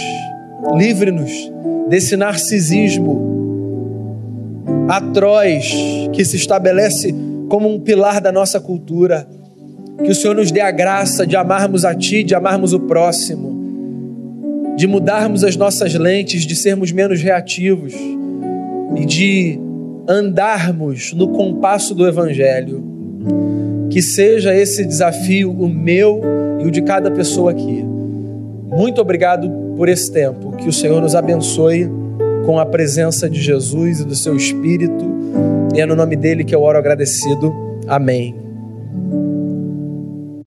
livre-nos 0.76 1.32
desse 1.88 2.18
narcisismo 2.18 3.38
atroz 4.90 5.72
que 6.12 6.26
se 6.26 6.36
estabelece 6.36 7.14
como 7.48 7.70
um 7.70 7.80
pilar 7.80 8.20
da 8.20 8.32
nossa 8.32 8.60
cultura. 8.60 9.28
Que 10.04 10.10
o 10.10 10.16
Senhor 10.16 10.36
nos 10.36 10.52
dê 10.52 10.62
a 10.62 10.72
graça 10.72 11.28
de 11.28 11.36
amarmos 11.36 11.86
a 11.86 11.94
Ti, 11.94 12.24
de 12.24 12.34
amarmos 12.34 12.74
o 12.74 12.80
próximo, 12.80 14.74
de 14.76 14.88
mudarmos 14.88 15.44
as 15.44 15.56
nossas 15.56 15.94
lentes, 15.94 16.44
de 16.44 16.56
sermos 16.56 16.92
menos 16.92 17.22
reativos 17.22 17.94
e 18.96 19.06
de 19.06 19.69
andarmos 20.10 21.14
no 21.14 21.28
compasso 21.30 21.94
do 21.94 22.08
Evangelho. 22.08 22.84
Que 23.92 24.02
seja 24.02 24.56
esse 24.56 24.84
desafio 24.84 25.52
o 25.52 25.70
meu 25.70 26.22
e 26.60 26.66
o 26.66 26.72
de 26.72 26.82
cada 26.82 27.12
pessoa 27.12 27.52
aqui. 27.52 27.86
Muito 28.72 29.00
obrigado 29.00 29.50
por 29.78 29.88
esse 29.88 30.12
tempo. 30.12 30.52
Que 30.54 30.68
o 30.68 30.74
Senhor 30.74 31.00
nos 31.02 31.14
abençoe 31.14 31.88
com 32.46 32.60
a 32.60 32.66
presença 32.66 33.30
de 33.30 33.40
Jesus 33.40 34.00
e 34.00 34.06
do 34.06 34.16
seu 34.16 34.36
Espírito. 34.36 35.06
E 35.76 35.82
é 35.82 35.86
no 35.86 35.96
nome 35.96 36.16
dele 36.16 36.44
que 36.44 36.56
eu 36.56 36.62
oro 36.64 36.78
agradecido. 36.78 37.54
Amém. 37.88 38.36